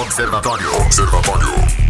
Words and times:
Observatório. 0.00 0.74
Observatório. 0.76 1.80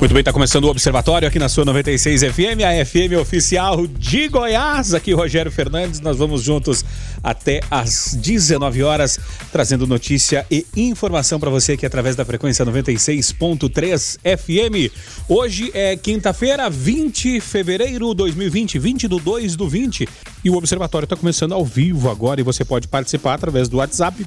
Muito 0.00 0.12
bem, 0.12 0.20
está 0.20 0.32
começando 0.32 0.64
o 0.64 0.68
Observatório 0.68 1.28
aqui 1.28 1.38
na 1.38 1.48
sua 1.48 1.64
96 1.64 2.22
FM, 2.22 2.60
a 2.66 2.84
FM 2.84 3.20
oficial 3.20 3.86
de 3.86 4.26
Goiás. 4.26 4.94
Aqui 4.94 5.12
Rogério 5.12 5.50
Fernandes, 5.52 6.00
nós 6.00 6.16
vamos 6.16 6.42
juntos 6.42 6.84
até 7.24 7.60
às 7.68 8.14
19 8.14 8.84
horas, 8.84 9.18
trazendo 9.50 9.88
notícia 9.88 10.46
e 10.48 10.64
informação 10.76 11.40
para 11.40 11.50
você 11.50 11.72
aqui 11.72 11.84
através 11.84 12.14
da 12.14 12.24
frequência 12.24 12.64
96.3 12.64 14.18
FM. 14.38 14.94
Hoje 15.28 15.72
é 15.74 15.96
quinta-feira, 15.96 16.70
20 16.70 17.24
de 17.24 17.40
fevereiro 17.40 18.10
de 18.10 18.16
2020, 18.16 18.78
20 18.78 19.08
do 19.08 19.18
2 19.18 19.56
do 19.56 19.66
20. 19.66 20.06
E 20.44 20.50
o 20.50 20.56
Observatório 20.56 21.06
está 21.06 21.16
começando 21.16 21.52
ao 21.52 21.64
vivo 21.64 22.10
agora 22.10 22.38
e 22.38 22.44
você 22.44 22.64
pode 22.64 22.86
participar 22.86 23.34
através 23.34 23.66
do 23.66 23.78
WhatsApp 23.78 24.24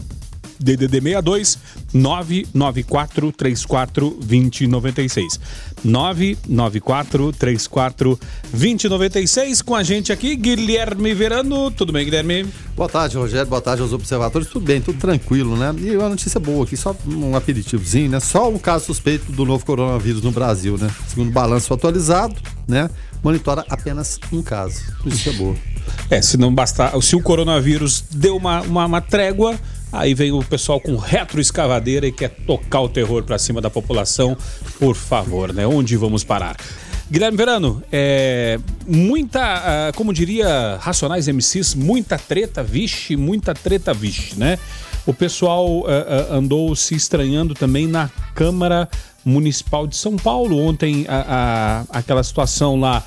DDD 0.60 1.02
62 1.02 1.58
994 1.94 3.32
34 3.32 4.18
2096. 4.22 5.40
994 5.84 7.34
34 7.34 8.20
2096 8.52 9.62
com 9.62 9.76
a 9.76 9.84
gente 9.84 10.12
aqui, 10.12 10.36
Guilherme 10.36 11.14
Verano. 11.14 11.72
Tudo 11.72 11.92
bem, 11.92 12.06
Guilherme? 12.06 12.46
Boa 12.76 12.90
tarde, 12.90 13.18
Rogério. 13.18 13.48
Boa 13.48 13.62
tarde 13.62 13.82
aos 13.82 13.94
observadores. 13.94 14.48
Tudo 14.48 14.66
bem, 14.66 14.82
tudo 14.82 15.00
tranquilo, 15.00 15.56
né? 15.58 15.74
E 15.80 15.98
uma 15.98 16.10
notícia 16.10 16.40
boa 16.40 16.64
aqui, 16.64 16.78
só 16.78 16.96
um 17.08 17.36
aperitivozinho, 17.36 18.10
né? 18.10 18.20
Só 18.20 18.50
um 18.50 18.60
caso 18.60 18.86
suspeito 18.86 19.32
do 19.32 19.46
novo 19.46 19.66
coronavírus 19.66 20.22
no 20.22 20.32
Brasil, 20.32 20.78
né? 20.78 20.90
Segundo 21.08 21.30
o 21.30 21.32
balanço 21.32 21.74
atualizado, 21.74 22.36
né? 22.68 22.90
Monitora 23.24 23.66
apenas 23.70 24.20
um 24.32 24.42
caso. 24.42 24.82
Notícia 25.04 25.34
boa. 25.34 25.56
É, 26.10 26.22
se 26.22 26.38
não 26.38 26.54
bastar, 26.54 26.94
se 27.02 27.16
o 27.16 27.22
coronavírus 27.22 28.04
deu 28.12 28.38
uma, 28.38 28.62
uma, 28.62 28.86
uma 28.86 29.02
trégua, 29.02 29.58
Aí 29.98 30.14
vem 30.14 30.32
o 30.32 30.44
pessoal 30.44 30.80
com 30.80 30.96
retroescavadeira 30.96 32.06
e 32.06 32.12
quer 32.12 32.30
tocar 32.30 32.82
o 32.82 32.90
terror 32.90 33.24
para 33.24 33.40
cima 33.40 33.60
da 33.60 33.70
população. 33.70 34.38
Por 34.80 34.96
favor, 34.96 35.52
né? 35.52 35.66
Onde 35.66 35.98
vamos 35.98 36.24
parar? 36.24 36.56
Guilherme 37.10 37.38
Verano, 37.38 37.82
é, 37.92 38.60
muita, 38.86 39.42
ah, 39.42 39.92
como 39.96 40.14
diria 40.14 40.78
Racionais 40.80 41.28
MCs, 41.28 41.74
muita 41.74 42.18
treta, 42.20 42.62
vixe, 42.62 43.16
muita 43.16 43.54
treta, 43.54 43.94
vixe, 43.94 44.38
né? 44.38 44.60
O 45.06 45.14
pessoal 45.14 45.66
uh, 45.66 45.84
uh, 45.84 46.34
andou 46.34 46.76
se 46.76 46.94
estranhando 46.94 47.54
também 47.54 47.88
na 47.88 48.10
Câmara 48.36 48.90
Municipal 49.24 49.88
de 49.88 49.96
São 49.96 50.18
Paulo. 50.18 50.58
Ontem, 50.58 51.06
a, 51.08 51.86
a, 51.90 52.00
aquela 52.00 52.22
situação 52.22 52.78
lá 52.78 53.02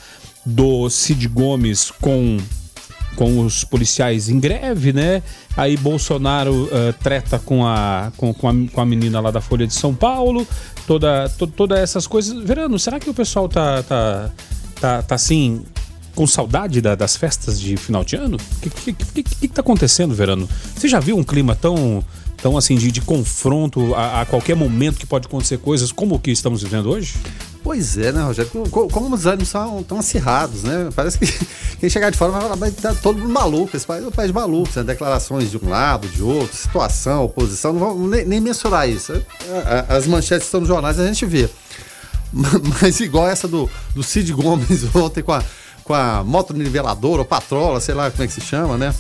do 0.45 0.89
Cid 0.89 1.29
Gomes 1.29 1.91
com 1.91 2.39
com 3.21 3.45
os 3.45 3.65
policiais 3.65 4.31
em 4.31 4.41
greve, 4.41 4.95
né? 4.95 5.23
Aí 5.55 5.77
Bolsonaro 5.77 6.65
uh, 6.65 6.91
treta 7.03 7.39
com 7.39 7.67
a, 7.67 8.11
com, 8.17 8.33
com, 8.33 8.49
a, 8.49 8.53
com 8.73 8.81
a 8.81 8.87
menina 8.87 9.21
lá 9.21 9.31
da 9.31 9.43
Folha 9.43 9.67
de 9.67 9.75
São 9.75 9.95
Paulo, 9.95 10.49
toda, 10.87 11.29
to, 11.29 11.47
todas 11.47 11.81
essas 11.81 12.07
coisas. 12.07 12.43
Verano, 12.43 12.79
será 12.79 12.99
que 12.99 13.11
o 13.11 13.13
pessoal 13.13 13.47
tá, 13.47 13.83
tá, 13.83 14.31
tá, 14.81 15.03
tá 15.03 15.15
assim, 15.15 15.63
com 16.15 16.27
saudade 16.27 16.81
da, 16.81 16.95
das 16.95 17.15
festas 17.15 17.61
de 17.61 17.77
final 17.77 18.03
de 18.05 18.17
ano? 18.17 18.39
O 18.39 18.61
que, 18.63 18.71
que, 18.71 18.93
que, 18.95 19.23
que, 19.23 19.49
tá 19.49 19.61
acontecendo, 19.61 20.15
Verano? 20.15 20.49
Você 20.75 20.89
já 20.89 20.99
viu 20.99 21.19
um 21.19 21.23
clima 21.23 21.55
tão 21.55 22.03
tão 22.41 22.57
assim 22.57 22.75
de, 22.75 22.91
de 22.91 23.03
confronto 23.03 23.95
a, 23.95 24.23
a, 24.23 24.25
qualquer 24.25 24.57
momento 24.57 24.97
que 24.97 25.05
pode 25.05 25.27
acontecer 25.27 25.59
coisas 25.59 25.93
como 25.93 26.15
o 26.15 26.19
que 26.19 26.31
estamos 26.31 26.63
vivendo 26.63 26.89
hoje? 26.89 27.19
Pois 27.63 27.99
é, 27.99 28.13
né, 28.13 28.23
Rogério? 28.23 28.51
Como 28.71 29.15
os 29.15 29.27
ânimos 29.27 29.49
são 29.49 29.83
tão 29.83 29.99
acirrados, 29.99 30.63
né? 30.63 30.89
Parece 30.97 31.19
que 31.19 31.27
quem 31.81 31.89
chegar 31.89 32.11
de 32.11 32.19
fora 32.19 32.31
vai 32.31 32.43
falar, 32.43 32.57
mas 32.57 32.75
tá 32.75 32.95
todo 32.95 33.19
mundo 33.19 33.33
maluco, 33.33 33.75
esse 33.75 33.87
país 33.87 34.05
é 34.05 34.07
um 34.07 34.11
país 34.11 34.29
de 34.29 34.35
malucos, 34.35 34.77
né? 34.77 34.83
Declarações 34.83 35.51
de 35.51 35.57
um 35.57 35.67
lado, 35.67 36.07
de 36.09 36.23
outro, 36.23 36.55
situação, 36.55 37.25
oposição, 37.25 37.73
não 37.73 37.81
vamos 37.81 38.11
nem, 38.11 38.27
nem 38.27 38.39
mensurar 38.39 38.87
isso. 38.87 39.15
As 39.89 40.07
manchetes 40.07 40.47
estão 40.47 40.61
nos 40.61 40.69
jornais, 40.69 41.01
a 41.01 41.07
gente 41.07 41.25
vê. 41.25 41.49
Mas 42.83 43.01
igual 43.01 43.27
essa 43.27 43.49
do, 43.49 43.69
do 43.95 44.03
Cid 44.03 44.31
Gomes 44.35 44.85
ontem 44.95 45.23
com 45.23 45.33
a, 45.33 45.43
com 45.83 45.95
a 45.95 46.23
moto 46.23 46.53
niveladora 46.53 47.23
ou 47.23 47.25
patrola, 47.25 47.81
sei 47.81 47.95
lá 47.95 48.11
como 48.11 48.23
é 48.23 48.27
que 48.27 48.33
se 48.35 48.43
chama, 48.43 48.77
né? 48.77 48.95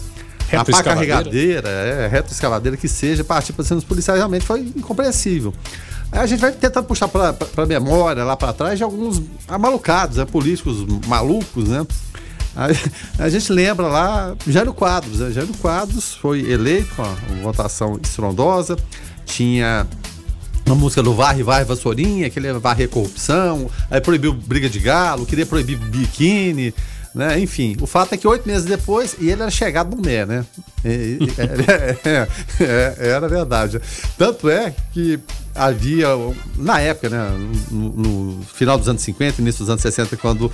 a 0.52 0.64
pá 0.64 0.82
carregadeira, 0.82 1.68
é, 1.68 2.08
reto 2.08 2.32
escavadeira 2.32 2.76
que 2.76 2.88
seja, 2.88 3.22
partir 3.22 3.52
para 3.52 3.62
os 3.62 3.84
policiais 3.84 4.18
realmente 4.18 4.44
foi 4.44 4.60
incompreensível. 4.60 5.54
Aí 6.10 6.18
a 6.18 6.26
gente 6.26 6.40
vai 6.40 6.50
tentando 6.50 6.86
puxar 6.86 7.06
para 7.06 7.36
a 7.56 7.66
memória 7.66 8.24
lá 8.24 8.36
para 8.36 8.52
trás 8.52 8.78
de 8.78 8.82
alguns 8.82 9.22
malucados, 9.60 10.16
né, 10.16 10.24
políticos 10.24 10.84
malucos, 11.06 11.68
né? 11.68 11.86
A, 12.56 13.24
a 13.24 13.28
gente 13.28 13.52
lembra 13.52 13.86
lá 13.86 14.34
Jairo 14.46 14.74
Quadros, 14.74 15.20
né? 15.20 15.30
Jairo 15.30 15.52
Quadros 15.54 16.14
foi 16.14 16.50
eleito 16.50 16.94
com 16.94 17.02
a 17.02 17.14
votação 17.42 17.98
estrondosa, 18.02 18.76
tinha 19.24 19.86
uma 20.66 20.74
música 20.74 21.02
do 21.02 21.14
Varre, 21.14 21.42
Varre 21.42 21.64
Vassourinha, 21.64 22.30
que 22.30 22.38
ele 22.38 22.46
ia 22.46 22.58
varrer 22.58 22.88
corrupção, 22.88 23.70
aí 23.90 24.00
proibiu 24.00 24.32
briga 24.32 24.68
de 24.68 24.78
galo, 24.78 25.26
queria 25.26 25.46
proibir 25.46 25.76
biquíni, 25.76 26.72
né? 27.14 27.38
Enfim, 27.40 27.76
o 27.80 27.86
fato 27.86 28.14
é 28.14 28.16
que 28.16 28.26
oito 28.26 28.46
meses 28.46 28.64
depois, 28.64 29.16
e 29.18 29.30
ele 29.30 29.42
era 29.42 29.50
chegado 29.50 29.96
no 29.96 30.02
Mé, 30.02 30.24
né? 30.24 30.44
E, 30.84 31.18
e, 31.20 31.28
é, 31.38 31.98
é, 32.08 32.96
é, 32.98 33.08
era 33.08 33.28
verdade. 33.28 33.80
Tanto 34.16 34.48
é 34.48 34.74
que 34.92 35.18
havia, 35.54 36.08
na 36.56 36.80
época, 36.80 37.08
né, 37.08 37.30
no, 37.70 37.88
no, 37.90 38.42
final 38.44 38.78
dos 38.78 38.88
anos 38.88 39.02
50, 39.02 39.40
início 39.40 39.60
dos 39.60 39.70
anos 39.70 39.82
60, 39.82 40.16
quando 40.16 40.50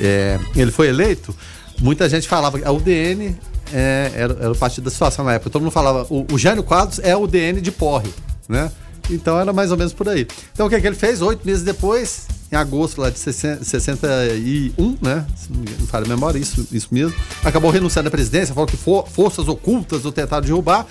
é, 0.00 0.38
ele 0.56 0.70
foi 0.70 0.88
eleito, 0.88 1.34
muita 1.80 2.08
gente 2.08 2.28
falava 2.28 2.58
que 2.58 2.64
a 2.64 2.72
UDN 2.72 3.36
é, 3.72 4.10
era, 4.14 4.32
era, 4.40 4.52
o 4.52 4.56
partido 4.56 4.84
da 4.84 4.90
situação 4.90 5.24
na 5.24 5.34
época. 5.34 5.50
Todo 5.50 5.62
mundo 5.62 5.72
falava, 5.72 6.06
o, 6.10 6.26
o 6.32 6.38
Jânio 6.38 6.62
Quadros 6.62 6.98
é 6.98 7.16
o 7.16 7.22
UDN 7.22 7.60
de 7.60 7.70
porre, 7.70 8.12
né? 8.48 8.70
Então 9.10 9.38
era 9.38 9.52
mais 9.52 9.70
ou 9.70 9.76
menos 9.76 9.92
por 9.92 10.08
aí. 10.08 10.26
Então 10.52 10.66
o 10.66 10.68
que, 10.68 10.76
é 10.76 10.80
que 10.80 10.86
ele 10.86 10.96
fez? 10.96 11.20
Oito 11.22 11.46
meses 11.46 11.62
depois, 11.62 12.26
em 12.50 12.56
agosto 12.56 13.00
lá 13.00 13.10
de 13.10 13.18
61, 13.18 14.98
né? 15.00 15.26
Se 15.36 15.52
não 15.52 15.60
me 15.60 15.86
falha 15.86 16.04
a 16.04 16.08
memória, 16.08 16.38
isso, 16.38 16.66
isso 16.72 16.88
mesmo. 16.90 17.14
Acabou 17.44 17.70
renunciando 17.70 18.08
à 18.08 18.10
presidência, 18.10 18.54
falou 18.54 18.66
que 18.66 18.76
for, 18.76 19.06
forças 19.08 19.48
ocultas 19.48 20.04
o 20.04 20.12
tentaram 20.12 20.44
derrubar. 20.44 20.86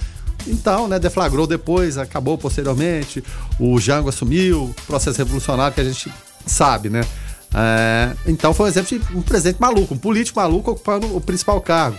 Então, 0.48 0.88
né, 0.88 0.98
deflagrou 0.98 1.46
depois, 1.46 1.98
acabou 1.98 2.38
posteriormente, 2.38 3.22
o 3.60 3.80
Jango 3.80 4.08
assumiu, 4.08 4.74
processo 4.88 5.18
revolucionário 5.18 5.74
que 5.76 5.82
a 5.82 5.84
gente 5.84 6.12
sabe, 6.46 6.90
né? 6.90 7.02
É, 7.54 8.16
então 8.28 8.54
foi 8.54 8.68
um 8.68 8.70
exemplo 8.70 9.00
de 9.00 9.18
um 9.18 9.22
presidente 9.22 9.60
maluco, 9.60 9.94
um 9.94 9.98
político 9.98 10.40
maluco 10.40 10.72
ocupando 10.72 11.16
o 11.16 11.20
principal 11.20 11.60
cargo. 11.60 11.98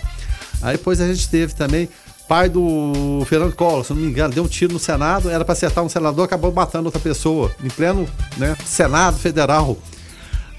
Aí 0.61 0.77
depois 0.77 1.01
a 1.01 1.07
gente 1.07 1.27
teve 1.29 1.53
também 1.53 1.89
pai 2.31 2.47
do 2.47 3.25
Fernando 3.25 3.53
Collor, 3.53 3.83
se 3.83 3.93
não 3.93 3.99
me 3.99 4.07
engano, 4.07 4.33
deu 4.33 4.45
um 4.45 4.47
tiro 4.47 4.71
no 4.71 4.79
Senado, 4.79 5.29
era 5.29 5.43
para 5.43 5.51
acertar 5.51 5.83
um 5.83 5.89
senador, 5.89 6.23
acabou 6.23 6.49
matando 6.49 6.85
outra 6.85 7.01
pessoa, 7.01 7.53
em 7.61 7.67
pleno 7.67 8.07
né, 8.37 8.55
Senado 8.65 9.17
Federal. 9.17 9.77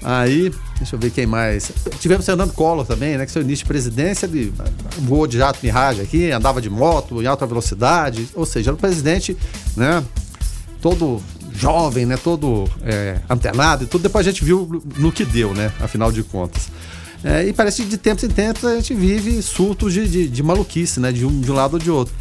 Aí, 0.03 0.53
deixa 0.77 0.95
eu 0.95 0.99
ver 0.99 1.09
quem 1.09 1.25
mais. 1.25 1.71
Tivemos 1.99 2.27
Fernando 2.27 2.53
Collor 2.53 2.85
também, 2.85 3.17
né? 3.17 3.25
Que 3.25 3.31
seu 3.31 3.41
início 3.41 3.63
de 3.63 3.69
presidência, 3.69 4.27
ele 4.27 4.53
voou 4.99 5.25
de 5.25 5.39
jato 5.39 5.57
Mirage 5.63 6.01
aqui, 6.01 6.29
andava 6.29 6.61
de 6.61 6.69
moto 6.69 7.23
em 7.23 7.25
alta 7.25 7.47
velocidade, 7.47 8.29
ou 8.35 8.45
seja, 8.45 8.69
era 8.69 8.75
um 8.75 8.79
presidente, 8.79 9.35
né? 9.75 10.03
Todo 10.79 11.23
jovem, 11.55 12.05
né? 12.05 12.17
Todo 12.17 12.69
é, 12.83 13.19
antenado 13.27 13.85
e 13.85 13.87
tudo. 13.87 14.03
Depois 14.03 14.27
a 14.27 14.29
gente 14.29 14.45
viu 14.45 14.83
no 14.99 15.11
que 15.11 15.25
deu, 15.25 15.55
né? 15.55 15.71
Afinal 15.79 16.11
de 16.11 16.21
contas. 16.21 16.69
É, 17.23 17.45
e 17.45 17.53
parece 17.53 17.83
que 17.83 17.89
de 17.89 17.97
tempos 17.97 18.23
em 18.23 18.29
tempos 18.29 18.65
a 18.65 18.75
gente 18.75 18.93
vive 18.93 19.41
surtos 19.41 19.93
de, 19.93 20.07
de, 20.07 20.27
de 20.27 20.43
maluquice, 20.43 20.99
né? 20.99 21.11
De 21.11 21.25
um, 21.25 21.39
de 21.39 21.51
um 21.51 21.55
lado 21.55 21.73
ou 21.73 21.79
de 21.79 21.89
outro. 21.89 22.13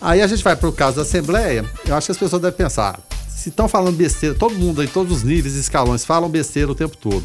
Aí 0.00 0.20
a 0.20 0.26
gente 0.26 0.44
vai 0.44 0.54
para 0.54 0.68
o 0.68 0.72
caso 0.72 0.96
da 0.96 1.02
Assembleia, 1.02 1.64
eu 1.86 1.94
acho 1.96 2.06
que 2.06 2.12
as 2.12 2.18
pessoas 2.18 2.42
devem 2.42 2.56
pensar, 2.56 3.00
se 3.26 3.48
estão 3.48 3.66
falando 3.66 3.96
besteira, 3.96 4.34
todo 4.34 4.54
mundo 4.54 4.82
aí, 4.82 4.86
todos 4.86 5.16
os 5.16 5.22
níveis 5.22 5.54
e 5.56 5.60
escalões 5.60 6.04
falam 6.04 6.28
besteira 6.28 6.70
o 6.70 6.74
tempo 6.74 6.96
todo. 6.96 7.24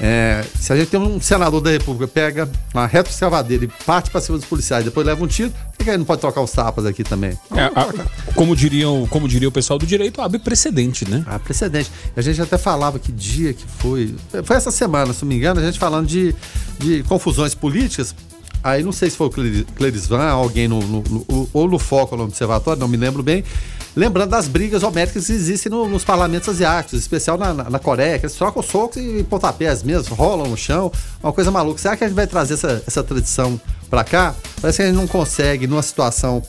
É, 0.00 0.44
se 0.58 0.72
a 0.72 0.76
gente 0.76 0.90
tem 0.90 1.00
um 1.00 1.20
senador 1.20 1.60
da 1.60 1.70
República, 1.70 2.06
pega 2.06 2.48
uma 2.72 2.86
reta 2.86 3.10
escavadeira 3.10 3.64
e 3.64 3.68
parte 3.84 4.10
para 4.10 4.20
cima 4.20 4.38
dos 4.38 4.46
policiais, 4.46 4.84
depois 4.84 5.04
leva 5.04 5.24
um 5.24 5.26
tiro, 5.26 5.52
que 5.92 5.98
não 5.98 6.04
pode 6.04 6.20
trocar 6.20 6.40
os 6.40 6.50
tapas 6.50 6.86
aqui 6.86 7.04
também? 7.04 7.38
É, 7.54 7.64
a, 7.64 7.88
como, 8.34 8.54
diriam, 8.54 9.06
como 9.08 9.28
diria 9.28 9.48
o 9.48 9.52
pessoal 9.52 9.78
do 9.78 9.86
direito, 9.86 10.20
abre 10.20 10.38
precedente, 10.38 11.08
né? 11.08 11.24
Ah, 11.26 11.38
precedente. 11.38 11.90
A 12.16 12.20
gente 12.20 12.40
até 12.40 12.58
falava 12.58 12.98
que 12.98 13.12
dia 13.12 13.52
que 13.52 13.64
foi. 13.78 14.14
Foi 14.44 14.56
essa 14.56 14.70
semana, 14.70 15.12
se 15.12 15.22
não 15.22 15.28
me 15.28 15.36
engano, 15.36 15.60
a 15.60 15.64
gente 15.64 15.78
falando 15.78 16.06
de, 16.06 16.34
de 16.78 17.02
confusões 17.04 17.54
políticas. 17.54 18.14
Aí 18.62 18.82
não 18.82 18.92
sei 18.92 19.08
se 19.08 19.16
foi 19.16 19.28
o 19.28 19.30
Clerisvan, 19.30 20.24
alguém 20.24 20.66
no, 20.66 20.80
no, 20.80 21.02
no, 21.02 21.48
ou 21.52 21.68
no 21.68 21.78
Foco 21.78 22.16
no 22.16 22.24
Observatório, 22.24 22.80
não 22.80 22.88
me 22.88 22.96
lembro 22.96 23.22
bem 23.22 23.44
Lembrando 23.96 24.30
das 24.30 24.46
brigas 24.46 24.82
homéricas 24.82 25.26
que 25.26 25.32
existem 25.32 25.70
no, 25.70 25.88
nos 25.88 26.04
parlamentos 26.04 26.48
asiáticos, 26.48 26.98
especial 27.00 27.36
na, 27.36 27.52
na, 27.52 27.70
na, 27.70 27.78
Coreia, 27.78 28.18
que 28.18 28.26
eles 28.26 28.36
trocam 28.36 28.62
socos 28.62 28.96
e 28.96 29.24
pontapés 29.24 29.82
mesmo, 29.82 30.14
rolam 30.14 30.48
no 30.48 30.56
chão, 30.56 30.92
uma 31.22 31.32
coisa 31.32 31.50
maluca. 31.50 31.80
Será 31.80 31.96
que 31.96 32.04
a 32.04 32.06
gente 32.06 32.16
vai 32.16 32.26
trazer 32.26 32.54
essa, 32.54 32.82
essa 32.86 33.02
tradição 33.02 33.60
para 33.90 34.04
cá? 34.04 34.34
Parece 34.60 34.76
que 34.76 34.82
a 34.82 34.86
gente 34.86 34.96
não 34.96 35.06
consegue, 35.06 35.66
numa 35.66 35.82
situação, 35.82 36.42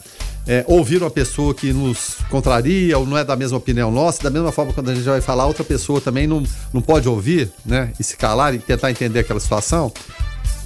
é, 0.48 0.64
ouvir 0.68 1.02
uma 1.02 1.12
pessoa 1.12 1.54
que 1.54 1.72
nos 1.72 2.18
contraria 2.30 2.98
ou 2.98 3.06
não 3.06 3.18
é 3.18 3.24
da 3.24 3.36
mesma 3.36 3.58
opinião 3.58 3.92
nossa, 3.92 4.24
da 4.24 4.30
mesma 4.30 4.52
forma 4.52 4.74
quando 4.74 4.90
a 4.90 4.96
gente 4.96 5.06
vai 5.06 5.22
falar, 5.22 5.46
outra 5.46 5.64
pessoa 5.64 6.02
também 6.02 6.26
não, 6.26 6.44
não 6.74 6.82
pode 6.82 7.08
ouvir, 7.08 7.52
né? 7.66 7.94
E 8.00 8.04
se 8.04 8.18
calar 8.18 8.56
e 8.56 8.60
tentar 8.60 8.90
entender 8.90 9.20
aquela 9.20 9.40
situação, 9.40 9.92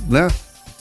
né? 0.10 0.28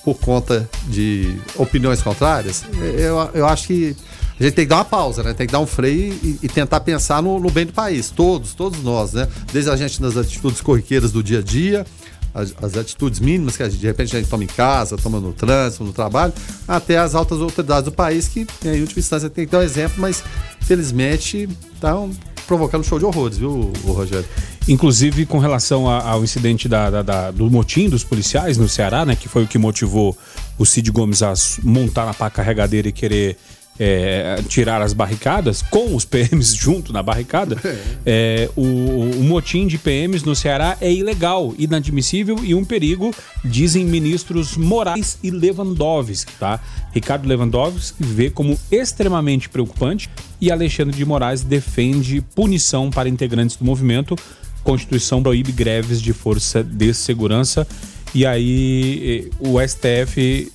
Por 0.04 0.18
conta 0.18 0.68
de 0.86 1.36
opiniões 1.56 2.02
contrárias. 2.02 2.64
Eu, 2.96 3.30
eu 3.34 3.46
acho 3.46 3.66
que 3.66 3.96
a 4.42 4.46
a 4.46 4.48
gente 4.48 4.54
tem 4.54 4.64
que 4.64 4.70
dar 4.70 4.76
uma 4.76 4.84
pausa, 4.84 5.22
né? 5.22 5.32
Tem 5.32 5.46
que 5.46 5.52
dar 5.52 5.60
um 5.60 5.66
freio 5.66 6.12
e, 6.22 6.38
e 6.42 6.48
tentar 6.48 6.80
pensar 6.80 7.22
no, 7.22 7.38
no, 7.38 7.50
bem 7.50 7.64
do 7.64 7.72
país. 7.72 8.10
Todos, 8.10 8.54
todos 8.54 8.82
nós, 8.82 9.12
né? 9.12 9.28
Desde 9.52 9.70
a 9.70 9.76
gente 9.76 10.02
nas 10.02 10.16
atitudes 10.16 10.60
corriqueiras 10.60 11.12
do 11.12 11.22
dia 11.22 11.38
a 11.38 11.42
dia, 11.42 11.86
as, 12.34 12.52
as 12.60 12.76
atitudes 12.76 13.20
mínimas 13.20 13.56
que 13.56 13.62
a 13.62 13.68
gente, 13.68 13.80
de 13.80 13.86
repente 13.86 14.16
a 14.16 14.18
gente 14.18 14.28
toma 14.28 14.42
em 14.42 14.48
casa, 14.48 14.96
toma 14.96 15.20
no 15.20 15.32
trânsito, 15.32 15.84
no 15.84 15.92
trabalho, 15.92 16.32
até 16.66 16.98
as 16.98 17.14
altas 17.14 17.40
autoridades 17.40 17.84
do 17.84 17.92
país 17.92 18.26
que, 18.26 18.46
em 18.64 18.80
última 18.80 18.98
instância, 18.98 19.30
tem 19.30 19.46
que 19.46 19.52
dar 19.52 19.58
um 19.58 19.62
exemplo, 19.62 19.94
mas 19.98 20.24
felizmente 20.60 21.48
estão 21.74 22.10
provocando 22.46 22.84
show 22.84 22.98
de 22.98 23.04
horrores, 23.04 23.38
viu, 23.38 23.72
Rogério? 23.84 24.26
Inclusive, 24.68 25.24
com 25.26 25.38
relação 25.38 25.88
ao 25.88 26.22
incidente 26.22 26.68
da, 26.68 26.90
da, 26.90 27.02
da, 27.02 27.30
do 27.30 27.50
motim 27.50 27.88
dos 27.88 28.04
policiais 28.04 28.56
no 28.56 28.68
Ceará, 28.68 29.04
né? 29.04 29.16
Que 29.16 29.28
foi 29.28 29.44
o 29.44 29.46
que 29.46 29.58
motivou 29.58 30.16
o 30.58 30.66
Cid 30.66 30.90
Gomes 30.90 31.22
a 31.22 31.32
montar 31.62 32.06
na 32.06 32.14
pá 32.14 32.28
carregadeira 32.30 32.88
e 32.88 32.92
querer 32.92 33.36
é, 33.78 34.36
tirar 34.48 34.82
as 34.82 34.92
barricadas, 34.92 35.62
com 35.62 35.94
os 35.94 36.04
PMs 36.04 36.54
junto 36.56 36.92
na 36.92 37.02
barricada, 37.02 37.56
é, 38.04 38.48
o, 38.54 38.62
o, 38.62 39.22
motim 39.22 39.66
de 39.66 39.78
PMs 39.78 40.24
no 40.24 40.36
Ceará 40.36 40.76
é 40.80 40.92
ilegal, 40.92 41.54
inadmissível 41.58 42.38
e 42.44 42.54
um 42.54 42.64
perigo, 42.64 43.14
dizem 43.44 43.84
ministros 43.84 44.56
Moraes 44.56 45.18
e 45.22 45.30
Lewandowski, 45.30 46.32
tá? 46.38 46.60
Ricardo 46.92 47.26
Lewandowski 47.26 47.96
vê 47.98 48.30
como 48.30 48.58
extremamente 48.70 49.48
preocupante 49.48 50.10
e 50.40 50.50
Alexandre 50.50 50.96
de 50.96 51.04
Moraes 51.04 51.42
defende 51.42 52.20
punição 52.20 52.90
para 52.90 53.08
integrantes 53.08 53.56
do 53.56 53.64
movimento. 53.64 54.16
Constituição 54.62 55.22
proíbe 55.22 55.50
greves 55.50 56.00
de 56.00 56.12
força 56.12 56.62
de 56.62 56.92
segurança. 56.92 57.66
E 58.14 58.26
aí 58.26 59.30
o 59.40 59.58
STF 59.60 60.52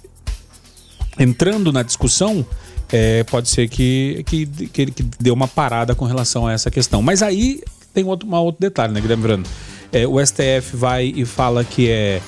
entrando 1.20 1.74
na 1.74 1.82
discussão 1.82 2.46
é, 2.92 3.24
pode 3.24 3.50
ser 3.50 3.68
que, 3.68 4.24
que, 4.26 4.46
que 4.46 4.82
ele 4.82 4.94
deu 5.20 5.34
uma 5.34 5.48
parada 5.48 5.94
com 5.94 6.06
relação 6.06 6.48
a 6.48 6.54
essa 6.54 6.72
questão. 6.72 7.02
Mas 7.02 7.22
aí 7.22 7.62
tem 7.94 8.06
outro, 8.06 8.28
uma 8.28 8.40
outro 8.40 8.62
detalhe, 8.62 8.94
né, 8.94 9.02
Guilherme 9.02 9.24
Verano? 9.24 9.44
É, 9.92 10.06
o 10.08 10.24
STF 10.24 10.76
vai 10.76 11.14
e 11.16 11.26
fala 11.26 11.64
que 11.64 11.90
é, 11.90 12.22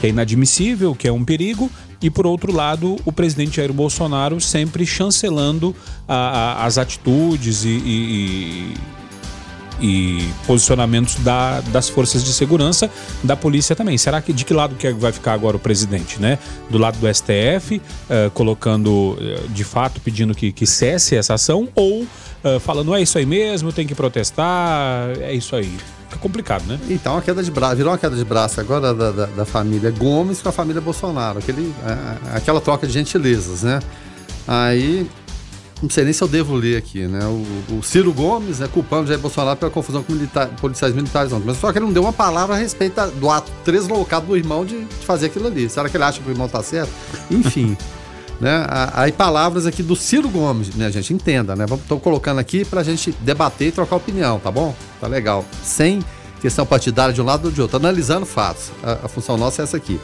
que 0.00 0.06
é 0.06 0.10
inadmissível, 0.10 0.94
que 0.94 1.08
é 1.08 1.12
um 1.12 1.24
perigo, 1.24 1.70
e 2.02 2.10
por 2.10 2.26
outro 2.26 2.52
lado, 2.52 2.96
o 3.04 3.12
presidente 3.12 3.56
Jair 3.56 3.72
Bolsonaro 3.72 4.40
sempre 4.40 4.84
chancelando 4.84 5.74
a, 6.06 6.14
a, 6.14 6.66
as 6.66 6.76
atitudes 6.76 7.64
e, 7.64 7.68
e, 7.68 7.72
e 7.80 8.74
posicionamentos 10.46 11.16
da, 11.16 11.60
das 11.60 11.88
forças 11.88 12.24
de 12.24 12.32
segurança, 12.32 12.90
da 13.22 13.36
polícia 13.36 13.74
também. 13.74 13.96
Será 13.98 14.20
que 14.20 14.32
de 14.32 14.44
que 14.44 14.54
lado 14.54 14.74
que 14.76 14.90
vai 14.92 15.12
ficar 15.12 15.32
agora 15.32 15.56
o 15.56 15.60
presidente, 15.60 16.20
né? 16.20 16.38
Do 16.70 16.78
lado 16.78 16.98
do 16.98 17.12
STF, 17.12 17.76
uh, 17.76 17.80
eh, 18.08 18.30
colocando 18.32 19.18
uh, 19.18 19.48
de 19.48 19.64
fato 19.64 20.00
pedindo 20.00 20.34
que, 20.34 20.52
que 20.52 20.66
cesse 20.66 21.16
essa 21.16 21.34
ação 21.34 21.68
ou 21.74 22.02
uh, 22.02 22.60
falando 22.60 22.94
é 22.94 23.02
isso 23.02 23.18
aí 23.18 23.26
mesmo, 23.26 23.72
tem 23.72 23.86
que 23.86 23.94
protestar, 23.94 25.10
é 25.20 25.32
isso 25.32 25.54
aí. 25.56 25.72
Fica 26.08 26.18
complicado, 26.18 26.64
né? 26.66 26.78
Então, 26.88 27.16
a 27.16 27.22
queda 27.22 27.42
de 27.42 27.50
braço, 27.50 27.76
virou 27.76 27.92
uma 27.92 27.98
queda 27.98 28.16
de 28.16 28.24
braço 28.24 28.60
agora 28.60 28.94
da, 28.94 29.10
da, 29.10 29.26
da 29.26 29.44
família 29.44 29.90
Gomes 29.90 30.40
com 30.40 30.48
a 30.48 30.52
família 30.52 30.80
Bolsonaro, 30.80 31.38
aquele, 31.38 31.74
aquela 32.32 32.60
troca 32.60 32.86
de 32.86 32.92
gentilezas, 32.92 33.62
né? 33.62 33.80
Aí 34.46 35.08
não 35.84 35.90
sei 35.90 36.04
nem 36.04 36.12
se 36.12 36.22
eu 36.22 36.28
devo 36.28 36.54
ler 36.54 36.78
aqui, 36.78 37.06
né? 37.06 37.20
O, 37.26 37.76
o 37.76 37.82
Ciro 37.82 38.12
Gomes, 38.12 38.58
né, 38.58 38.68
culpando 38.72 39.06
Jair 39.06 39.20
Bolsonaro 39.20 39.56
pela 39.56 39.70
confusão 39.70 40.02
com 40.02 40.12
militar, 40.12 40.48
policiais 40.60 40.94
militares 40.94 41.32
ontem. 41.32 41.44
Mas 41.46 41.58
só 41.58 41.70
que 41.70 41.78
ele 41.78 41.84
não 41.84 41.92
deu 41.92 42.02
uma 42.02 42.12
palavra 42.12 42.56
a 42.56 42.58
respeito 42.58 43.06
do 43.12 43.30
ato 43.30 43.52
deslocado 43.64 44.26
do 44.26 44.36
irmão 44.36 44.64
de, 44.64 44.84
de, 44.84 45.06
fazer 45.06 45.26
aquilo 45.26 45.46
ali. 45.46 45.68
Será 45.68 45.88
que 45.88 45.96
ele 45.96 46.04
acha 46.04 46.20
que 46.20 46.28
o 46.28 46.32
irmão 46.32 46.48
tá 46.48 46.62
certo? 46.62 46.90
Enfim. 47.30 47.76
né? 48.40 48.66
Aí 48.94 49.12
palavras 49.12 49.66
aqui 49.66 49.82
do 49.82 49.94
Ciro 49.94 50.28
Gomes, 50.28 50.74
né, 50.74 50.90
gente? 50.90 51.12
Entenda, 51.12 51.54
né? 51.54 51.66
Estou 51.70 52.00
colocando 52.00 52.38
aqui 52.38 52.64
para 52.64 52.80
a 52.80 52.84
gente 52.84 53.12
debater 53.20 53.68
e 53.68 53.72
trocar 53.72 53.96
opinião, 53.96 54.38
tá 54.38 54.50
bom? 54.50 54.74
Tá 55.00 55.06
legal. 55.06 55.44
Sem 55.62 56.02
questão 56.40 56.64
partidária 56.64 57.12
de 57.12 57.20
um 57.20 57.24
lado 57.24 57.46
ou 57.46 57.50
de 57.50 57.60
outro, 57.60 57.76
analisando 57.76 58.24
fatos. 58.24 58.70
A, 58.82 59.04
a 59.04 59.08
função 59.08 59.36
nossa 59.36 59.60
é 59.60 59.64
essa 59.64 59.76
aqui. 59.76 60.00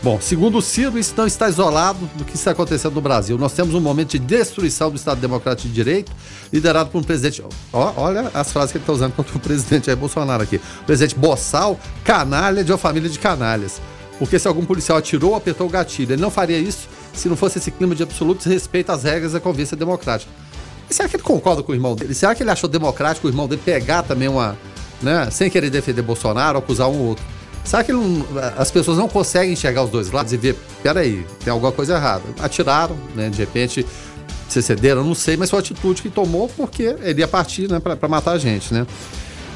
Bom, 0.00 0.20
segundo 0.20 0.58
o 0.58 0.62
Ciro, 0.62 0.96
isso 0.96 1.12
não 1.16 1.26
está 1.26 1.48
isolado 1.48 1.98
do 2.14 2.24
que 2.24 2.36
está 2.36 2.52
acontecendo 2.52 2.94
no 2.94 3.00
Brasil. 3.00 3.36
Nós 3.36 3.52
temos 3.52 3.74
um 3.74 3.80
momento 3.80 4.10
de 4.10 4.20
destruição 4.20 4.90
do 4.90 4.96
Estado 4.96 5.20
Democrático 5.20 5.66
de 5.66 5.74
Direito, 5.74 6.12
liderado 6.52 6.88
por 6.90 6.98
um 6.98 7.02
presidente. 7.02 7.42
Ó, 7.72 7.92
olha 7.96 8.30
as 8.32 8.52
frases 8.52 8.70
que 8.70 8.78
ele 8.78 8.84
está 8.84 8.92
usando 8.92 9.12
contra 9.14 9.36
o 9.36 9.40
presidente 9.40 9.86
Jair 9.86 9.98
Bolsonaro 9.98 10.44
aqui. 10.44 10.60
Presidente 10.86 11.16
boçal, 11.16 11.78
canalha 12.04 12.62
de 12.62 12.70
uma 12.70 12.78
família 12.78 13.10
de 13.10 13.18
canalhas. 13.18 13.80
Porque 14.20 14.38
se 14.38 14.46
algum 14.46 14.64
policial 14.64 14.98
atirou, 14.98 15.34
apertou 15.34 15.66
o 15.66 15.70
gatilho. 15.70 16.12
Ele 16.12 16.22
não 16.22 16.30
faria 16.30 16.58
isso 16.58 16.88
se 17.12 17.28
não 17.28 17.34
fosse 17.36 17.58
esse 17.58 17.72
clima 17.72 17.94
de 17.94 18.04
absoluto 18.04 18.38
desrespeito 18.38 18.92
às 18.92 19.02
regras 19.02 19.32
da 19.32 19.40
convivência 19.40 19.76
democrática. 19.76 20.30
E 20.88 20.94
será 20.94 21.08
que 21.08 21.16
ele 21.16 21.24
concorda 21.24 21.60
com 21.62 21.72
o 21.72 21.74
irmão 21.74 21.96
dele? 21.96 22.14
Será 22.14 22.36
que 22.36 22.42
ele 22.44 22.50
achou 22.50 22.68
democrático 22.68 23.26
o 23.26 23.30
irmão 23.30 23.48
dele 23.48 23.60
pegar 23.64 24.04
também 24.04 24.28
uma. 24.28 24.56
Né, 25.00 25.28
sem 25.30 25.48
querer 25.48 25.70
defender 25.70 26.02
Bolsonaro, 26.02 26.58
acusar 26.58 26.88
um 26.88 26.98
ou 26.98 27.06
outro? 27.08 27.24
Será 27.64 27.84
que 27.84 27.92
não, 27.92 28.24
as 28.56 28.70
pessoas 28.70 28.96
não 28.96 29.08
conseguem 29.08 29.52
enxergar 29.52 29.84
os 29.84 29.90
dois 29.90 30.10
lados 30.10 30.32
e 30.32 30.36
ver, 30.36 30.56
peraí, 30.82 31.26
tem 31.44 31.52
alguma 31.52 31.72
coisa 31.72 31.96
errada? 31.96 32.24
Atiraram, 32.40 32.96
né? 33.14 33.28
De 33.28 33.38
repente 33.38 33.84
se 34.48 34.62
cederam, 34.62 35.04
não 35.04 35.14
sei, 35.14 35.36
mas 35.36 35.50
foi 35.50 35.58
a 35.58 35.60
atitude 35.60 36.00
que 36.00 36.08
tomou 36.08 36.48
porque 36.48 36.96
ele 37.02 37.20
ia 37.20 37.28
partir, 37.28 37.70
né, 37.70 37.78
para 37.78 38.08
matar 38.08 38.32
a 38.32 38.38
gente, 38.38 38.72
né? 38.72 38.86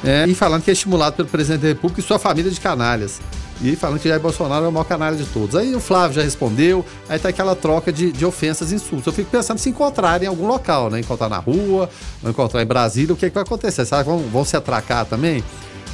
É, 0.05 0.27
e 0.27 0.35
falando 0.35 0.63
que 0.63 0.71
é 0.71 0.73
estimulado 0.73 1.17
pelo 1.17 1.29
presidente 1.29 1.63
da 1.63 1.69
República 1.69 2.01
e 2.01 2.05
sua 2.05 2.19
família 2.19 2.51
de 2.51 2.61
canalhas. 2.61 3.21
E 3.63 3.77
falando 3.77 4.01
que 4.01 4.09
Jair 4.09 4.21
Bolsonaro 4.21 4.65
é 4.65 4.69
o 4.69 4.73
maior 4.73 4.85
canalha 4.85 5.17
de 5.17 5.25
todos. 5.27 5.55
Aí 5.55 5.73
o 5.75 5.79
Flávio 5.79 6.17
já 6.17 6.23
respondeu, 6.23 6.85
aí 7.09 7.17
tá 7.17 7.29
aquela 7.29 7.55
troca 7.55 7.93
de, 7.93 8.11
de 8.11 8.27
ofensas 8.27 8.73
e 8.73 8.75
insultos. 8.75 9.07
Eu 9.07 9.13
fico 9.13 9.31
pensando 9.31 9.59
se 9.59 9.71
encontrar 9.71 10.21
em 10.21 10.27
algum 10.27 10.47
local, 10.47 10.91
né? 10.91 10.99
Encontrar 10.99 11.29
na 11.29 11.39
rua, 11.39 11.89
encontrar 12.25 12.61
em 12.61 12.67
Brasília, 12.67 13.15
o 13.15 13.17
que, 13.17 13.27
é 13.27 13.29
que 13.29 13.35
vai 13.35 13.45
acontecer? 13.45 13.85
Será 13.85 14.03
que 14.03 14.11
vão, 14.11 14.19
vão 14.19 14.45
se 14.45 14.57
atracar 14.57 15.07
também? 15.07 15.45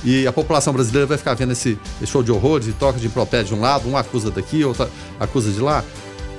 E 0.05 0.27
a 0.27 0.33
população 0.33 0.73
brasileira 0.73 1.07
vai 1.07 1.19
ficar 1.19 1.35
vendo 1.35 1.53
esse, 1.53 1.79
esse 2.01 2.11
show 2.11 2.23
de 2.23 2.31
horrores 2.31 2.69
e 2.69 2.73
toca 2.73 2.99
de 2.99 3.07
impropério 3.07 3.47
de 3.47 3.55
um 3.55 3.61
lado, 3.61 3.89
um 3.89 3.97
acusa 3.97 4.31
daqui, 4.31 4.65
outro 4.65 4.89
acusa 5.19 5.51
de 5.51 5.61
lá. 5.61 5.85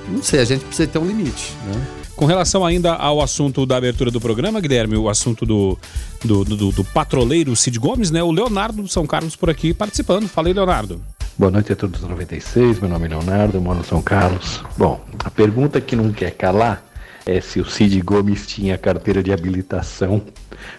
Não 0.08 0.22
sei, 0.22 0.40
a 0.40 0.44
gente 0.44 0.64
precisa 0.64 0.88
ter 0.88 0.98
um 0.98 1.06
limite, 1.06 1.52
né? 1.66 1.86
Com 2.16 2.26
relação 2.26 2.66
ainda 2.66 2.92
ao 2.94 3.22
assunto 3.22 3.64
da 3.64 3.76
abertura 3.76 4.10
do 4.10 4.20
programa, 4.20 4.60
Guilherme, 4.60 4.94
o 4.96 5.08
assunto 5.08 5.46
do, 5.46 5.78
do, 6.22 6.44
do, 6.44 6.70
do 6.70 6.84
patroleiro 6.84 7.56
Cid 7.56 7.78
Gomes, 7.78 8.10
né? 8.10 8.22
O 8.22 8.30
Leonardo 8.30 8.82
do 8.82 8.88
São 8.88 9.06
Carlos 9.06 9.36
por 9.36 9.48
aqui 9.48 9.72
participando. 9.72 10.28
Falei, 10.28 10.52
Leonardo. 10.52 11.00
Boa 11.38 11.50
noite 11.50 11.72
a 11.72 11.76
todos 11.76 12.02
96, 12.02 12.80
meu 12.80 12.90
nome 12.90 13.06
é 13.06 13.08
Leonardo, 13.08 13.56
eu 13.56 13.60
moro 13.62 13.78
no 13.78 13.84
São 13.84 14.02
Carlos. 14.02 14.62
Bom, 14.76 15.00
a 15.24 15.30
pergunta 15.30 15.80
que 15.80 15.96
não 15.96 16.12
quer 16.12 16.32
calar 16.32 16.84
é 17.24 17.40
se 17.40 17.58
o 17.58 17.64
Cid 17.64 17.98
Gomes 18.02 18.46
tinha 18.46 18.76
carteira 18.76 19.22
de 19.22 19.32
habilitação 19.32 20.20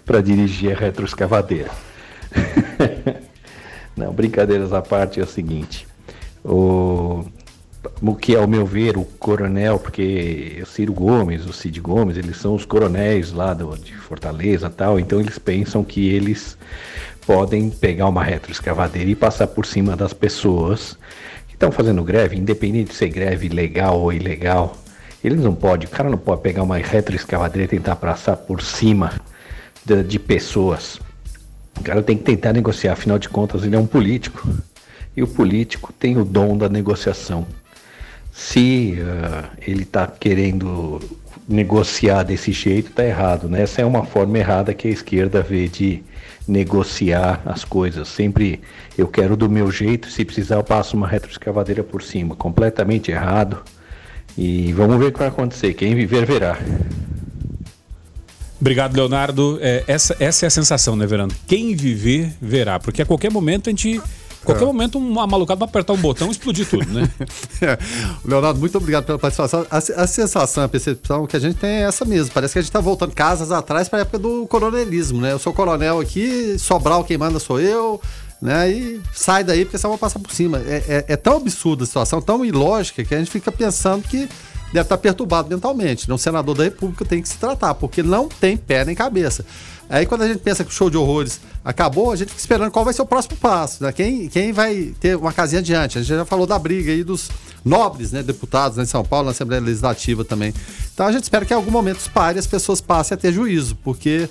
para 0.06 0.22
dirigir 0.22 0.76
a 0.76 0.80
retroescavadeira. 0.80 1.72
Não, 3.96 4.14
brincadeiras 4.14 4.74
à 4.74 4.82
parte 4.82 5.20
é 5.20 5.24
o 5.24 5.28
seguinte. 5.28 5.88
O, 6.44 7.24
o 8.02 8.16
que, 8.16 8.36
ao 8.36 8.48
meu 8.48 8.66
ver, 8.66 8.98
o 8.98 9.04
coronel, 9.04 9.80
porque 9.80 10.60
o 10.62 10.66
Ciro 10.66 10.94
Gomes, 10.94 11.46
o 11.46 11.54
Cid 11.54 11.80
Gomes, 11.80 12.18
eles 12.18 12.38
são 12.38 12.56
os 12.56 12.66
coronéis 12.66 13.32
lá 13.32 13.54
do, 13.54 13.78
de 13.78 13.94
Fortaleza 13.94 14.70
tal, 14.70 15.00
então 15.00 15.20
eles 15.20 15.38
pensam 15.38 15.84
que 15.84 16.10
eles 16.10 16.58
podem 17.26 17.70
pegar 17.70 18.08
uma 18.08 18.24
retroescavadeira 18.24 19.10
e 19.10 19.16
passar 19.16 19.48
por 19.48 19.66
cima 19.66 19.96
das 19.96 20.14
pessoas 20.14 20.98
que 21.48 21.54
estão 21.54 21.72
fazendo 21.72 22.04
greve, 22.04 22.38
independente 22.38 22.90
de 22.90 22.96
ser 22.96 23.10
greve 23.10 23.50
legal 23.50 24.00
ou 24.00 24.12
ilegal. 24.12 24.76
Eles 25.24 25.40
não 25.40 25.54
podem, 25.54 25.88
o 25.88 25.92
cara 25.92 26.10
não 26.10 26.18
pode 26.18 26.42
pegar 26.42 26.64
uma 26.64 26.78
retroescavadeira 26.78 27.66
e 27.66 27.78
tentar 27.78 27.96
passar 27.96 28.36
por 28.36 28.62
cima 28.62 29.14
de, 29.86 30.04
de 30.04 30.18
pessoas. 30.18 31.00
O 31.82 31.84
cara 31.84 32.04
tem 32.04 32.16
que 32.16 32.24
tentar 32.24 32.54
negociar, 32.54 32.94
afinal 32.94 33.18
de 33.18 33.28
contas, 33.28 33.64
ele 33.64 33.76
é 33.76 33.80
um 33.80 33.88
político. 33.88 34.48
E 35.18 35.24
o 35.24 35.28
político 35.28 35.92
tem 35.92 36.16
o 36.16 36.24
dom 36.24 36.56
da 36.56 36.70
negociação. 36.70 37.46
Se 38.32 39.00
uh, 39.00 39.50
ele 39.60 39.82
está 39.82 40.06
querendo 40.06 41.00
negociar 41.50 42.22
desse 42.22 42.52
jeito, 42.52 42.92
está 42.92 43.04
errado. 43.04 43.50
Né? 43.50 43.64
Essa 43.64 43.82
é 43.82 43.86
uma 43.86 44.06
forma 44.06 44.38
errada 44.38 44.76
que 44.76 44.88
a 44.88 44.92
esquerda 44.92 45.42
vê 45.42 45.68
de 45.68 46.04
negociar 46.48 47.42
as 47.46 47.66
coisas. 47.66 48.08
Sempre 48.08 48.62
eu 48.96 49.08
quero 49.08 49.36
do 49.36 49.50
meu 49.50 49.72
jeito, 49.72 50.08
se 50.08 50.24
precisar 50.24 50.58
eu 50.58 50.64
passo 50.64 50.96
uma 50.96 51.08
retroescavadeira 51.08 51.84
por 51.84 52.04
cima. 52.04 52.36
Completamente 52.36 53.10
errado. 53.10 53.60
E 54.38 54.72
vamos 54.74 55.00
ver 55.00 55.06
o 55.08 55.12
que 55.12 55.20
vai 55.20 55.30
acontecer. 55.30 55.74
Quem 55.74 55.96
viver, 55.96 56.28
verá. 56.28 56.60
Obrigado, 58.62 58.96
Leonardo. 58.96 59.58
É, 59.60 59.84
essa, 59.88 60.16
essa 60.20 60.46
é 60.46 60.48
a 60.48 60.50
sensação, 60.52 60.96
né, 60.96 61.08
Verano? 61.08 61.34
Quem 61.48 61.76
viver, 61.76 62.32
verá. 62.40 62.80
Porque 62.80 63.02
a 63.02 63.06
qualquer 63.06 63.32
momento 63.32 63.68
a 63.68 63.72
gente. 63.72 64.00
Qualquer 64.46 64.64
é. 64.64 64.66
momento, 64.66 64.98
uma 64.98 65.28
malucada 65.28 65.60
vai 65.60 65.70
apertar 65.70 65.94
um 65.94 65.98
botão 65.98 66.28
e 66.28 66.32
explodir 66.32 66.68
tudo, 66.68 66.86
né? 66.92 67.10
é. 67.62 67.78
Leonardo, 68.24 68.60
muito 68.60 68.78
obrigado 68.78 69.06
pela 69.06 69.18
participação. 69.18 69.66
A, 69.70 69.78
a, 69.78 70.08
sensação, 70.08 70.64
a 70.64 70.70
percepção 70.70 71.28
que 71.28 71.36
a 71.36 71.40
gente 71.40 71.58
tem 71.58 71.70
é 71.70 71.82
essa 71.82 72.06
mesmo. 72.06 72.32
Parece 72.34 72.54
que 72.54 72.60
a 72.60 72.62
gente 72.62 72.70
está 72.70 72.80
voltando 72.80 73.14
casas 73.14 73.52
atrás 73.52 73.90
para 73.90 74.00
a 74.00 74.02
época 74.04 74.20
do 74.20 74.48
coronelismo, 74.48 75.22
né? 75.22 75.32
Eu 75.32 75.40
sou 75.40 75.54
coronel 75.54 76.00
aqui, 76.00 76.58
Sobral 76.60 77.04
quem 77.04 77.18
manda 77.18 77.40
sou 77.40 77.60
eu, 77.60 78.02
né? 78.42 78.72
E 78.72 79.02
sai 79.14 79.44
daí 79.44 79.66
porque 79.66 79.78
só 79.78 79.90
vou 79.90 79.98
passar 79.98 80.20
por 80.20 80.32
cima. 80.32 80.60
É, 80.60 81.06
é, 81.08 81.14
é 81.14 81.16
tão 81.16 81.38
absurda 81.38 81.84
a 81.84 81.88
situação, 81.88 82.22
tão 82.22 82.44
ilógica, 82.46 83.04
que 83.04 83.14
a 83.14 83.20
gente 83.20 83.30
fica 83.30 83.52
pensando 83.52 84.08
que 84.08 84.28
deve 84.72 84.84
estar 84.84 84.98
perturbado 84.98 85.50
mentalmente. 85.50 86.04
Então, 86.04 86.18
senador 86.18 86.56
da 86.56 86.64
República 86.64 87.06
tem 87.06 87.22
que 87.22 87.30
se 87.30 87.38
tratar, 87.38 87.74
porque 87.76 88.02
não 88.02 88.28
tem 88.28 88.56
pé 88.56 88.86
nem 88.86 88.96
cabeça. 88.96 89.46
Aí 89.92 90.06
quando 90.06 90.22
a 90.22 90.28
gente 90.28 90.40
pensa 90.40 90.64
que 90.64 90.70
o 90.70 90.74
show 90.74 90.90
de 90.90 90.96
horrores 90.96 91.42
acabou, 91.66 92.14
a 92.14 92.16
gente 92.16 92.30
fica 92.30 92.40
esperando 92.40 92.72
qual 92.72 92.86
vai 92.86 92.94
ser 92.94 93.02
o 93.02 93.06
próximo 93.06 93.36
passo, 93.36 93.84
né? 93.84 93.92
Quem, 93.92 94.30
quem 94.30 94.54
vai 94.54 94.94
ter 95.02 95.18
uma 95.18 95.34
casinha 95.34 95.60
adiante. 95.60 95.98
A 95.98 96.02
gente 96.02 96.16
já 96.16 96.24
falou 96.24 96.48
da 96.48 96.58
briga 96.58 96.94
aí 96.94 97.04
dos 97.04 97.30
nobres, 97.64 98.14
né, 98.14 98.24
deputados 98.24 98.78
né, 98.78 98.84
em 98.84 98.88
São 98.88 99.04
Paulo, 99.04 99.26
na 99.26 99.32
Assembleia 99.32 99.62
Legislativa 99.62 100.24
também. 100.24 100.54
Então 100.94 101.06
a 101.06 101.12
gente 101.12 101.24
espera 101.24 101.46
que 101.46 101.54
em 101.54 101.58
algum 101.58 101.72
momento 101.72 101.98
os 101.98 102.08
pare 102.08 102.40
as 102.40 102.48
pessoas 102.48 102.80
passem 102.80 103.16
a 103.16 103.18
ter 103.18 103.34
juízo, 103.34 103.76
porque 103.84 104.30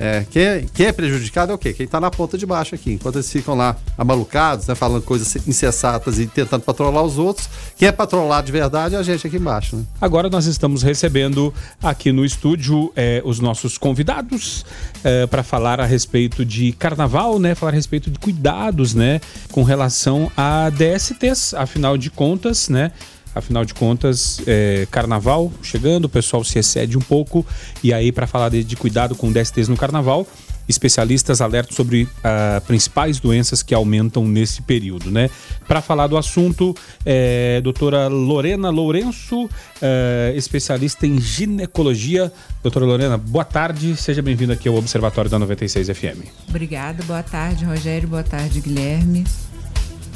é, 0.00 0.24
quem, 0.30 0.42
é, 0.42 0.64
quem, 0.72 0.86
é 0.86 0.92
prejudicado 0.92 1.52
é 1.52 1.54
o 1.54 1.58
quê? 1.58 1.74
Quem 1.74 1.84
está 1.84 2.00
na 2.00 2.10
ponta 2.10 2.38
de 2.38 2.46
baixo 2.46 2.74
aqui. 2.74 2.92
Enquanto 2.92 3.16
eles 3.16 3.30
ficam 3.30 3.54
lá 3.54 3.76
amalucados, 3.98 4.66
né, 4.66 4.74
falando 4.74 5.02
coisas 5.02 5.46
insensatas 5.46 6.18
e 6.18 6.26
tentando 6.26 6.62
patrolar 6.62 7.02
os 7.02 7.18
outros, 7.18 7.50
quem 7.76 7.86
é 7.86 7.92
patrolado 7.92 8.46
de 8.46 8.52
verdade 8.52 8.94
é 8.94 8.98
a 8.98 9.02
gente 9.02 9.26
aqui 9.26 9.36
embaixo. 9.36 9.76
Né? 9.76 9.84
Agora 10.00 10.30
nós 10.30 10.46
estamos 10.46 10.82
recebendo 10.82 11.52
aqui 11.82 12.12
no 12.12 12.24
estúdio 12.24 12.90
é, 12.96 13.20
os 13.26 13.40
nossos 13.40 13.76
convidados 13.76 14.64
é, 15.04 15.26
para 15.26 15.42
falar 15.42 15.80
a 15.80 15.84
respeito 15.84 16.46
de 16.46 16.72
carnaval, 16.72 17.38
né? 17.38 17.54
Falar 17.54 17.72
a 17.72 17.74
respeito 17.74 18.10
de 18.10 18.18
cuidados, 18.18 18.94
né? 18.94 19.20
Com 19.52 19.62
relação 19.62 20.32
a 20.34 20.70
DSTs, 20.70 21.52
afinal 21.52 21.98
de 21.98 22.08
contas, 22.08 22.70
né? 22.70 22.90
Afinal 23.34 23.64
de 23.64 23.74
contas, 23.74 24.40
é, 24.46 24.86
carnaval 24.90 25.52
chegando, 25.62 26.06
o 26.06 26.08
pessoal 26.08 26.42
se 26.42 26.58
excede 26.58 26.98
um 26.98 27.00
pouco. 27.00 27.46
E 27.82 27.92
aí, 27.92 28.10
para 28.10 28.26
falar 28.26 28.48
de, 28.48 28.64
de, 28.64 28.76
cuidado 28.76 29.14
com 29.14 29.30
DSTs 29.30 29.68
no 29.68 29.76
carnaval, 29.76 30.26
especialistas 30.68 31.40
alertam 31.40 31.74
sobre 31.74 32.04
uh, 32.04 32.60
principais 32.66 33.18
doenças 33.18 33.62
que 33.62 33.74
aumentam 33.74 34.26
nesse 34.26 34.62
período, 34.62 35.10
né? 35.10 35.28
Para 35.66 35.80
falar 35.82 36.06
do 36.06 36.16
assunto, 36.16 36.74
é, 37.04 37.60
doutora 37.60 38.08
Lorena 38.08 38.70
Lourenço, 38.70 39.48
é, 39.82 40.32
especialista 40.36 41.06
em 41.06 41.20
ginecologia. 41.20 42.32
Doutora 42.62 42.84
Lorena, 42.84 43.18
boa 43.18 43.44
tarde, 43.44 43.96
seja 43.96 44.22
bem-vinda 44.22 44.54
aqui 44.54 44.68
ao 44.68 44.76
Observatório 44.76 45.30
da 45.30 45.38
96 45.38 45.88
FM. 45.88 46.26
Obrigada, 46.48 47.02
boa 47.04 47.22
tarde, 47.22 47.64
Rogério, 47.64 48.08
boa 48.08 48.22
tarde, 48.22 48.60
Guilherme. 48.60 49.24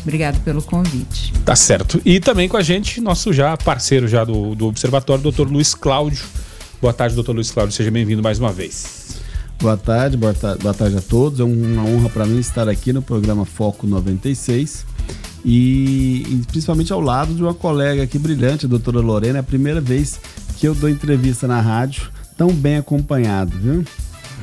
Obrigado 0.05 0.39
pelo 0.45 0.63
convite. 0.63 1.33
Tá 1.45 1.57
certo. 1.57 2.01
E 2.05 2.21
também 2.21 2.47
com 2.47 2.59
a 2.59 2.63
gente, 2.63 3.01
nosso 3.01 3.33
já 3.33 3.57
parceiro 3.57 4.07
já 4.07 4.23
do, 4.23 4.55
do 4.55 4.67
Observatório, 4.67 5.23
doutor 5.23 5.51
Luiz 5.51 5.75
Cláudio. 5.75 6.25
Boa 6.81 6.93
tarde, 6.93 7.15
doutor 7.15 7.35
Luiz 7.35 7.51
Cláudio. 7.51 7.75
Seja 7.75 7.91
bem-vindo 7.91 8.23
mais 8.23 8.39
uma 8.39 8.53
vez. 8.53 9.05
Boa 9.59 9.79
tarde, 9.79 10.19
boa 10.19 10.35
tarde, 10.35 10.63
boa 10.63 10.75
tarde 10.75 10.99
a 10.99 11.01
todos. 11.01 11.41
É 11.41 11.45
uma 11.45 11.83
honra 11.85 12.11
para 12.11 12.27
mim 12.27 12.39
estar 12.39 12.69
aqui 12.69 12.93
no 12.93 13.01
programa 13.01 13.47
Foco 13.47 13.87
96 13.87 14.85
e, 15.43 16.23
e, 16.29 16.43
principalmente 16.49 16.93
ao 16.93 17.01
lado 17.01 17.35
de 17.35 17.43
uma 17.43 17.55
colega 17.55 18.03
aqui 18.03 18.19
brilhante, 18.19 18.67
a 18.67 18.69
doutora 18.69 19.01
Lorena. 19.01 19.39
É 19.39 19.41
a 19.41 19.43
primeira 19.45 19.81
vez 19.81 20.21
que 20.59 20.69
eu 20.69 20.75
dou 20.75 20.91
entrevista 20.91 21.49
na 21.49 21.63
rádio 21.63 22.11
tão 22.37 22.49
bem 22.49 22.77
acompanhado, 22.77 23.57
viu? 23.59 23.85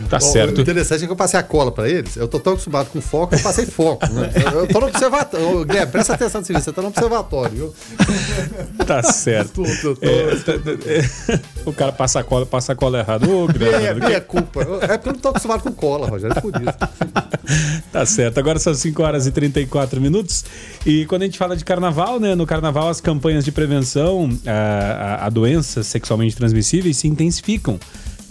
Tá 0.10 0.20
certo. 0.20 0.58
O 0.58 0.62
interessante 0.62 1.04
é 1.04 1.06
que 1.06 1.12
eu 1.12 1.16
passei 1.16 1.40
a 1.40 1.44
cola 1.44 1.72
para 1.72 1.90
eles. 1.90 2.16
Eu 2.16 2.28
tô 2.28 2.40
tão 2.40 2.54
acostumado 2.54 2.90
com 2.90 3.00
foco 3.02 3.30
que 3.30 3.36
eu 3.36 3.44
passei 3.44 3.66
foco. 3.66 4.06
Né? 4.08 4.32
Eu 4.54 4.68
tô 4.68 4.80
no 4.80 4.88
observatório. 4.88 5.66
Guilherme, 5.66 5.92
presta 5.92 6.14
atenção 6.14 6.42
nisso. 6.42 6.54
Você 6.62 6.72
tá 6.72 6.82
no 6.82 6.90
observatório? 6.90 7.74
Tá 8.86 9.04
certo. 9.04 9.64
Tô, 9.64 9.64
tô, 9.82 9.96
tô, 9.96 10.06
é, 10.06 11.40
o 11.66 11.74
cara 11.74 11.92
passa 11.92 12.20
a 12.20 12.24
cola, 12.24 12.46
passa 12.46 12.74
a 12.74 12.76
cola 12.76 13.00
errado. 13.00 13.30
Ô, 13.30 13.48
Guilherme. 13.48 14.02
É 14.02 14.08
minha 14.08 14.22
culpa. 14.22 14.62
É 14.82 14.98
porque 14.98 15.10
eu 15.10 15.14
não 15.14 15.20
tô 15.20 15.30
acostumado 15.30 15.64
com 15.64 15.72
cola, 15.72 16.08
Rogério. 16.08 16.38
É 16.38 16.42
por 16.42 16.54
isso. 16.56 17.32
Tá 17.92 18.06
certo. 18.06 18.38
Agora 18.38 18.58
são 18.60 18.74
5 18.74 19.04
horas 19.04 19.28
e 19.28 19.32
34 19.32 20.00
minutos. 20.00 20.46
E 20.86 21.06
quando 21.08 21.24
a 21.24 21.26
gente 21.26 21.38
fala 21.38 21.58
de 21.58 21.66
carnaval, 21.66 22.20
né? 22.20 22.36
No 22.36 22.46
carnaval, 22.46 22.88
as 22.88 23.02
campanhas 23.02 23.44
de 23.44 23.52
prevenção 23.52 24.30
a, 24.48 24.52
a, 25.24 25.26
a 25.26 25.30
doenças 25.30 25.88
sexualmente 25.88 26.36
transmissíveis 26.36 26.98
se 26.98 27.08
intensificam. 27.08 27.78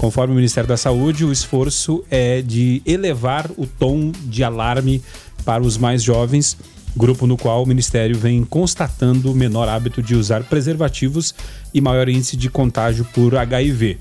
Conforme 0.00 0.32
o 0.32 0.36
Ministério 0.36 0.66
da 0.66 0.78
Saúde, 0.78 1.26
o 1.26 1.30
esforço 1.30 2.02
é 2.10 2.40
de 2.40 2.80
elevar 2.86 3.50
o 3.58 3.66
tom 3.66 4.10
de 4.24 4.42
alarme 4.42 5.02
para 5.44 5.62
os 5.62 5.76
mais 5.76 6.02
jovens, 6.02 6.56
grupo 6.96 7.26
no 7.26 7.36
qual 7.36 7.62
o 7.62 7.66
Ministério 7.66 8.16
vem 8.16 8.42
constatando 8.42 9.34
menor 9.34 9.68
hábito 9.68 10.02
de 10.02 10.14
usar 10.14 10.42
preservativos 10.44 11.34
e 11.74 11.82
maior 11.82 12.08
índice 12.08 12.34
de 12.34 12.48
contágio 12.48 13.06
por 13.12 13.36
HIV. 13.36 13.98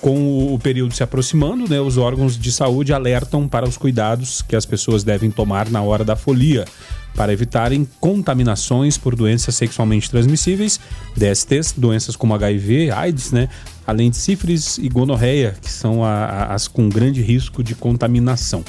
Com 0.00 0.54
o 0.54 0.58
período 0.58 0.94
se 0.94 1.02
aproximando, 1.02 1.68
né, 1.68 1.78
os 1.78 1.98
órgãos 1.98 2.38
de 2.38 2.50
saúde 2.50 2.94
alertam 2.94 3.46
para 3.46 3.68
os 3.68 3.76
cuidados 3.76 4.40
que 4.40 4.56
as 4.56 4.64
pessoas 4.64 5.04
devem 5.04 5.30
tomar 5.30 5.68
na 5.68 5.82
hora 5.82 6.02
da 6.02 6.16
folia, 6.16 6.64
para 7.14 7.32
evitarem 7.32 7.86
contaminações 8.00 8.96
por 8.96 9.14
doenças 9.14 9.54
sexualmente 9.54 10.10
transmissíveis, 10.10 10.80
DSTs, 11.16 11.74
doenças 11.76 12.16
como 12.16 12.34
HIV, 12.34 12.90
AIDS, 12.90 13.32
né, 13.32 13.48
além 13.86 14.10
de 14.10 14.16
sífilis 14.16 14.78
e 14.78 14.88
gonorreia, 14.88 15.54
que 15.60 15.70
são 15.70 16.04
a, 16.04 16.24
a, 16.24 16.54
as 16.54 16.68
com 16.68 16.88
grande 16.88 17.20
risco 17.22 17.62
de 17.62 17.74
contaminação. 17.74 18.64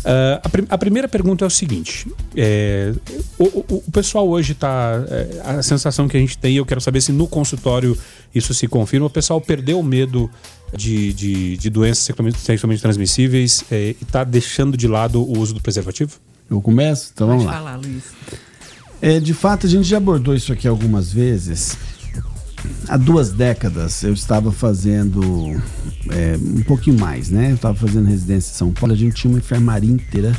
Uh, 0.00 0.40
a, 0.42 0.48
prim 0.48 0.64
a, 0.70 0.78
primeira 0.78 1.06
pergunta 1.06 1.44
é 1.44 1.46
o 1.46 1.50
seguinte: 1.50 2.08
é, 2.34 2.94
o, 3.38 3.44
o, 3.44 3.82
o, 3.86 3.90
pessoal 3.92 4.26
hoje 4.26 4.52
está. 4.52 5.04
É, 5.06 5.58
a 5.58 5.62
sensação 5.62 6.08
que 6.08 6.16
a 6.16 6.20
gente 6.20 6.38
tem, 6.38 6.56
eu 6.56 6.64
quero 6.64 6.80
saber 6.80 7.02
se 7.02 7.12
no 7.12 7.26
consultório 7.26 7.96
isso 8.34 8.54
se 8.54 8.66
confirma, 8.66 9.08
o 9.08 9.10
pessoal 9.10 9.42
perdeu 9.42 9.78
o 9.78 9.82
medo 9.84 10.30
de, 10.74 11.12
de, 11.12 11.56
de 11.58 11.68
doenças 11.68 12.08
sexualmente, 12.38 12.80
transmissíveis 12.80 13.62
é, 13.70 13.90
e 13.90 13.96
está 14.00 14.24
deixando 14.24 14.74
de 14.74 14.88
lado 14.88 15.20
o 15.20 15.38
uso 15.38 15.52
do 15.52 15.60
preservativo? 15.60 16.18
Eu 16.50 16.60
começo? 16.60 17.12
Então 17.14 17.28
Pode 17.28 17.44
vamos 17.44 17.54
falar, 17.54 17.72
lá. 17.72 17.76
Luiz. 17.76 18.04
É, 19.00 19.20
de 19.20 19.32
fato, 19.32 19.66
a 19.66 19.70
gente 19.70 19.84
já 19.84 19.96
abordou 19.96 20.34
isso 20.34 20.52
aqui 20.52 20.68
algumas 20.68 21.12
vezes 21.12 21.78
há 22.88 22.96
duas 22.96 23.30
décadas 23.30 24.02
eu 24.02 24.12
estava 24.12 24.52
fazendo 24.52 25.60
é, 26.10 26.36
um 26.36 26.62
pouquinho 26.62 26.98
mais, 26.98 27.30
né? 27.30 27.50
Eu 27.50 27.54
estava 27.54 27.74
fazendo 27.74 28.06
residência 28.06 28.50
em 28.50 28.54
São 28.54 28.72
Paulo, 28.72 28.92
a 28.92 28.96
gente 28.96 29.14
tinha 29.14 29.30
uma 29.30 29.38
enfermaria 29.38 29.90
inteira 29.90 30.36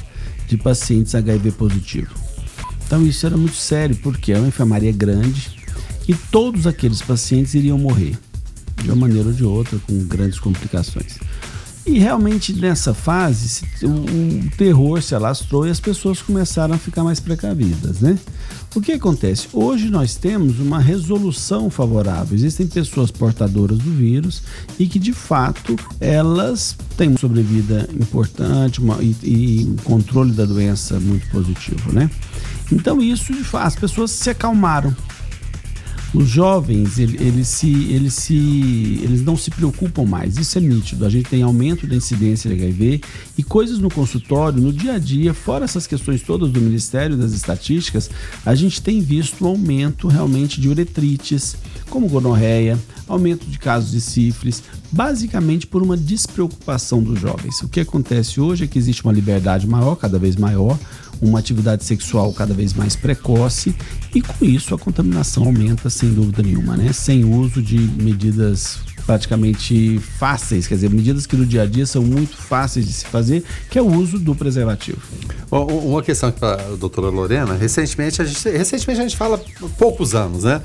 de 0.47 0.57
pacientes 0.57 1.15
HIV 1.15 1.51
positivo. 1.53 2.13
Então 2.85 3.05
isso 3.05 3.25
era 3.25 3.37
muito 3.37 3.55
sério, 3.55 3.95
porque 3.97 4.33
é 4.33 4.37
uma 4.37 4.47
enfermaria 4.47 4.91
grande 4.91 5.57
e 6.07 6.13
todos 6.13 6.67
aqueles 6.67 7.01
pacientes 7.01 7.53
iriam 7.53 7.77
morrer, 7.77 8.17
de 8.81 8.89
uma 8.89 8.95
maneira 8.95 9.29
ou 9.29 9.33
de 9.33 9.43
outra, 9.43 9.79
com 9.87 9.97
grandes 10.05 10.39
complicações. 10.39 11.17
E 11.85 11.97
realmente 11.97 12.53
nessa 12.53 12.93
fase 12.93 13.63
o, 13.81 13.87
o 13.87 14.49
terror 14.55 15.01
se 15.01 15.15
alastrou 15.15 15.65
e 15.65 15.71
as 15.71 15.79
pessoas 15.79 16.21
começaram 16.21 16.75
a 16.75 16.77
ficar 16.77 17.03
mais 17.03 17.19
precavidas, 17.19 18.01
né? 18.01 18.17
O 18.75 18.79
que 18.79 18.93
acontece? 18.93 19.47
Hoje 19.51 19.89
nós 19.89 20.15
temos 20.15 20.59
uma 20.59 20.79
resolução 20.79 21.69
favorável. 21.69 22.35
Existem 22.35 22.67
pessoas 22.67 23.11
portadoras 23.11 23.77
do 23.79 23.91
vírus 23.91 24.43
e 24.79 24.87
que 24.87 24.99
de 24.99 25.11
fato 25.11 25.75
elas 25.99 26.77
têm 26.95 27.09
uma 27.09 27.17
sobrevida 27.17 27.89
importante 27.93 28.79
uma, 28.79 29.01
e, 29.01 29.15
e 29.23 29.65
um 29.65 29.75
controle 29.77 30.31
da 30.31 30.45
doença 30.45 30.99
muito 30.99 31.27
positivo, 31.31 31.91
né? 31.91 32.09
Então 32.71 33.01
isso 33.01 33.33
de 33.33 33.43
fato 33.43 33.67
as 33.67 33.75
pessoas 33.75 34.11
se 34.11 34.29
acalmaram 34.29 34.95
os 36.13 36.27
jovens 36.27 36.99
eles, 36.99 37.47
se, 37.47 37.71
eles, 37.85 38.13
se, 38.13 38.99
eles 39.01 39.21
não 39.21 39.37
se 39.37 39.49
preocupam 39.49 40.03
mais, 40.03 40.37
isso 40.37 40.57
é 40.57 40.61
nítido. 40.61 41.05
A 41.05 41.09
gente 41.09 41.29
tem 41.29 41.41
aumento 41.41 41.87
da 41.87 41.95
incidência 41.95 42.49
de 42.49 42.61
HIV 42.61 43.01
e 43.37 43.43
coisas 43.43 43.79
no 43.79 43.89
consultório, 43.89 44.61
no 44.61 44.73
dia 44.73 44.93
a 44.93 44.99
dia, 44.99 45.33
fora 45.33 45.65
essas 45.65 45.87
questões 45.87 46.21
todas 46.21 46.51
do 46.51 46.59
Ministério 46.59 47.15
das 47.15 47.31
Estatísticas, 47.31 48.09
a 48.45 48.53
gente 48.55 48.81
tem 48.81 49.01
visto 49.01 49.45
um 49.45 49.47
aumento 49.47 50.07
realmente 50.07 50.59
de 50.59 50.67
uretrites, 50.67 51.55
como 51.89 52.07
gonorreia, 52.07 52.77
aumento 53.07 53.45
de 53.45 53.57
casos 53.59 53.91
de 53.91 54.01
sífilis, 54.01 54.63
basicamente 54.91 55.67
por 55.67 55.81
uma 55.81 55.97
despreocupação 55.97 57.01
dos 57.01 57.19
jovens. 57.19 57.61
O 57.61 57.67
que 57.67 57.79
acontece 57.79 58.39
hoje 58.39 58.65
é 58.65 58.67
que 58.67 58.79
existe 58.79 59.03
uma 59.03 59.13
liberdade 59.13 59.67
maior, 59.67 59.95
cada 59.95 60.19
vez 60.19 60.35
maior, 60.35 60.77
uma 61.21 61.39
atividade 61.39 61.83
sexual 61.85 62.33
cada 62.33 62.53
vez 62.53 62.73
mais 62.73 62.95
precoce 62.95 63.75
e 64.13 64.21
com 64.21 64.43
isso 64.43 64.73
a 64.73 64.79
contaminação 64.79 65.43
aumenta 65.43 65.89
sem 65.89 66.11
dúvida 66.11 66.41
nenhuma, 66.41 66.75
né? 66.75 66.91
Sem 66.91 67.23
uso 67.23 67.61
de 67.61 67.77
medidas 67.77 68.79
praticamente 69.05 69.99
fáceis, 70.17 70.67
quer 70.67 70.75
dizer, 70.75 70.89
medidas 70.89 71.25
que 71.25 71.35
no 71.35 71.45
dia 71.45 71.63
a 71.63 71.65
dia 71.65 71.85
são 71.85 72.01
muito 72.01 72.37
fáceis 72.37 72.85
de 72.85 72.93
se 72.93 73.05
fazer, 73.05 73.43
que 73.69 73.77
é 73.77 73.81
o 73.81 73.87
uso 73.87 74.17
do 74.19 74.35
preservativo. 74.35 75.01
Uma 75.51 76.01
questão 76.01 76.31
para 76.31 76.53
a 76.53 76.75
doutora 76.75 77.09
Lorena, 77.09 77.55
recentemente 77.55 78.21
a 78.21 78.25
gente, 78.25 78.49
recentemente 78.49 78.99
a 78.99 79.03
gente 79.03 79.17
fala 79.17 79.43
poucos 79.77 80.15
anos, 80.15 80.43
né? 80.43 80.61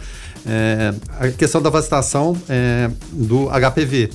É, 0.48 0.94
a 1.18 1.28
questão 1.28 1.60
da 1.60 1.70
vacinação 1.70 2.36
é, 2.48 2.88
do 3.12 3.48
HPV. 3.48 4.10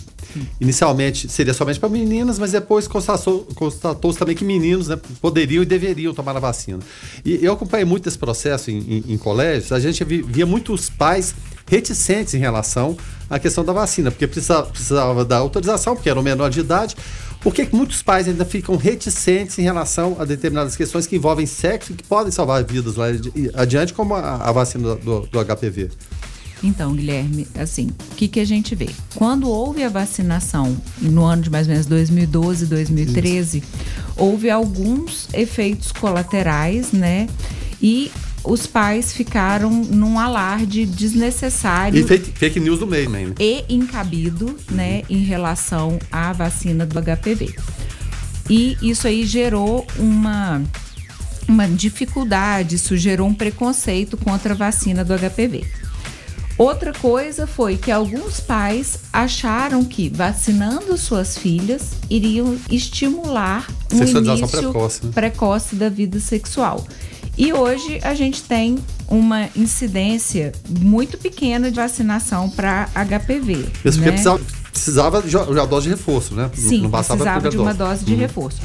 Inicialmente 0.59 1.29
seria 1.29 1.53
somente 1.53 1.79
para 1.79 1.89
meninas, 1.89 2.39
mas 2.39 2.51
depois 2.51 2.87
constatou-se 2.87 3.53
constatou 3.55 4.13
também 4.13 4.35
que 4.35 4.43
meninos 4.43 4.87
né, 4.87 4.99
poderiam 5.21 5.63
e 5.63 5.65
deveriam 5.65 6.13
tomar 6.13 6.35
a 6.35 6.39
vacina. 6.39 6.79
E 7.23 7.43
eu 7.43 7.53
acompanhei 7.53 7.85
muito 7.85 8.07
esse 8.07 8.17
processo 8.17 8.71
em, 8.71 8.79
em, 8.79 9.13
em 9.13 9.17
colégios, 9.17 9.71
a 9.71 9.79
gente 9.79 10.03
via 10.03 10.45
muitos 10.45 10.89
pais 10.89 11.33
reticentes 11.67 12.33
em 12.33 12.37
relação 12.37 12.97
à 13.29 13.39
questão 13.39 13.63
da 13.63 13.71
vacina, 13.71 14.11
porque 14.11 14.27
precisava, 14.27 14.67
precisava 14.67 15.23
da 15.23 15.37
autorização, 15.37 15.95
porque 15.95 16.09
era 16.09 16.19
o 16.19 16.23
menor 16.23 16.49
de 16.49 16.59
idade. 16.59 16.95
Por 17.39 17.53
que 17.55 17.67
muitos 17.71 18.03
pais 18.03 18.27
ainda 18.27 18.45
ficam 18.45 18.75
reticentes 18.75 19.57
em 19.57 19.63
relação 19.63 20.17
a 20.19 20.25
determinadas 20.25 20.75
questões 20.75 21.07
que 21.07 21.15
envolvem 21.15 21.45
sexo 21.45 21.91
e 21.91 21.95
que 21.95 22.03
podem 22.03 22.31
salvar 22.31 22.63
vidas 22.63 22.95
lá 22.97 23.05
adiante, 23.55 23.93
como 23.93 24.13
a, 24.13 24.35
a 24.35 24.51
vacina 24.51 24.95
do, 24.95 25.21
do 25.21 25.45
HPV? 25.45 25.89
Então, 26.63 26.93
Guilherme, 26.93 27.47
assim, 27.55 27.89
o 28.11 28.15
que, 28.15 28.27
que 28.27 28.39
a 28.39 28.45
gente 28.45 28.75
vê? 28.75 28.89
Quando 29.15 29.49
houve 29.49 29.83
a 29.83 29.89
vacinação, 29.89 30.77
no 30.99 31.23
ano 31.23 31.41
de 31.41 31.49
mais 31.49 31.67
ou 31.67 31.71
menos 31.71 31.87
2012, 31.87 32.67
2013, 32.67 33.57
Isso. 33.57 33.67
houve 34.15 34.49
alguns 34.49 35.27
efeitos 35.33 35.91
colaterais, 35.91 36.91
né? 36.91 37.27
E 37.81 38.11
os 38.43 38.65
pais 38.67 39.13
ficaram 39.13 39.69
num 39.69 40.19
alarde 40.19 40.85
desnecessário. 40.85 41.99
E 41.99 42.03
fake, 42.03 42.31
fake 42.31 42.59
news 42.59 42.79
do 42.79 42.87
meio, 42.87 43.09
né? 43.09 43.33
E 43.39 43.65
incabido, 43.69 44.55
né, 44.69 45.03
em 45.09 45.23
relação 45.23 45.99
à 46.11 46.31
vacina 46.33 46.85
do 46.85 46.99
HPV. 46.99 47.55
E 48.49 48.77
isso 48.81 49.07
aí 49.07 49.25
gerou 49.25 49.85
uma, 49.97 50.61
uma 51.47 51.67
dificuldade, 51.67 52.75
isso 52.75 52.97
gerou 52.97 53.27
um 53.27 53.33
preconceito 53.33 54.17
contra 54.17 54.53
a 54.53 54.57
vacina 54.57 55.05
do 55.05 55.13
HPV. 55.13 55.65
Outra 56.57 56.93
coisa 56.93 57.47
foi 57.47 57.77
que 57.77 57.91
alguns 57.91 58.39
pais 58.39 58.99
acharam 59.11 59.83
que 59.83 60.09
vacinando 60.09 60.97
suas 60.97 61.37
filhas 61.37 61.91
iriam 62.09 62.57
estimular 62.69 63.67
um 63.91 64.03
início 64.03 64.47
precoce, 64.47 65.05
né? 65.05 65.11
precoce 65.13 65.75
da 65.75 65.89
vida 65.89 66.19
sexual. 66.19 66.85
E 67.37 67.53
hoje 67.53 67.99
a 68.03 68.13
gente 68.13 68.43
tem 68.43 68.77
uma 69.07 69.49
incidência 69.55 70.51
muito 70.69 71.17
pequena 71.17 71.69
de 71.69 71.77
vacinação 71.77 72.49
para 72.49 72.87
HPV. 72.93 73.65
Isso 73.83 73.99
né? 73.99 74.11
porque 74.11 74.11
precisava, 74.11 74.39
precisava 74.71 75.21
de 75.21 75.37
uma 75.37 75.65
dose 75.65 75.83
de 75.85 75.89
reforço, 75.89 76.35
né? 76.35 76.51
Sim, 76.53 76.81
não 76.81 76.91
precisava 76.91 77.49
de 77.49 77.57
uma 77.57 77.73
dose 77.73 78.05
de 78.05 78.13
uhum. 78.13 78.19
reforço. 78.19 78.61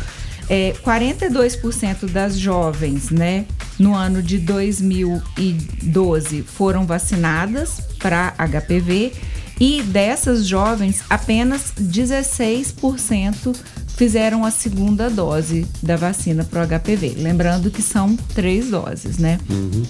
É, 0.48 0.74
42% 0.84 2.08
das 2.10 2.38
jovens, 2.38 3.10
né, 3.10 3.46
no 3.78 3.94
ano 3.94 4.22
de 4.22 4.38
2012 4.38 6.42
foram 6.42 6.86
vacinadas 6.86 7.80
para 7.98 8.32
HPV 8.38 9.12
e 9.58 9.82
dessas 9.82 10.46
jovens, 10.46 11.02
apenas 11.08 11.72
16% 11.80 13.56
fizeram 13.96 14.44
a 14.44 14.50
segunda 14.50 15.08
dose 15.08 15.66
da 15.82 15.96
vacina 15.96 16.44
para 16.44 16.62
o 16.62 16.66
HPV. 16.66 17.14
Lembrando 17.16 17.70
que 17.70 17.80
são 17.80 18.14
três 18.34 18.68
doses, 18.68 19.16
né? 19.16 19.38
Uhum. 19.48 19.82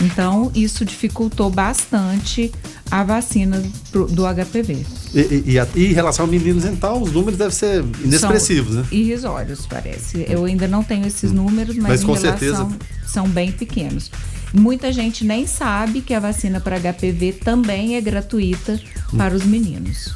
Então, 0.00 0.50
isso 0.54 0.84
dificultou 0.84 1.48
bastante 1.50 2.52
a 2.90 3.02
vacina 3.02 3.62
pro, 3.90 4.06
do 4.06 4.22
HPV. 4.24 4.84
E, 5.14 5.20
e, 5.20 5.44
e, 5.52 5.58
a, 5.58 5.66
e, 5.74 5.86
em 5.86 5.92
relação 5.92 6.26
a 6.26 6.28
meninos 6.28 6.64
então, 6.64 7.02
os 7.02 7.12
números 7.12 7.38
devem 7.38 7.54
ser 7.54 7.84
inexpressivos, 8.04 8.74
são 8.74 8.82
né? 8.82 8.88
Irrisórios, 8.92 9.66
parece. 9.66 10.26
Eu 10.28 10.44
ainda 10.44 10.68
não 10.68 10.82
tenho 10.82 11.06
esses 11.06 11.32
números, 11.32 11.76
mas, 11.76 11.86
mas 11.86 12.04
com 12.04 12.12
relação, 12.12 12.38
certeza 12.38 12.68
são 13.06 13.28
bem 13.28 13.50
pequenos. 13.50 14.10
Muita 14.52 14.92
gente 14.92 15.24
nem 15.24 15.46
sabe 15.46 16.00
que 16.00 16.14
a 16.14 16.20
vacina 16.20 16.60
para 16.60 16.78
HPV 16.78 17.32
também 17.32 17.96
é 17.96 18.00
gratuita 18.00 18.78
para 19.16 19.34
os 19.34 19.44
meninos. 19.44 20.14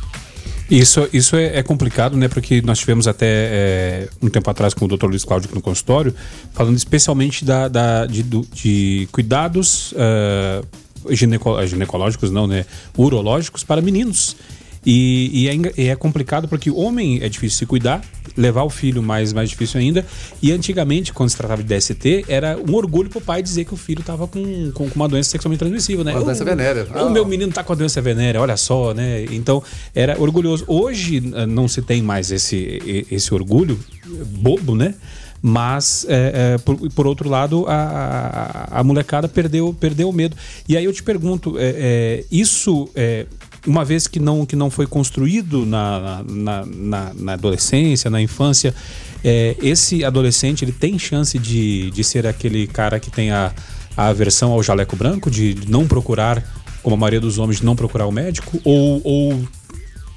Isso, 0.70 1.08
isso 1.12 1.34
é, 1.34 1.58
é, 1.58 1.62
complicado, 1.64 2.16
né? 2.16 2.28
Porque 2.28 2.62
nós 2.62 2.78
tivemos 2.78 3.08
até 3.08 3.26
é, 3.26 4.08
um 4.22 4.28
tempo 4.28 4.48
atrás 4.48 4.72
com 4.72 4.84
o 4.84 4.88
Dr. 4.88 5.06
Luiz 5.06 5.24
Cláudio 5.24 5.50
no 5.52 5.60
consultório, 5.60 6.14
falando 6.52 6.76
especialmente 6.76 7.44
da, 7.44 7.66
da 7.66 8.06
de, 8.06 8.22
de, 8.22 9.08
cuidados 9.10 9.92
uh, 9.92 10.64
gineco, 11.12 11.66
ginecológicos, 11.66 12.30
não, 12.30 12.46
né? 12.46 12.64
Urológicos 12.96 13.64
para 13.64 13.82
meninos. 13.82 14.36
E, 14.84 15.44
e, 15.44 15.49
é, 15.49 15.88
é, 15.88 15.96
complicado 15.96 16.49
porque 16.49 16.70
homem 16.70 17.20
é 17.22 17.28
difícil 17.28 17.58
se 17.58 17.66
cuidar, 17.66 18.00
levar 18.37 18.62
o 18.62 18.70
filho 18.70 19.02
mais, 19.02 19.32
mais 19.32 19.50
difícil 19.50 19.78
ainda. 19.78 20.06
E 20.40 20.52
antigamente, 20.52 21.12
quando 21.12 21.28
se 21.28 21.37
tratava 21.37 21.62
de 21.62 21.75
DST, 21.75 22.25
era 22.28 22.58
um 22.58 22.75
orgulho 22.75 23.10
pro 23.10 23.20
pai 23.20 23.42
dizer 23.42 23.64
que 23.64 23.75
o 23.75 23.76
filho 23.76 24.02
tava 24.02 24.26
com, 24.26 24.72
com, 24.72 24.88
com 24.88 24.96
uma 24.96 25.08
doença 25.08 25.30
sexualmente 25.30 25.58
transmissível, 25.58 26.04
né? 26.04 26.12
Uma 26.12 26.25
doença 26.25 26.44
venérea. 26.44 26.87
O, 26.94 27.06
o 27.06 27.10
meu 27.10 27.26
menino 27.26 27.52
tá 27.52 27.62
com 27.62 27.72
a 27.72 27.76
doença 27.76 28.00
venérea, 28.00 28.40
olha 28.40 28.56
só, 28.56 28.94
né? 28.94 29.25
Então, 29.30 29.62
era 29.94 30.18
orgulhoso. 30.18 30.64
Hoje 30.66 31.20
não 31.20 31.68
se 31.68 31.82
tem 31.82 32.02
mais 32.02 32.30
esse, 32.30 33.06
esse 33.10 33.34
orgulho 33.34 33.78
bobo, 34.26 34.75
né? 34.75 34.94
Mas, 35.42 36.05
é, 36.09 36.55
é, 36.55 36.59
por, 36.59 36.76
por, 36.90 37.07
outro 37.07 37.28
lado, 37.28 37.64
a, 37.66 38.68
a, 38.70 38.81
a, 38.81 38.85
molecada 38.85 39.26
perdeu, 39.26 39.74
perdeu 39.78 40.11
o 40.11 40.12
medo. 40.12 40.37
E 40.68 40.76
aí 40.76 40.85
eu 40.85 40.92
te 40.92 41.02
pergunto, 41.02 41.55
é, 41.59 42.24
isso 42.31 42.90
é, 42.94 43.24
uma 43.66 43.85
vez 43.85 44.07
que 44.07 44.18
não, 44.18 44.46
que 44.46 44.57
não 44.57 44.70
foi 44.70 44.87
construído 44.87 45.66
na, 45.66 46.25
na, 46.29 46.66
na, 46.66 47.12
na 47.14 47.33
adolescência, 47.35 48.11
na 48.11 48.20
infância, 48.20 48.75
é, 49.23 49.57
esse 49.62 50.05
adolescente 50.05 50.64
ele 50.64 50.73
tem 50.73 50.99
chance 50.99 51.38
de, 51.38 51.90
de 51.90 52.03
ser 52.05 52.27
aquele 52.27 52.66
cara 52.66 52.99
que 52.99 53.11
tem 53.11 53.31
a, 53.31 53.53
a 53.96 54.07
aversão 54.07 54.53
ao 54.53 54.62
jaleco 54.62 54.96
branco, 54.96 55.31
de 55.31 55.57
não 55.68 55.87
procurar, 55.87 56.42
como 56.83 56.94
a 56.94 56.99
maioria 56.99 57.20
dos 57.20 57.38
homens, 57.38 57.59
de 57.59 57.64
não 57.64 57.77
procurar 57.77 58.07
o 58.07 58.12
médico? 58.12 58.59
Ou, 58.64 59.01
ou 59.05 59.49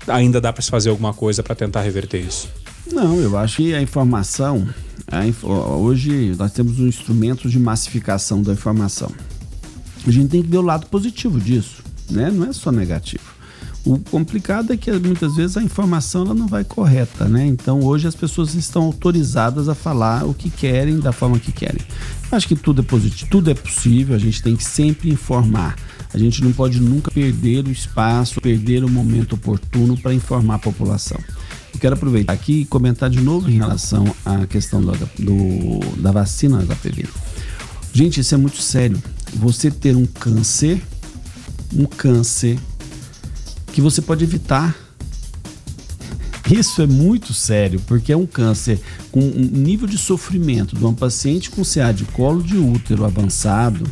ainda 0.08 0.39
dá 0.39 0.53
para 0.53 0.62
se 0.62 0.71
fazer 0.71 0.89
alguma 0.89 1.13
coisa 1.13 1.43
para 1.43 1.56
tentar 1.56 1.82
reverter 1.82 2.19
isso? 2.19 2.49
Não, 2.91 3.19
eu 3.19 3.38
acho 3.38 3.58
que 3.58 3.73
a 3.73 3.82
informação. 3.82 4.67
A 5.08 5.25
inf... 5.25 5.43
Hoje 5.43 6.34
nós 6.38 6.51
temos 6.51 6.79
um 6.79 6.88
instrumento 6.88 7.49
de 7.49 7.60
massificação 7.60 8.41
da 8.41 8.53
informação. 8.53 9.12
A 10.06 10.12
gente 10.12 10.29
tem 10.29 10.41
que 10.41 10.49
ver 10.49 10.58
o 10.58 10.62
lado 10.62 10.88
positivo 10.88 11.39
disso, 11.39 11.82
né? 12.10 12.29
Não 12.32 12.49
é 12.49 12.53
só 12.53 12.71
negativo. 12.71 13.32
O 13.85 13.99
complicado 13.99 14.71
é 14.71 14.77
que 14.77 14.89
muitas 14.91 15.35
vezes 15.35 15.57
a 15.57 15.61
informação 15.61 16.23
ela 16.23 16.33
não 16.33 16.47
vai 16.47 16.63
correta, 16.63 17.27
né? 17.27 17.45
Então 17.45 17.81
hoje 17.81 18.07
as 18.07 18.15
pessoas 18.15 18.53
estão 18.55 18.83
autorizadas 18.83 19.67
a 19.67 19.75
falar 19.75 20.25
o 20.25 20.33
que 20.33 20.49
querem 20.49 20.99
da 20.99 21.11
forma 21.11 21.37
que 21.37 21.51
querem. 21.51 21.81
Acho 22.31 22.47
que 22.47 22.55
tudo 22.55 22.81
é 22.81 22.83
positivo, 22.83 23.29
tudo 23.29 23.51
é 23.51 23.53
possível, 23.53 24.15
a 24.15 24.19
gente 24.19 24.41
tem 24.41 24.55
que 24.55 24.63
sempre 24.63 25.09
informar. 25.09 25.75
A 26.13 26.17
gente 26.17 26.41
não 26.43 26.53
pode 26.53 26.79
nunca 26.79 27.11
perder 27.11 27.67
o 27.67 27.71
espaço, 27.71 28.39
perder 28.39 28.85
o 28.85 28.89
momento 28.89 29.33
oportuno 29.33 29.97
para 29.97 30.13
informar 30.13 30.55
a 30.55 30.59
população. 30.59 31.19
Eu 31.73 31.79
quero 31.79 31.95
aproveitar 31.95 32.31
aqui 32.31 32.61
e 32.61 32.65
comentar 32.65 33.09
de 33.09 33.19
novo 33.19 33.49
em 33.49 33.57
relação 33.57 34.15
à 34.23 34.45
questão 34.45 34.79
do, 34.79 34.91
do, 35.19 36.01
da 36.01 36.11
vacina 36.11 36.63
HPV. 36.63 37.05
Gente, 37.91 38.21
isso 38.21 38.33
é 38.33 38.37
muito 38.37 38.61
sério. 38.61 39.01
Você 39.33 39.69
ter 39.69 39.95
um 39.95 40.05
câncer, 40.05 40.81
um 41.75 41.85
câncer 41.85 42.57
que 43.73 43.81
você 43.81 44.01
pode 44.01 44.23
evitar. 44.23 44.75
Isso 46.49 46.81
é 46.81 46.88
muito 46.88 47.33
sério, 47.33 47.81
porque 47.88 48.12
é 48.12 48.17
um 48.17 48.27
câncer 48.27 48.79
com 49.12 49.19
um 49.19 49.49
nível 49.51 49.88
de 49.88 49.97
sofrimento 49.97 50.75
de 50.75 50.83
uma 50.83 50.93
paciente 50.93 51.49
com 51.49 51.63
CA 51.63 51.91
de 51.91 52.05
colo 52.05 52.43
de 52.43 52.57
útero 52.57 53.03
avançado. 53.03 53.89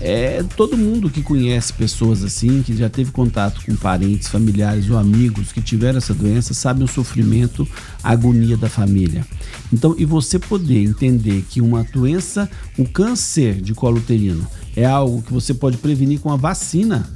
É 0.00 0.44
todo 0.56 0.78
mundo 0.78 1.10
que 1.10 1.22
conhece 1.22 1.72
pessoas 1.72 2.22
assim, 2.22 2.62
que 2.62 2.74
já 2.74 2.88
teve 2.88 3.10
contato 3.10 3.60
com 3.66 3.74
parentes, 3.74 4.28
familiares 4.28 4.88
ou 4.88 4.96
amigos 4.96 5.52
que 5.52 5.60
tiveram 5.60 5.98
essa 5.98 6.14
doença, 6.14 6.54
sabe 6.54 6.84
o 6.84 6.88
sofrimento, 6.88 7.68
a 8.02 8.12
agonia 8.12 8.56
da 8.56 8.70
família. 8.70 9.26
Então, 9.72 9.94
e 9.98 10.04
você 10.04 10.38
poder 10.38 10.84
entender 10.84 11.44
que 11.50 11.60
uma 11.60 11.82
doença, 11.82 12.48
o 12.78 12.88
câncer 12.88 13.60
de 13.60 13.74
colo 13.74 13.98
uterino, 13.98 14.46
é 14.76 14.86
algo 14.86 15.20
que 15.20 15.32
você 15.32 15.52
pode 15.52 15.76
prevenir 15.76 16.20
com 16.20 16.30
a 16.30 16.36
vacina 16.36 17.10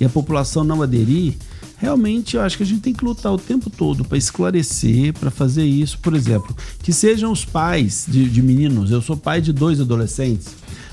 e 0.00 0.04
a 0.04 0.08
população 0.08 0.64
não 0.64 0.82
aderir, 0.82 1.34
realmente 1.76 2.36
eu 2.36 2.42
acho 2.42 2.56
que 2.56 2.62
a 2.62 2.66
gente 2.66 2.80
tem 2.80 2.92
que 2.92 3.04
lutar 3.04 3.32
o 3.32 3.38
tempo 3.38 3.70
todo 3.70 4.04
para 4.04 4.18
esclarecer, 4.18 5.12
para 5.12 5.30
fazer 5.30 5.64
isso. 5.64 5.98
Por 5.98 6.14
exemplo, 6.14 6.56
que 6.82 6.92
sejam 6.92 7.30
os 7.32 7.44
pais 7.44 8.06
de, 8.08 8.28
de, 8.28 8.42
meninos. 8.42 8.90
Eu 8.90 9.02
sou 9.02 9.16
pai 9.16 9.40
de 9.40 9.52
dois 9.52 9.80
adolescentes. 9.80 10.48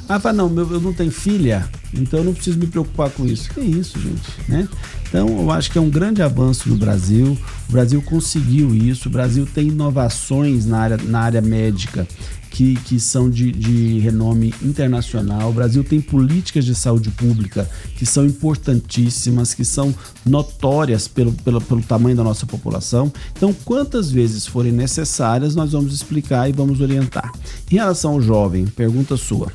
Ah, 0.10 0.20
fala, 0.20 0.38
não, 0.38 0.50
meu, 0.50 0.70
eu 0.70 0.82
não 0.82 0.92
tenho 0.92 1.12
filha, 1.12 1.70
então 1.94 2.20
eu 2.20 2.26
não 2.26 2.34
preciso 2.34 2.60
me 2.60 2.68
preocupar 2.68 3.10
com 3.12 3.26
isso. 3.26 3.50
Que 3.54 3.62
isso, 3.62 3.98
gente, 3.98 4.30
né? 4.48 4.68
Então, 5.08 5.28
eu 5.28 5.52
acho 5.52 5.72
que 5.72 5.78
é 5.78 5.82
um 5.82 5.90
grande 5.90 6.22
avanço 6.22 6.68
no 6.68 6.76
Brasil. 6.76 7.38
O 7.70 7.72
Brasil 7.72 8.02
conseguiu 8.02 8.76
isso. 8.76 9.08
O 9.08 9.12
Brasil 9.12 9.46
tem 9.46 9.68
inovações 9.68 10.66
na 10.66 10.80
área, 10.80 10.98
na 10.98 11.20
área 11.20 11.42
médica 11.42 12.08
que, 12.52 12.76
que 12.76 13.00
são 13.00 13.30
de, 13.30 13.52
de 13.52 13.98
renome 14.00 14.54
internacional. 14.62 15.50
O 15.50 15.54
Brasil 15.54 15.84
tem 15.84 16.02
políticas 16.02 16.66
de 16.66 16.76
saúde 16.76 17.10
pública 17.10 17.68
que 17.96 18.06
são 18.06 18.26
importantíssimas, 18.26 19.54
que 19.54 19.64
são 19.64 19.96
notórias 20.26 21.08
pelo, 21.08 21.32
pelo, 21.32 21.62
pelo 21.62 21.82
tamanho 21.82 22.16
da 22.16 22.24
nossa 22.24 22.46
população. 22.46 23.12
Então, 23.36 23.54
quantas 23.66 24.12
vezes 24.12 24.46
forem 24.46 24.72
necessárias, 24.72 25.56
nós 25.56 25.72
vamos 25.72 25.94
explicar 25.94 26.50
e 26.50 26.52
vamos 26.52 26.82
orientar. 26.82 27.32
Em 27.72 27.76
relação 27.76 28.12
ao 28.12 28.22
jovem, 28.22 28.68
pergunta 28.68 29.16
sua. 29.16 29.52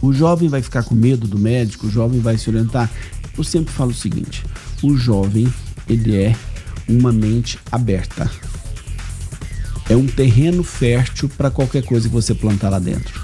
O 0.00 0.12
jovem 0.12 0.48
vai 0.48 0.62
ficar 0.62 0.84
com 0.84 0.94
medo 0.94 1.26
do 1.26 1.38
médico? 1.38 1.88
O 1.88 1.90
jovem 1.90 2.20
vai 2.20 2.38
se 2.38 2.48
orientar? 2.48 2.90
Eu 3.36 3.42
sempre 3.42 3.72
falo 3.74 3.90
o 3.90 3.94
seguinte: 3.94 4.44
o 4.82 4.96
jovem 4.96 5.52
ele 5.88 6.16
é 6.16 6.36
uma 6.88 7.12
mente 7.12 7.58
aberta 7.70 8.30
é 9.92 9.96
um 9.96 10.06
terreno 10.06 10.64
fértil 10.64 11.28
para 11.28 11.50
qualquer 11.50 11.84
coisa 11.84 12.08
que 12.08 12.14
você 12.14 12.34
plantar 12.34 12.70
lá 12.70 12.78
dentro. 12.78 13.20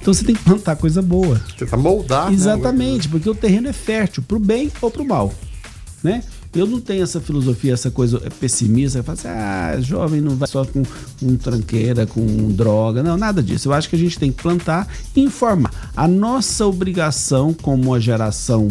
Então 0.00 0.14
você 0.14 0.24
tem 0.24 0.34
que 0.34 0.42
plantar 0.42 0.76
coisa 0.76 1.02
boa. 1.02 1.38
Tentar 1.58 1.76
moldar. 1.76 2.28
Né? 2.28 2.34
Exatamente, 2.34 3.06
né? 3.06 3.12
porque 3.12 3.28
o 3.28 3.34
terreno 3.34 3.68
é 3.68 3.72
fértil 3.72 4.22
para 4.22 4.36
o 4.36 4.40
bem 4.40 4.72
ou 4.80 4.90
para 4.90 5.02
o 5.02 5.06
mal, 5.06 5.32
né? 6.02 6.22
Eu 6.52 6.66
não 6.66 6.80
tenho 6.80 7.04
essa 7.04 7.20
filosofia, 7.20 7.74
essa 7.74 7.92
coisa 7.92 8.18
pessimista, 8.40 9.00
que 9.04 9.10
assim, 9.10 9.28
ah, 9.28 9.76
jovem 9.80 10.20
não 10.20 10.34
vai 10.34 10.48
só 10.48 10.64
com, 10.64 10.82
com 11.20 11.36
tranqueira, 11.36 12.06
com 12.06 12.48
droga. 12.50 13.04
Não, 13.04 13.16
nada 13.16 13.40
disso. 13.40 13.68
Eu 13.68 13.72
acho 13.72 13.88
que 13.88 13.94
a 13.94 13.98
gente 13.98 14.18
tem 14.18 14.32
que 14.32 14.42
plantar 14.42 14.88
e 15.14 15.20
informar. 15.20 15.92
A 15.94 16.08
nossa 16.08 16.66
obrigação 16.66 17.54
como 17.54 17.90
uma 17.90 18.00
geração 18.00 18.66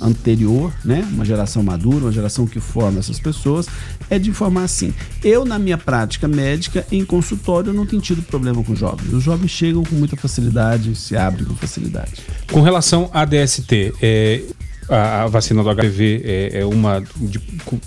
anterior, 0.00 0.72
né? 0.84 1.06
Uma 1.12 1.24
geração 1.24 1.62
madura, 1.62 2.04
uma 2.04 2.12
geração 2.12 2.46
que 2.46 2.60
forma 2.60 2.98
essas 2.98 3.18
pessoas, 3.18 3.66
é 4.10 4.18
de 4.18 4.30
informar 4.30 4.64
assim. 4.64 4.92
Eu, 5.22 5.44
na 5.44 5.58
minha 5.58 5.78
prática 5.78 6.28
médica, 6.28 6.86
em 6.90 7.04
consultório, 7.04 7.72
não 7.72 7.86
tenho 7.86 8.02
tido 8.02 8.22
problema 8.22 8.62
com 8.62 8.74
jovens. 8.74 9.12
Os 9.12 9.22
jovens 9.22 9.50
chegam 9.50 9.82
com 9.82 9.94
muita 9.94 10.16
facilidade, 10.16 10.94
se 10.94 11.16
abrem 11.16 11.44
com 11.44 11.54
facilidade. 11.54 12.22
Com 12.50 12.60
relação 12.60 13.10
à 13.12 13.24
DST, 13.24 13.94
é, 14.02 14.42
a, 14.88 15.24
a 15.24 15.26
vacina 15.26 15.62
do 15.62 15.74
HPV 15.74 16.22
é, 16.24 16.60
é 16.60 16.64
uma, 16.64 17.02
de, 17.16 17.40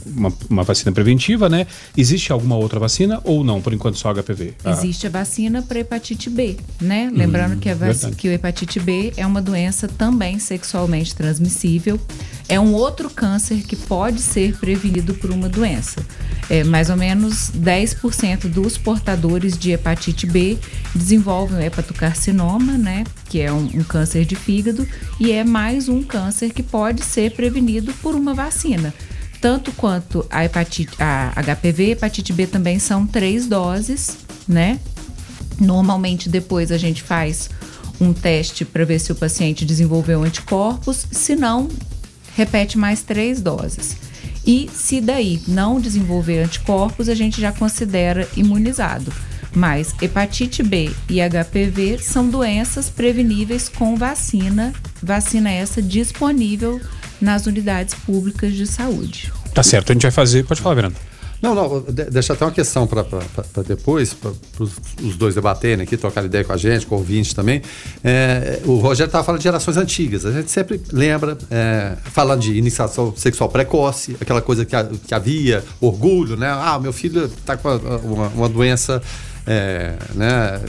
uma, 0.05 0.33
uma, 0.49 0.63
vacina 0.63 0.91
preventiva, 0.91 1.49
né? 1.49 1.65
Existe 1.95 2.31
alguma 2.31 2.55
outra 2.55 2.79
vacina 2.79 3.21
ou 3.23 3.43
não? 3.43 3.61
Por 3.61 3.73
enquanto 3.73 3.97
só 3.97 4.13
HPV? 4.13 4.53
Ah. 4.63 4.71
Existe 4.71 5.07
a 5.07 5.09
vacina 5.09 5.61
para 5.61 5.79
hepatite 5.79 6.29
B, 6.29 6.57
né? 6.81 7.11
Lembrando 7.13 7.55
hum, 7.55 7.59
que, 7.59 7.69
a 7.69 7.75
vac... 7.75 8.15
que 8.15 8.27
o 8.27 8.31
hepatite 8.31 8.79
B 8.79 9.13
é 9.15 9.25
uma 9.25 9.41
doença 9.41 9.87
também 9.87 10.39
sexualmente 10.39 11.15
transmissível. 11.15 11.99
É 12.47 12.59
um 12.59 12.73
outro 12.73 13.09
câncer 13.09 13.63
que 13.63 13.75
pode 13.75 14.21
ser 14.21 14.57
prevenido 14.57 15.13
por 15.13 15.31
uma 15.31 15.47
doença. 15.47 16.03
É, 16.49 16.63
mais 16.63 16.89
ou 16.89 16.97
menos 16.97 17.51
10% 17.51 18.47
dos 18.47 18.75
portadores 18.75 19.57
de 19.57 19.71
hepatite 19.71 20.25
B 20.25 20.57
desenvolvem 20.95 21.59
o 21.59 21.61
hepatocarcinoma, 21.61 22.77
né? 22.77 23.03
Que 23.25 23.41
é 23.41 23.53
um, 23.53 23.65
um 23.65 23.83
câncer 23.83 24.25
de 24.25 24.35
fígado, 24.35 24.87
e 25.19 25.31
é 25.31 25.43
mais 25.43 25.87
um 25.87 26.01
câncer 26.01 26.51
que 26.51 26.63
pode 26.63 27.03
ser 27.03 27.35
prevenido 27.35 27.93
por 28.01 28.15
uma 28.15 28.33
vacina. 28.33 28.93
Tanto 29.39 29.71
quanto 29.71 30.25
a 30.29 30.43
hepatite, 30.43 30.91
a 30.99 31.31
HPV, 31.35 31.91
hepatite 31.91 32.33
B 32.33 32.47
também 32.47 32.79
são 32.79 33.05
três 33.05 33.45
doses, 33.45 34.17
né? 34.47 34.79
Normalmente 35.59 36.27
depois 36.27 36.71
a 36.71 36.77
gente 36.77 37.03
faz 37.03 37.49
um 38.01 38.11
teste 38.11 38.65
para 38.65 38.85
ver 38.85 38.99
se 38.99 39.11
o 39.11 39.15
paciente 39.15 39.65
desenvolveu 39.65 40.23
anticorpos, 40.23 41.05
se 41.11 41.35
não, 41.35 41.69
repete 42.35 42.77
mais 42.77 43.01
três 43.01 43.41
doses. 43.41 44.08
E 44.45 44.69
se 44.73 45.01
daí 45.01 45.41
não 45.47 45.79
desenvolver 45.79 46.43
anticorpos, 46.43 47.09
a 47.09 47.15
gente 47.15 47.39
já 47.39 47.51
considera 47.51 48.27
imunizado. 48.35 49.11
Mas 49.53 49.95
hepatite 50.01 50.61
B 50.61 50.91
e 51.09 51.19
HPV 51.19 51.97
são 51.99 52.29
doenças 52.29 52.89
preveníveis 52.89 53.67
com 53.67 53.95
vacina, 53.95 54.73
vacina 55.01 55.51
essa 55.51 55.81
disponível 55.81 56.79
nas 57.19 57.45
unidades 57.45 57.95
públicas 57.95 58.53
de 58.53 58.67
saúde. 58.67 59.31
Tá 59.53 59.63
certo, 59.63 59.91
a 59.91 59.93
gente 59.93 60.03
vai 60.03 60.11
fazer. 60.11 60.45
Pode 60.45 60.61
falar, 60.61 60.75
Verano. 60.75 60.95
Não, 61.41 61.55
não, 61.55 61.81
deixa 62.11 62.33
até 62.33 62.43
uma 62.43 62.51
questão 62.51 62.85
para 62.85 63.05
depois, 63.65 64.13
para 64.13 64.31
os 65.01 65.15
dois 65.15 65.35
debaterem 65.35 65.83
aqui, 65.83 65.95
trocar 65.95 66.25
ideia 66.25 66.43
com 66.43 66.51
a 66.51 66.57
gente, 66.57 66.85
com 66.85 66.95
o 66.95 66.97
ouvinte 66.97 67.33
também. 67.33 67.61
É, 68.03 68.59
o 68.65 68.75
Rogério 68.77 69.07
estava 69.07 69.23
falando 69.23 69.39
de 69.39 69.45
gerações 69.45 69.77
antigas. 69.77 70.25
A 70.25 70.31
gente 70.31 70.51
sempre 70.51 70.81
lembra, 70.91 71.37
é, 71.49 71.95
falando 72.03 72.41
de 72.41 72.57
iniciação 72.57 73.13
sexual 73.15 73.49
precoce, 73.49 74.17
aquela 74.19 74.41
coisa 74.41 74.65
que, 74.65 74.75
que 75.07 75.13
havia, 75.13 75.63
orgulho, 75.79 76.35
né? 76.35 76.49
Ah, 76.49 76.77
meu 76.77 76.91
filho 76.91 77.25
está 77.25 77.55
com 77.55 77.69
uma, 78.03 78.27
uma 78.27 78.49
doença 78.49 79.01
é, 79.47 79.95
né, 80.13 80.61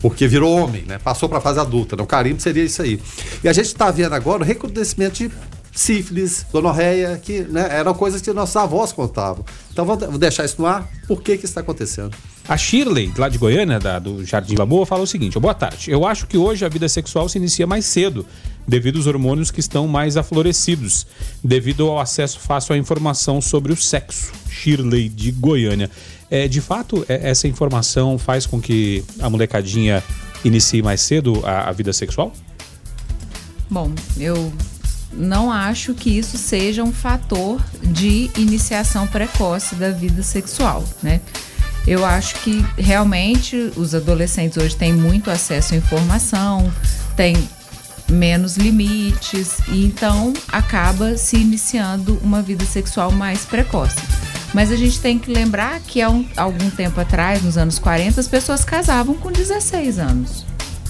porque 0.00 0.28
virou 0.28 0.56
homem, 0.56 0.84
né? 0.86 0.98
Passou 0.98 1.28
para 1.28 1.38
a 1.38 1.40
fase 1.40 1.58
adulta. 1.58 1.96
Né? 1.96 2.02
O 2.02 2.06
carimbo 2.06 2.40
seria 2.40 2.62
isso 2.62 2.80
aí. 2.80 3.00
E 3.42 3.48
a 3.48 3.52
gente 3.52 3.66
está 3.66 3.90
vendo 3.90 4.12
agora 4.12 4.42
o 4.42 4.46
recrudescimento 4.46 5.14
de 5.14 5.30
sífilis, 5.78 6.44
gonorreia, 6.52 7.16
que 7.22 7.42
né, 7.42 7.68
eram 7.70 7.94
coisas 7.94 8.20
que 8.20 8.32
nossos 8.32 8.56
avós 8.56 8.92
contavam. 8.92 9.44
Então 9.72 9.84
vou, 9.84 9.96
deixar 9.96 10.44
isso 10.44 10.60
no 10.60 10.66
ar. 10.66 10.90
Por 11.06 11.22
que 11.22 11.38
que 11.38 11.44
está 11.44 11.60
acontecendo? 11.60 12.16
A 12.48 12.56
Shirley, 12.56 13.12
lá 13.16 13.28
de 13.28 13.38
Goiânia, 13.38 13.78
da, 13.78 13.98
do 14.00 14.24
Jardim 14.24 14.56
Laboa, 14.56 14.84
fala 14.84 15.02
o 15.02 15.06
seguinte: 15.06 15.38
boa 15.38 15.54
tarde. 15.54 15.90
Eu 15.90 16.04
acho 16.04 16.26
que 16.26 16.36
hoje 16.36 16.64
a 16.64 16.68
vida 16.68 16.88
sexual 16.88 17.28
se 17.28 17.38
inicia 17.38 17.64
mais 17.64 17.84
cedo, 17.84 18.26
devido 18.66 18.96
aos 18.96 19.06
hormônios 19.06 19.52
que 19.52 19.60
estão 19.60 19.86
mais 19.86 20.16
aflorecidos, 20.16 21.06
devido 21.44 21.88
ao 21.88 22.00
acesso 22.00 22.40
fácil 22.40 22.74
à 22.74 22.78
informação 22.78 23.40
sobre 23.40 23.72
o 23.72 23.76
sexo. 23.76 24.32
Shirley 24.50 25.08
de 25.08 25.30
Goiânia. 25.30 25.88
É, 26.28 26.48
de 26.48 26.60
fato, 26.60 27.06
é, 27.08 27.30
essa 27.30 27.46
informação 27.46 28.18
faz 28.18 28.46
com 28.46 28.60
que 28.60 29.04
a 29.20 29.30
molecadinha 29.30 30.02
inicie 30.44 30.82
mais 30.82 31.00
cedo 31.02 31.40
a, 31.44 31.68
a 31.68 31.72
vida 31.72 31.92
sexual? 31.92 32.32
Bom, 33.70 33.92
eu 34.18 34.52
não 35.12 35.50
acho 35.50 35.94
que 35.94 36.10
isso 36.10 36.36
seja 36.36 36.82
um 36.82 36.92
fator 36.92 37.60
de 37.82 38.30
iniciação 38.36 39.06
precoce 39.06 39.74
da 39.74 39.90
vida 39.90 40.22
sexual, 40.22 40.84
né? 41.02 41.20
Eu 41.86 42.04
acho 42.04 42.34
que 42.40 42.64
realmente 42.76 43.72
os 43.76 43.94
adolescentes 43.94 44.58
hoje 44.58 44.76
têm 44.76 44.92
muito 44.92 45.30
acesso 45.30 45.72
à 45.72 45.76
informação, 45.76 46.70
têm 47.16 47.34
menos 48.10 48.56
limites 48.56 49.58
e 49.68 49.84
então 49.84 50.32
acaba 50.48 51.16
se 51.16 51.36
iniciando 51.36 52.18
uma 52.22 52.42
vida 52.42 52.64
sexual 52.64 53.10
mais 53.10 53.44
precoce. 53.44 53.96
Mas 54.54 54.70
a 54.70 54.76
gente 54.76 55.00
tem 55.00 55.18
que 55.18 55.30
lembrar 55.32 55.78
que 55.80 56.00
há 56.00 56.10
um, 56.10 56.26
algum 56.36 56.70
tempo 56.70 57.00
atrás, 57.00 57.42
nos 57.42 57.58
anos 57.58 57.78
40, 57.78 58.20
as 58.20 58.28
pessoas 58.28 58.64
casavam 58.64 59.14
com 59.14 59.30
16 59.30 59.98
anos, 59.98 60.44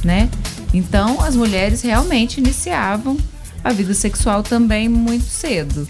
né? 0.05 0.29
Então 0.73 1.21
as 1.21 1.35
mulheres 1.35 1.83
realmente 1.83 2.39
iniciavam 2.39 3.17
a 3.63 3.73
vida 3.73 3.95
sexual 3.95 4.43
também 4.43 4.89
muito 4.89 5.25
cedo. 5.25 5.89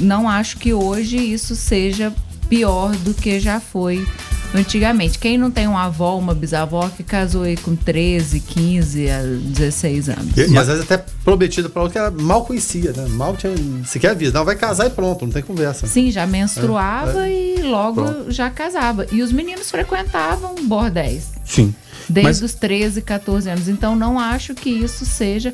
Não 0.00 0.28
acho 0.28 0.58
que 0.58 0.72
hoje 0.72 1.16
isso 1.16 1.54
seja 1.54 2.12
pior 2.48 2.94
do 2.96 3.14
que 3.14 3.40
já 3.40 3.60
foi 3.60 4.06
antigamente. 4.54 5.18
Quem 5.18 5.36
não 5.36 5.50
tem 5.50 5.66
uma 5.66 5.84
avó, 5.84 6.18
uma 6.18 6.34
bisavó 6.34 6.88
que 6.88 7.02
casou 7.02 7.42
aí 7.42 7.56
com 7.56 7.74
13, 7.74 8.40
15 8.40 9.10
a 9.10 9.22
16 9.22 10.08
anos? 10.08 10.36
E, 10.36 10.52
e 10.52 10.58
às 10.58 10.66
vezes 10.66 10.82
até 10.82 11.04
prometida 11.24 11.68
para 11.68 11.82
outra 11.82 11.92
que 11.92 11.98
ela 11.98 12.22
mal 12.22 12.44
conhecia, 12.44 12.92
né? 12.92 13.06
Mal 13.10 13.36
tinha 13.36 13.52
sequer 13.84 14.14
visto. 14.14 14.34
Não, 14.34 14.44
vai 14.44 14.56
casar 14.56 14.86
e 14.86 14.90
pronto, 14.90 15.24
não 15.24 15.32
tem 15.32 15.42
conversa. 15.42 15.86
Sim, 15.86 16.10
já 16.10 16.26
menstruava 16.26 17.26
é, 17.26 17.32
é. 17.32 17.58
e 17.58 17.62
logo 17.62 18.02
pronto. 18.02 18.32
já 18.32 18.50
casava. 18.50 19.06
E 19.10 19.22
os 19.22 19.32
meninos 19.32 19.70
frequentavam 19.70 20.54
bordéis. 20.62 21.30
Sim. 21.44 21.74
Desde 22.08 22.42
Mas... 22.42 22.42
os 22.42 22.54
13, 22.54 23.02
14 23.02 23.50
anos. 23.50 23.68
Então 23.68 23.96
não 23.96 24.18
acho 24.18 24.54
que 24.54 24.70
isso 24.70 25.04
seja 25.04 25.52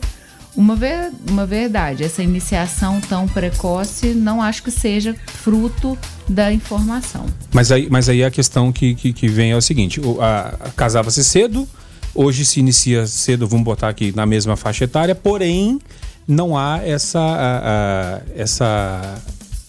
uma, 0.56 0.76
ver, 0.76 1.10
uma 1.28 1.46
verdade. 1.46 2.04
Essa 2.04 2.22
iniciação 2.22 3.00
tão 3.00 3.26
precoce 3.26 4.08
não 4.08 4.42
acho 4.42 4.62
que 4.62 4.70
seja 4.70 5.14
fruto 5.26 5.96
da 6.28 6.52
informação. 6.52 7.26
Mas 7.52 7.72
aí, 7.72 7.88
mas 7.90 8.08
aí 8.08 8.22
a 8.22 8.30
questão 8.30 8.72
que, 8.72 8.94
que, 8.94 9.12
que 9.12 9.28
vem 9.28 9.52
é 9.52 9.56
o 9.56 9.62
seguinte: 9.62 10.00
casava-se 10.76 11.24
cedo, 11.24 11.68
hoje 12.14 12.44
se 12.44 12.60
inicia 12.60 13.06
cedo, 13.06 13.46
vamos 13.46 13.64
botar 13.64 13.88
aqui 13.88 14.12
na 14.14 14.26
mesma 14.26 14.56
faixa 14.56 14.84
etária, 14.84 15.14
porém 15.14 15.78
não 16.26 16.56
há 16.56 16.80
essa, 16.84 17.18
a, 17.18 17.58
a, 17.58 18.20
essa 18.36 19.22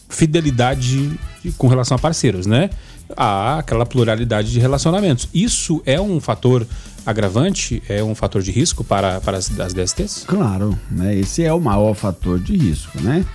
fidelidade 0.10 1.12
com 1.58 1.67
relação 1.67 1.96
a 1.96 2.00
parceiros, 2.00 2.46
né? 2.46 2.69
Há 3.15 3.60
aquela 3.60 3.86
pluralidade 3.86 4.52
de 4.52 4.60
relacionamentos. 4.60 5.28
Isso 5.34 5.82
é 5.86 6.00
um 6.00 6.19
fator 6.19 6.65
agravante 7.05 7.81
é 7.87 8.03
um 8.03 8.15
fator 8.15 8.41
de 8.41 8.51
risco 8.51 8.83
para, 8.83 9.19
para 9.21 9.37
as, 9.37 9.59
as 9.59 9.73
DSTs? 9.73 10.23
Claro, 10.25 10.77
né? 10.89 11.15
esse 11.15 11.43
é 11.43 11.53
o 11.53 11.59
maior 11.59 11.93
fator 11.93 12.39
de 12.39 12.55
risco, 12.55 13.01
né? 13.01 13.25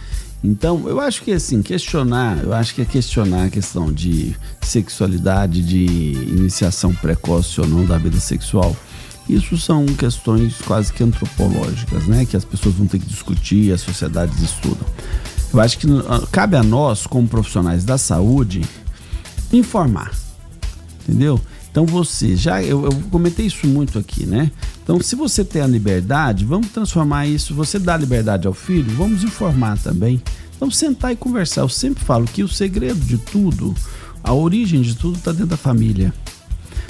Então, 0.43 0.89
eu 0.89 1.01
acho 1.01 1.23
que 1.23 1.33
assim, 1.33 1.63
questionar, 1.63 2.39
eu 2.45 2.53
acho 2.53 2.75
que 2.75 2.83
é 2.83 2.85
questionar 2.85 3.47
a 3.47 3.51
questão 3.51 3.93
de 3.93 4.37
sexualidade, 4.63 5.63
de 5.63 5.85
iniciação 5.85 6.95
precoce 6.95 7.61
ou 7.61 7.67
não 7.67 7.85
da 7.85 7.99
vida 7.99 8.21
sexual. 8.21 8.77
Isso 9.29 9.59
são 9.59 9.85
questões 9.87 10.57
quase 10.59 10.93
que 10.93 11.03
antropológicas, 11.03 12.07
né? 12.07 12.25
Que 12.25 12.37
as 12.37 12.45
pessoas 12.45 12.77
vão 12.77 12.87
ter 12.87 12.99
que 12.99 13.07
discutir, 13.07 13.73
as 13.73 13.81
sociedades 13.81 14.41
estudam. 14.41 14.87
Eu 15.53 15.61
acho 15.61 15.79
que 15.79 15.87
cabe 16.31 16.57
a 16.57 16.63
nós, 16.63 17.07
como 17.07 17.27
profissionais 17.27 17.85
da 17.85 17.99
saúde, 17.99 18.63
informar. 19.53 20.13
Entendeu? 21.03 21.41
Então 21.79 21.87
você, 21.87 22.35
já 22.35 22.61
eu, 22.61 22.87
eu, 22.87 22.93
comentei 23.09 23.47
isso 23.47 23.65
muito 23.69 24.01
aqui, 24.01 24.27
né? 24.27 24.51
Então, 24.83 25.01
se 25.01 25.15
você 25.15 25.45
tem 25.45 25.63
a 25.63 25.67
liberdade, 25.67 26.45
vamos 26.45 26.71
transformar 26.71 27.29
isso. 27.29 27.55
Você 27.55 27.79
dá 27.79 27.97
liberdade 27.97 28.49
ao 28.49 28.53
filho, 28.53 28.93
vamos 28.97 29.23
informar 29.23 29.79
também. 29.79 30.21
Então, 30.57 30.73
sentar 30.73 31.13
e 31.13 31.17
conversar. 31.17 31.61
Eu 31.61 31.69
sempre 31.69 32.05
falo 32.05 32.25
que 32.25 32.43
o 32.43 32.49
segredo 32.49 32.99
de 32.99 33.17
tudo, 33.17 33.77
a 34.25 34.35
origem 34.35 34.83
de 34.83 34.97
tudo 34.97 35.19
está 35.19 35.31
dentro 35.31 35.47
da 35.47 35.57
família. 35.57 36.13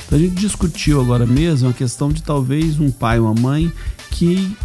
Então, 0.06 0.18
a 0.18 0.22
gente 0.22 0.36
discutiu 0.36 1.02
agora 1.02 1.26
mesmo 1.26 1.68
a 1.68 1.74
questão 1.74 2.08
de 2.08 2.22
talvez 2.22 2.80
um 2.80 2.90
pai 2.90 3.20
ou 3.20 3.26
uma 3.26 3.38
mãe 3.38 3.70
que 4.12 4.56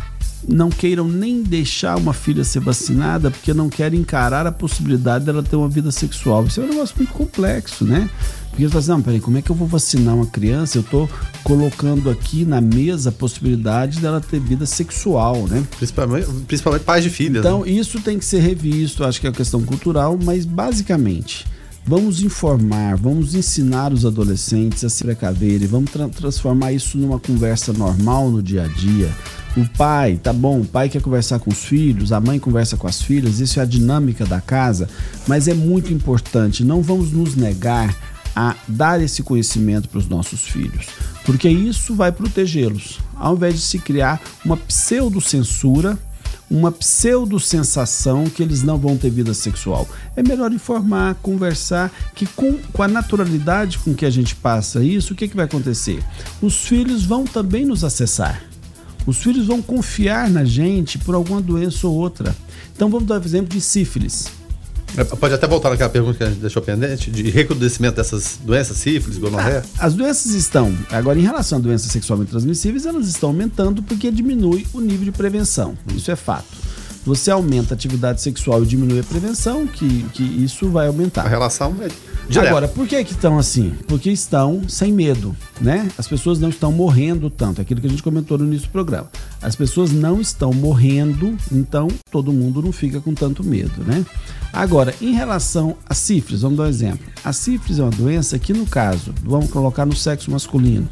não 0.48 0.70
queiram 0.70 1.06
nem 1.06 1.44
deixar 1.44 1.98
uma 1.98 2.14
filha 2.14 2.46
ser 2.46 2.62
vacinada 2.62 3.30
porque 3.30 3.54
não 3.54 3.70
querem 3.70 4.00
encarar 4.00 4.48
a 4.48 4.52
possibilidade 4.54 5.26
dela 5.26 5.44
ter 5.44 5.58
uma 5.58 5.68
vida 5.68 5.92
sexual. 5.92 6.46
Isso 6.46 6.62
é 6.62 6.64
um 6.64 6.70
negócio 6.70 6.96
muito 6.98 7.12
complexo, 7.12 7.84
né? 7.84 8.10
Porque 8.54 8.62
eles 8.62 8.72
falam 8.72 8.84
assim, 8.84 8.92
não, 8.92 9.02
peraí, 9.02 9.20
como 9.20 9.36
é 9.36 9.42
que 9.42 9.50
eu 9.50 9.56
vou 9.56 9.68
vacinar 9.68 10.14
uma 10.14 10.28
criança? 10.28 10.78
Eu 10.78 10.84
estou 10.84 11.10
colocando 11.44 12.08
aqui 12.08 12.46
na 12.46 12.62
mesa 12.62 13.10
a 13.10 13.12
possibilidade 13.12 14.00
dela 14.00 14.22
ter 14.22 14.40
vida 14.40 14.68
sexual, 14.68 15.48
né? 15.48 15.64
Principalmente, 15.76 16.28
principalmente 16.48 16.84
pais 16.84 17.04
de 17.04 17.10
filhas. 17.10 17.44
Então, 17.44 17.62
né? 17.62 17.72
isso 17.72 18.00
tem 18.00 18.20
que 18.20 18.26
ser 18.26 18.42
revisto, 18.42 19.04
acho 19.04 19.20
que 19.20 19.26
é 19.26 19.32
uma 19.32 19.36
questão 19.36 19.64
cultural, 19.64 20.20
mas 20.24 20.46
basicamente, 20.46 21.48
vamos 21.84 22.22
informar, 22.22 22.96
vamos 22.96 23.34
ensinar 23.34 23.92
os 23.92 24.06
adolescentes 24.06 24.84
a 24.84 24.90
se 24.90 25.04
precaverem, 25.04 25.68
vamos 25.68 25.90
tra 25.90 26.08
transformar 26.08 26.74
isso 26.74 26.96
numa 26.96 27.20
conversa 27.20 27.74
normal 27.74 28.30
no 28.30 28.44
dia 28.44 28.66
a 28.66 28.68
dia 28.68 29.10
O 29.58 29.68
pai, 29.76 30.20
tá 30.22 30.32
bom, 30.32 30.62
o 30.62 30.66
pai 30.66 30.90
quer 30.90 31.02
conversar 31.02 31.40
com 31.40 31.50
os 31.50 31.66
filhos, 31.66 32.12
a 32.12 32.22
mãe 32.22 32.38
conversa 32.38 32.78
com 32.78 32.86
as 32.86 33.02
filhas, 33.02 33.40
isso 33.40 33.60
é 33.60 33.64
a 33.64 33.66
dinâmica 33.66 34.28
da 34.28 34.40
casa, 34.40 34.88
mas 35.28 35.48
é 35.48 35.56
muito 35.56 35.92
importante, 35.92 36.64
não 36.64 36.84
vamos 36.84 37.12
nos 37.12 37.36
negar 37.36 38.13
a 38.36 38.56
dar 38.68 39.02
esse 39.02 39.22
conhecimento 39.22 39.90
para 39.90 40.00
os 40.00 40.08
nossos 40.08 40.42
filhos, 40.42 40.88
porque 41.26 41.50
isso 41.50 41.96
vai 41.96 42.12
protegê-los, 42.12 43.00
ao 43.16 43.36
invés 43.36 43.56
de 43.56 43.62
se 43.62 43.80
criar 43.80 44.22
uma 44.44 44.58
pseudo-censura 44.58 45.98
uma 46.54 46.72
pseudo-sensação 46.72 48.26
que 48.26 48.44
eles 48.44 48.62
não 48.62 48.78
vão 48.78 48.96
ter 48.96 49.10
vida 49.10 49.34
sexual. 49.34 49.90
É 50.16 50.22
melhor 50.22 50.52
informar, 50.52 51.16
conversar, 51.16 51.92
que 52.14 52.28
com, 52.28 52.60
com 52.72 52.84
a 52.84 52.88
naturalidade 52.88 53.80
com 53.80 53.96
que 53.96 54.06
a 54.06 54.10
gente 54.10 54.36
passa 54.36 54.84
isso, 54.84 55.14
o 55.14 55.16
que, 55.16 55.28
que 55.28 55.36
vai 55.36 55.46
acontecer? 55.46 56.04
Os 56.42 56.64
filhos 56.66 57.06
vão 57.06 57.24
também 57.24 57.66
nos 57.66 57.84
acessar. 57.84 58.44
Os 59.06 59.18
filhos 59.18 59.48
vão 59.48 59.64
confiar 59.64 60.30
na 60.30 60.46
gente 60.46 61.00
por 61.00 61.16
alguma 61.16 61.42
doença 61.42 61.88
ou 61.88 61.96
outra. 61.96 62.36
Então 62.76 62.88
vamos 62.90 63.08
dar 63.08 63.20
um 63.20 63.24
exemplo 63.24 63.50
de 63.50 63.60
sífilis. 63.60 64.28
É, 64.98 65.04
pode 65.04 65.34
até 65.34 65.48
voltar 65.48 65.70
naquela 65.70 65.90
pergunta 65.90 66.18
que 66.18 66.24
a 66.24 66.30
gente 66.30 66.40
deixou 66.40 66.62
pendente, 66.62 67.10
de 67.10 67.30
recrudescimento 67.30 67.96
dessas 67.96 68.38
doenças, 68.44 68.78
sífilis, 68.78 69.18
gonorreia? 69.18 69.64
Ah, 69.78 69.88
as 69.88 69.94
doenças 69.94 70.34
estão, 70.34 70.76
agora 70.92 71.18
em 71.18 71.24
relação 71.24 71.58
a 71.58 71.62
doenças 71.62 71.92
sexualmente 71.92 72.32
transmissíveis, 72.32 72.86
elas 72.86 73.08
estão 73.08 73.30
aumentando 73.30 73.82
porque 73.82 74.12
diminui 74.12 74.68
o 74.74 74.80
nível 74.80 75.06
de 75.06 75.12
prevenção. 75.12 75.76
Isso 75.96 76.12
é 76.12 76.16
fato. 76.16 76.46
Você 77.06 77.30
aumenta 77.32 77.74
a 77.74 77.76
atividade 77.76 78.22
sexual 78.22 78.64
e 78.64 78.66
diminui 78.66 79.00
a 79.00 79.04
prevenção, 79.04 79.68
que, 79.68 80.04
que 80.14 80.24
isso 80.24 80.70
vai 80.70 80.88
aumentar. 80.88 81.26
A 81.26 81.30
relação 81.30 81.76
é 81.82 81.90
direta. 82.28 82.50
Agora, 82.50 82.68
por 82.68 82.88
que 82.88 83.04
que 83.04 83.14
estão 83.14 83.38
assim? 83.38 83.74
Porque 83.88 84.10
estão 84.10 84.68
sem 84.68 84.92
medo, 84.92 85.36
né? 85.60 85.90
As 85.98 86.08
pessoas 86.08 86.40
não 86.40 86.50
estão 86.50 86.72
morrendo 86.72 87.30
tanto, 87.30 87.62
aquilo 87.62 87.82
que 87.82 87.88
a 87.88 87.90
gente 87.90 88.04
comentou 88.04 88.38
no 88.38 88.46
início 88.46 88.68
do 88.68 88.72
programa. 88.72 89.10
As 89.42 89.56
pessoas 89.56 89.92
não 89.92 90.22
estão 90.22 90.54
morrendo, 90.54 91.38
então 91.52 91.88
todo 92.12 92.32
mundo 92.32 92.62
não 92.62 92.72
fica 92.72 93.00
com 93.02 93.14
tanto 93.14 93.44
medo, 93.44 93.84
né? 93.84 94.06
Agora, 94.52 94.94
em 95.02 95.14
relação 95.14 95.76
a 95.88 95.94
sífilis, 95.94 96.42
vamos 96.42 96.58
dar 96.58 96.66
um 96.66 96.68
exemplo. 96.68 97.06
A 97.24 97.34
sífilis 97.34 97.80
é 97.80 97.84
uma 97.84 97.92
doença 97.92 98.38
que, 98.38 98.54
no 98.54 98.66
caso, 98.66 99.14
vamos 99.24 99.50
colocar 99.50 99.86
no 99.86 99.96
sexo 99.96 100.30
masculino, 100.30 100.88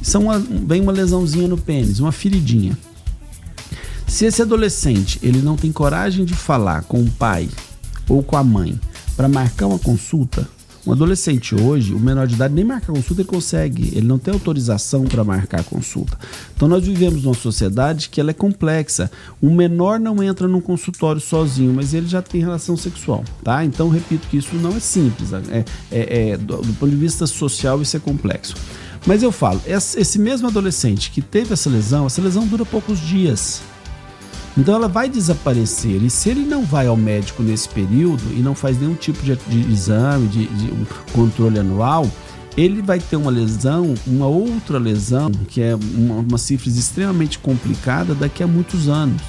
são 0.00 0.24
uma, 0.24 0.38
vem 0.38 0.80
uma 0.80 0.92
lesãozinha 0.92 1.48
no 1.48 1.56
pênis, 1.56 1.98
uma 1.98 2.12
feridinha. 2.12 2.76
Se 4.06 4.26
esse 4.26 4.42
adolescente 4.42 5.18
ele 5.22 5.40
não 5.40 5.56
tem 5.56 5.72
coragem 5.72 6.24
de 6.24 6.34
falar 6.34 6.82
com 6.82 7.02
o 7.02 7.10
pai 7.10 7.48
ou 8.08 8.22
com 8.22 8.36
a 8.36 8.44
mãe 8.44 8.78
para 9.16 9.28
marcar 9.28 9.66
uma 9.66 9.78
consulta, 9.78 10.46
um 10.86 10.92
adolescente 10.92 11.54
hoje, 11.54 11.94
o 11.94 11.98
menor 11.98 12.26
de 12.26 12.34
idade, 12.34 12.52
nem 12.52 12.64
marcar 12.64 12.92
consulta 12.92 13.22
ele 13.22 13.28
consegue, 13.28 13.96
ele 13.96 14.06
não 14.06 14.18
tem 14.18 14.34
autorização 14.34 15.04
para 15.04 15.24
marcar 15.24 15.64
consulta. 15.64 16.18
Então 16.54 16.68
nós 16.68 16.84
vivemos 16.84 17.24
numa 17.24 17.34
sociedade 17.34 18.08
que 18.08 18.20
ela 18.20 18.30
é 18.30 18.34
complexa. 18.34 19.10
O 19.40 19.50
menor 19.50 19.98
não 19.98 20.22
entra 20.22 20.46
num 20.46 20.60
consultório 20.60 21.20
sozinho, 21.20 21.72
mas 21.72 21.94
ele 21.94 22.06
já 22.06 22.20
tem 22.20 22.40
relação 22.40 22.76
sexual, 22.76 23.24
tá? 23.42 23.64
Então 23.64 23.88
repito 23.88 24.28
que 24.28 24.36
isso 24.36 24.54
não 24.56 24.76
é 24.76 24.80
simples, 24.80 25.32
é, 25.32 25.64
é, 25.90 26.28
é 26.30 26.36
do, 26.36 26.58
do 26.58 26.72
ponto 26.74 26.90
de 26.90 26.96
vista 26.96 27.26
social 27.26 27.80
isso 27.80 27.96
é 27.96 28.00
complexo. 28.00 28.54
Mas 29.06 29.22
eu 29.22 29.30
falo, 29.30 29.60
esse 29.66 30.18
mesmo 30.18 30.48
adolescente 30.48 31.10
que 31.10 31.20
teve 31.20 31.52
essa 31.52 31.68
lesão, 31.68 32.06
essa 32.06 32.22
lesão 32.22 32.46
dura 32.46 32.64
poucos 32.64 32.98
dias. 32.98 33.60
Então 34.56 34.74
ela 34.74 34.88
vai 34.88 35.08
desaparecer. 35.08 36.02
E 36.02 36.08
se 36.08 36.28
ele 36.30 36.44
não 36.44 36.64
vai 36.64 36.86
ao 36.86 36.96
médico 36.96 37.42
nesse 37.42 37.68
período 37.68 38.22
e 38.32 38.40
não 38.40 38.54
faz 38.54 38.78
nenhum 38.78 38.94
tipo 38.94 39.22
de, 39.22 39.34
de 39.36 39.72
exame, 39.72 40.28
de, 40.28 40.46
de 40.46 40.72
controle 41.12 41.58
anual, 41.58 42.08
ele 42.56 42.80
vai 42.80 43.00
ter 43.00 43.16
uma 43.16 43.30
lesão, 43.30 43.94
uma 44.06 44.26
outra 44.26 44.78
lesão, 44.78 45.30
que 45.48 45.60
é 45.60 45.74
uma, 45.74 46.16
uma 46.16 46.38
sífilis 46.38 46.78
extremamente 46.78 47.38
complicada 47.38 48.14
daqui 48.14 48.42
a 48.42 48.46
muitos 48.46 48.88
anos. 48.88 49.22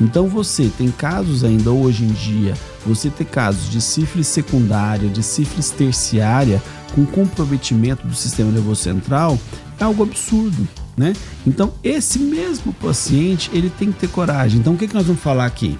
Então 0.00 0.28
você 0.28 0.70
tem 0.76 0.90
casos 0.90 1.44
ainda 1.44 1.70
hoje 1.70 2.04
em 2.04 2.12
dia, 2.12 2.54
você 2.86 3.10
tem 3.10 3.26
casos 3.26 3.70
de 3.70 3.80
sífilis 3.80 4.26
secundária, 4.26 5.08
de 5.08 5.22
sífilis 5.22 5.70
terciária, 5.70 6.62
com 6.94 7.04
comprometimento 7.04 8.06
do 8.06 8.14
sistema 8.14 8.50
nervoso 8.50 8.82
central, 8.82 9.38
é 9.78 9.84
algo 9.84 10.02
absurdo 10.02 10.68
né? 10.96 11.12
Então, 11.46 11.72
esse 11.82 12.18
mesmo 12.18 12.72
paciente, 12.72 13.50
ele 13.52 13.70
tem 13.70 13.90
que 13.90 14.00
ter 14.00 14.08
coragem. 14.08 14.60
Então, 14.60 14.74
o 14.74 14.76
que, 14.76 14.88
que 14.88 14.94
nós 14.94 15.06
vamos 15.06 15.22
falar 15.22 15.46
aqui? 15.46 15.78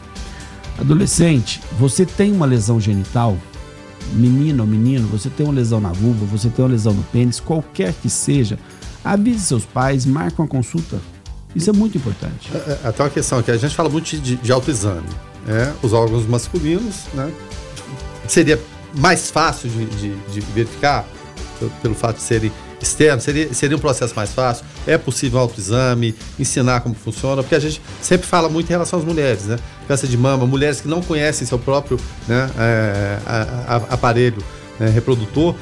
Adolescente, 0.78 1.60
você 1.78 2.04
tem 2.04 2.32
uma 2.32 2.46
lesão 2.46 2.80
genital, 2.80 3.36
menino 4.12 4.62
ou 4.62 4.68
menino, 4.68 5.06
você 5.08 5.30
tem 5.30 5.46
uma 5.46 5.54
lesão 5.54 5.80
na 5.80 5.92
vulva, 5.92 6.26
você 6.26 6.48
tem 6.48 6.64
uma 6.64 6.70
lesão 6.72 6.92
no 6.92 7.02
pênis, 7.04 7.38
qualquer 7.38 7.94
que 7.94 8.10
seja, 8.10 8.58
avise 9.04 9.40
seus 9.40 9.64
pais, 9.64 10.04
marque 10.04 10.40
uma 10.40 10.48
consulta. 10.48 10.98
Isso 11.54 11.70
é 11.70 11.72
muito 11.72 11.96
importante. 11.96 12.50
É, 12.52 12.56
é, 12.56 12.88
até 12.88 13.04
uma 13.04 13.10
questão 13.10 13.38
aqui, 13.38 13.50
a 13.52 13.56
gente 13.56 13.74
fala 13.74 13.88
muito 13.88 14.16
de, 14.18 14.36
de 14.36 14.52
autoexame. 14.52 15.06
Né? 15.46 15.72
Os 15.82 15.92
órgãos 15.92 16.26
masculinos, 16.26 17.04
né? 17.14 17.32
Seria 18.26 18.60
mais 18.96 19.30
fácil 19.30 19.68
de, 19.68 19.84
de, 19.86 20.16
de 20.16 20.40
verificar, 20.52 21.06
pelo 21.82 21.94
fato 21.94 22.16
de 22.16 22.22
serem 22.22 22.50
externo, 22.84 23.20
seria, 23.20 23.52
seria 23.52 23.76
um 23.76 23.80
processo 23.80 24.14
mais 24.14 24.32
fácil. 24.32 24.64
É 24.86 24.96
possível 24.96 25.40
autoexame, 25.40 26.14
ensinar 26.38 26.80
como 26.80 26.94
funciona, 26.94 27.42
porque 27.42 27.54
a 27.54 27.58
gente 27.58 27.80
sempre 28.00 28.26
fala 28.26 28.48
muito 28.48 28.66
em 28.68 28.70
relação 28.70 28.98
às 28.98 29.04
mulheres, 29.04 29.44
né? 29.44 29.58
Câncer 29.88 30.06
de 30.06 30.16
mama, 30.16 30.46
mulheres 30.46 30.80
que 30.80 30.88
não 30.88 31.02
conhecem 31.02 31.46
seu 31.46 31.58
próprio 31.58 31.98
né, 32.28 32.50
é, 32.58 33.18
a, 33.26 33.74
a, 33.74 33.76
aparelho 33.94 34.42
né, 34.78 34.88
reprodutor. 34.88 35.54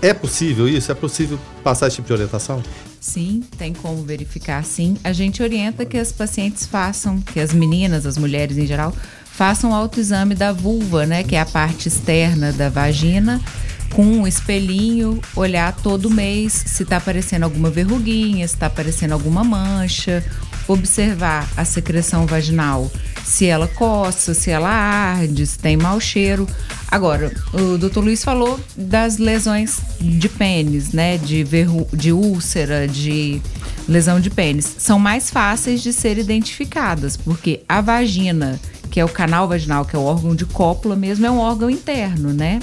É 0.00 0.14
possível 0.14 0.68
isso? 0.68 0.92
É 0.92 0.94
possível 0.94 1.38
passar 1.64 1.88
esse 1.88 1.96
tipo 1.96 2.06
de 2.06 2.12
orientação? 2.12 2.62
Sim, 3.00 3.42
tem 3.56 3.72
como 3.72 4.02
verificar 4.02 4.64
sim. 4.64 4.96
A 5.02 5.12
gente 5.12 5.42
orienta 5.42 5.84
que 5.84 5.96
as 5.96 6.12
pacientes 6.12 6.66
façam, 6.66 7.20
que 7.20 7.40
as 7.40 7.52
meninas, 7.52 8.06
as 8.06 8.16
mulheres 8.16 8.58
em 8.58 8.66
geral, 8.66 8.94
façam 9.24 9.70
o 9.70 9.74
autoexame 9.74 10.34
da 10.34 10.52
vulva, 10.52 11.06
né? 11.06 11.22
Que 11.24 11.36
é 11.36 11.40
a 11.40 11.46
parte 11.46 11.88
externa 11.88 12.52
da 12.52 12.68
vagina 12.68 13.40
com 13.94 14.04
um 14.04 14.26
espelhinho, 14.26 15.20
olhar 15.34 15.74
todo 15.74 16.10
mês 16.10 16.52
se 16.52 16.82
está 16.82 16.98
aparecendo 16.98 17.44
alguma 17.44 17.70
verruguinha, 17.70 18.46
se 18.46 18.54
está 18.54 18.66
aparecendo 18.66 19.12
alguma 19.12 19.42
mancha, 19.42 20.24
observar 20.68 21.48
a 21.56 21.64
secreção 21.64 22.26
vaginal, 22.26 22.90
se 23.24 23.46
ela 23.46 23.66
coça, 23.68 24.34
se 24.34 24.50
ela 24.50 24.68
arde, 24.68 25.46
se 25.46 25.58
tem 25.58 25.76
mau 25.76 26.00
cheiro. 26.00 26.46
Agora, 26.90 27.32
o 27.52 27.76
doutor 27.76 28.04
Luiz 28.04 28.22
falou 28.22 28.58
das 28.76 29.18
lesões 29.18 29.80
de 30.00 30.28
pênis, 30.28 30.92
né? 30.92 31.18
De, 31.18 31.44
verru 31.44 31.86
de 31.92 32.12
úlcera, 32.12 32.86
de 32.86 33.40
lesão 33.88 34.20
de 34.20 34.30
pênis. 34.30 34.76
São 34.78 34.98
mais 34.98 35.30
fáceis 35.30 35.82
de 35.82 35.92
ser 35.92 36.18
identificadas, 36.18 37.16
porque 37.16 37.62
a 37.68 37.80
vagina, 37.80 38.60
que 38.90 39.00
é 39.00 39.04
o 39.04 39.08
canal 39.08 39.48
vaginal, 39.48 39.84
que 39.84 39.96
é 39.96 39.98
o 39.98 40.04
órgão 40.04 40.34
de 40.34 40.46
cópula 40.46 40.96
mesmo, 40.96 41.26
é 41.26 41.30
um 41.30 41.38
órgão 41.38 41.68
interno, 41.68 42.32
né? 42.32 42.60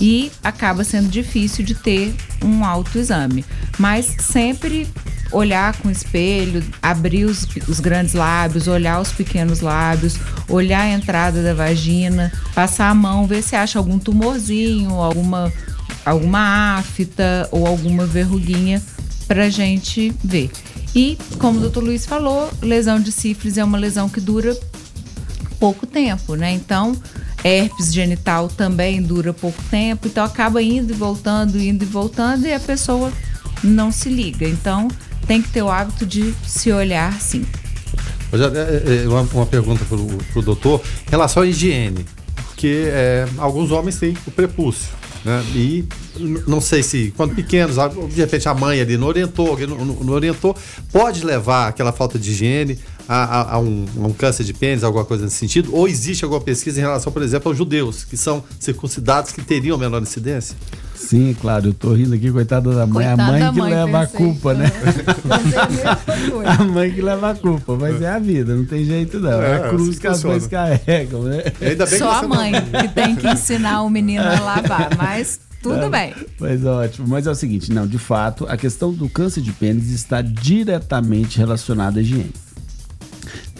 E 0.00 0.32
acaba 0.42 0.82
sendo 0.82 1.10
difícil 1.10 1.62
de 1.62 1.74
ter 1.74 2.14
um 2.42 2.64
autoexame. 2.64 3.44
Mas 3.78 4.16
sempre 4.18 4.88
olhar 5.30 5.76
com 5.76 5.88
o 5.88 5.90
espelho, 5.90 6.64
abrir 6.82 7.26
os, 7.26 7.46
os, 7.68 7.78
grandes 7.78 8.14
lábios, 8.14 8.66
olhar 8.66 8.98
os 8.98 9.12
pequenos 9.12 9.60
lábios, 9.60 10.18
olhar 10.48 10.80
a 10.80 10.88
entrada 10.88 11.42
da 11.42 11.52
vagina, 11.52 12.32
passar 12.54 12.88
a 12.88 12.94
mão, 12.94 13.26
ver 13.26 13.42
se 13.42 13.54
acha 13.54 13.78
algum 13.78 13.98
tumorzinho, 13.98 14.94
alguma, 14.94 15.52
alguma 16.04 16.78
afta 16.78 17.46
ou 17.52 17.66
alguma 17.66 18.06
verruguinha 18.06 18.82
para 19.28 19.50
gente 19.50 20.12
ver. 20.24 20.50
E, 20.94 21.16
como 21.38 21.58
o 21.58 21.60
doutor 21.60 21.84
Luiz 21.84 22.06
falou, 22.06 22.50
lesão 22.62 22.98
de 22.98 23.12
sífilis 23.12 23.58
é 23.58 23.62
uma 23.62 23.78
lesão 23.78 24.08
que 24.08 24.20
dura 24.20 24.58
pouco 25.60 25.86
tempo, 25.86 26.34
né? 26.34 26.52
Então, 26.52 26.96
herpes 27.44 27.92
genital 27.92 28.48
também 28.48 29.02
dura 29.02 29.32
pouco 29.32 29.62
tempo, 29.70 30.06
então 30.06 30.24
acaba 30.24 30.62
indo 30.62 30.92
e 30.92 30.96
voltando, 30.96 31.58
indo 31.58 31.82
e 31.82 31.86
voltando 31.86 32.46
e 32.46 32.52
a 32.52 32.60
pessoa 32.60 33.12
não 33.62 33.90
se 33.90 34.08
liga. 34.08 34.48
Então 34.48 34.88
tem 35.26 35.40
que 35.40 35.48
ter 35.48 35.62
o 35.62 35.70
hábito 35.70 36.04
de 36.04 36.34
se 36.46 36.72
olhar 36.72 37.20
sim. 37.20 37.44
É, 38.32 39.04
é, 39.04 39.08
uma, 39.08 39.22
uma 39.32 39.46
pergunta 39.46 39.84
para 39.84 39.96
o 39.98 40.42
doutor 40.42 40.80
em 41.06 41.10
relação 41.10 41.42
à 41.42 41.46
higiene, 41.46 42.04
porque 42.46 42.84
é, 42.86 43.26
alguns 43.38 43.70
homens 43.70 43.96
têm 43.96 44.16
o 44.26 44.30
prepúcio. 44.30 44.88
Né? 45.24 45.44
E 45.54 45.84
não 46.46 46.60
sei 46.60 46.82
se, 46.82 47.12
quando 47.16 47.34
pequenos, 47.34 47.76
de 48.08 48.20
repente 48.20 48.48
a 48.48 48.54
mãe 48.54 48.80
ali 48.80 48.96
não 48.96 49.06
orientou, 49.06 49.58
não, 49.58 49.84
não 49.84 50.14
orientou, 50.14 50.56
pode 50.92 51.24
levar 51.24 51.68
aquela 51.68 51.92
falta 51.92 52.18
de 52.18 52.30
higiene 52.30 52.78
a, 53.12 53.24
a, 53.24 53.54
a, 53.54 53.58
um, 53.58 53.86
a, 53.96 54.06
um, 54.06 54.12
câncer 54.12 54.44
de 54.44 54.54
pênis, 54.54 54.84
alguma 54.84 55.04
coisa 55.04 55.24
nesse 55.24 55.34
sentido? 55.34 55.74
Ou 55.74 55.88
existe 55.88 56.22
alguma 56.22 56.40
pesquisa 56.40 56.78
em 56.78 56.82
relação, 56.82 57.12
por 57.12 57.22
exemplo, 57.22 57.48
aos 57.48 57.58
judeus, 57.58 58.04
que 58.04 58.16
são 58.16 58.44
circuncidados 58.60 59.32
que 59.32 59.42
teriam 59.42 59.76
menor 59.76 60.00
incidência? 60.00 60.56
Sim, 60.94 61.34
claro, 61.40 61.70
eu 61.70 61.74
tô 61.74 61.92
rindo 61.92 62.14
aqui, 62.14 62.30
coitada 62.30 62.70
da 62.72 62.86
mãe. 62.86 63.08
Coitada 63.08 63.22
a 63.22 63.26
mãe 63.26 63.52
que 63.52 63.58
mãe, 63.58 63.70
leva 63.72 64.06
pensei. 64.06 64.14
a 64.14 64.18
culpa, 64.18 64.54
né? 64.54 64.70
a 66.46 66.64
mãe 66.64 66.92
que 66.92 67.02
leva 67.02 67.30
a 67.30 67.34
culpa, 67.34 67.76
mas 67.76 68.00
é 68.00 68.08
a 68.10 68.18
vida, 68.20 68.54
não 68.54 68.64
tem 68.64 68.84
jeito 68.84 69.18
não. 69.18 69.42
É, 69.42 69.50
é 69.50 69.54
a 69.56 69.68
cruz 69.70 69.88
assim 69.88 69.98
que 69.98 70.06
as 70.06 70.22
mães 70.22 70.46
carregam, 70.46 71.24
né? 71.24 71.42
Só 71.98 72.12
a 72.12 72.28
mãe 72.28 72.52
não... 72.52 72.80
que 72.80 72.88
tem 72.94 73.16
que 73.16 73.26
ensinar 73.26 73.82
o 73.82 73.90
menino 73.90 74.22
a 74.22 74.38
lavar, 74.38 74.96
mas 74.96 75.40
Tudo 75.60 75.90
bem. 75.90 76.14
Mas 76.38 76.64
ótimo. 76.64 77.08
Mas 77.08 77.26
é 77.26 77.30
o 77.30 77.34
seguinte, 77.34 77.72
não, 77.72 77.86
de 77.86 77.98
fato, 77.98 78.46
a 78.48 78.56
questão 78.56 78.92
do 78.92 79.08
câncer 79.08 79.42
de 79.42 79.52
pênis 79.52 79.90
está 79.90 80.22
diretamente 80.22 81.38
relacionada 81.38 81.98
à 81.98 82.02
higiene. 82.02 82.32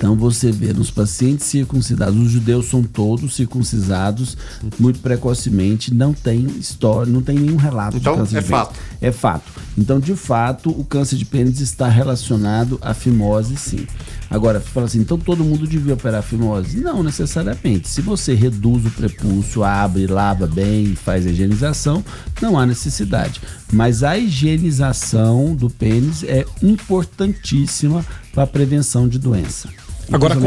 Então 0.00 0.16
você 0.16 0.50
vê 0.50 0.72
nos 0.72 0.90
pacientes 0.90 1.44
circuncidados, 1.44 2.18
os 2.18 2.30
judeus 2.32 2.70
são 2.70 2.82
todos 2.82 3.34
circuncisados 3.36 4.34
muito 4.78 4.98
precocemente, 5.00 5.92
não 5.92 6.14
tem 6.14 6.46
história, 6.58 7.12
não 7.12 7.20
tem 7.20 7.38
nenhum 7.38 7.56
relato 7.56 7.98
Então, 7.98 8.14
de 8.14 8.20
câncer 8.20 8.38
é 8.38 8.40
de 8.40 8.46
pênis. 8.48 8.64
fato. 8.64 8.80
É 8.98 9.12
fato. 9.12 9.52
Então, 9.76 10.00
de 10.00 10.16
fato, 10.16 10.70
o 10.70 10.84
câncer 10.84 11.16
de 11.16 11.26
pênis 11.26 11.60
está 11.60 11.86
relacionado 11.86 12.78
à 12.80 12.94
fimose, 12.94 13.58
sim. 13.58 13.86
Agora, 14.30 14.58
fala 14.58 14.86
assim, 14.86 15.00
então 15.00 15.18
todo 15.18 15.44
mundo 15.44 15.66
devia 15.66 15.92
operar 15.92 16.20
a 16.20 16.22
fimose? 16.22 16.80
Não 16.80 17.02
necessariamente. 17.02 17.86
Se 17.86 18.00
você 18.00 18.32
reduz 18.32 18.86
o 18.86 18.90
prepúcio, 18.92 19.62
abre, 19.62 20.06
lava 20.06 20.46
bem, 20.46 20.94
faz 20.94 21.26
a 21.26 21.30
higienização, 21.30 22.02
não 22.40 22.58
há 22.58 22.64
necessidade. 22.64 23.42
Mas 23.70 24.02
a 24.02 24.16
higienização 24.16 25.54
do 25.54 25.68
pênis 25.68 26.22
é 26.22 26.46
importantíssima 26.62 28.02
para 28.32 28.44
a 28.44 28.46
prevenção 28.46 29.06
de 29.06 29.18
doença. 29.18 29.68
Agora, 30.16 30.34
com, 30.34 30.40